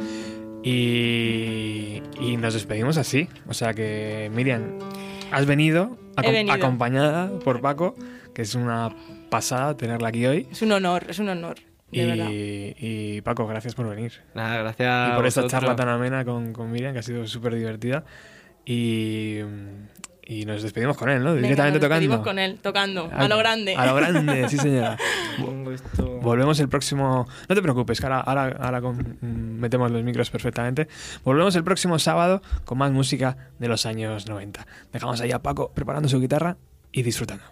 Y, 0.63 2.01
y 2.19 2.37
nos 2.37 2.53
despedimos 2.53 2.97
así. 2.97 3.27
O 3.47 3.53
sea 3.53 3.73
que, 3.73 4.31
Miriam, 4.33 4.79
has 5.31 5.45
venido, 5.45 5.97
He 6.17 6.21
acom- 6.21 6.31
venido. 6.31 6.55
acompañada 6.55 7.29
por 7.39 7.61
Paco, 7.61 7.95
que 8.33 8.41
es 8.41 8.55
una 8.55 8.89
pasada 9.31 9.75
tenerla 9.75 10.09
aquí 10.09 10.25
hoy. 10.27 10.47
Es 10.51 10.61
un 10.61 10.71
honor, 10.73 11.05
es 11.09 11.17
un 11.17 11.29
honor. 11.29 11.55
De 11.91 12.05
verdad. 12.05 12.29
Y, 12.29 12.75
y, 13.17 13.21
Paco, 13.21 13.47
gracias 13.47 13.73
por 13.75 13.89
venir. 13.89 14.13
Nada, 14.35 14.59
gracias. 14.59 15.09
Y 15.09 15.15
por 15.15 15.25
a 15.25 15.27
esta 15.27 15.47
charla 15.47 15.75
tan 15.75 15.89
amena 15.89 16.23
con, 16.23 16.53
con 16.53 16.71
Miriam, 16.71 16.93
que 16.93 16.99
ha 16.99 17.03
sido 17.03 17.25
súper 17.27 17.55
divertida. 17.55 18.05
Y, 18.65 19.39
y 20.25 20.45
nos 20.45 20.63
despedimos 20.63 20.95
con 20.95 21.09
él, 21.09 21.21
¿no? 21.23 21.31
Venga, 21.33 21.41
Directamente 21.41 21.79
nos 21.79 21.89
despedimos 21.89 22.17
tocando. 22.19 22.29
con 22.29 22.39
él, 22.39 22.59
tocando, 22.61 23.09
A- 23.11 23.25
a 23.25 23.27
lo 23.27 23.37
grande. 23.37 23.75
A 23.75 23.85
lo 23.87 23.95
grande, 23.95 24.47
sí 24.47 24.57
señora. 24.57 24.95
Volvemos 26.21 26.59
el 26.61 26.69
próximo... 26.69 27.27
No 27.49 27.55
te 27.55 27.61
preocupes, 27.61 27.99
que 27.99 28.05
ahora, 28.05 28.21
ahora, 28.21 28.55
ahora 28.61 28.81
con- 28.81 29.17
mm, 29.19 29.59
metemos 29.59 29.91
los 29.91 30.03
micros 30.03 30.29
perfectamente. 30.29 30.87
Volvemos 31.25 31.55
el 31.57 31.63
próximo 31.65 31.99
sábado 31.99 32.41
con 32.63 32.77
más 32.77 32.91
música 32.91 33.49
de 33.59 33.67
los 33.67 33.85
años 33.85 34.29
90. 34.29 34.65
Dejamos 34.93 35.19
ahí 35.19 35.31
a 35.33 35.39
Paco 35.39 35.71
preparando 35.73 36.07
su 36.07 36.19
guitarra 36.21 36.55
y 36.93 37.01
disfrutando. 37.03 37.43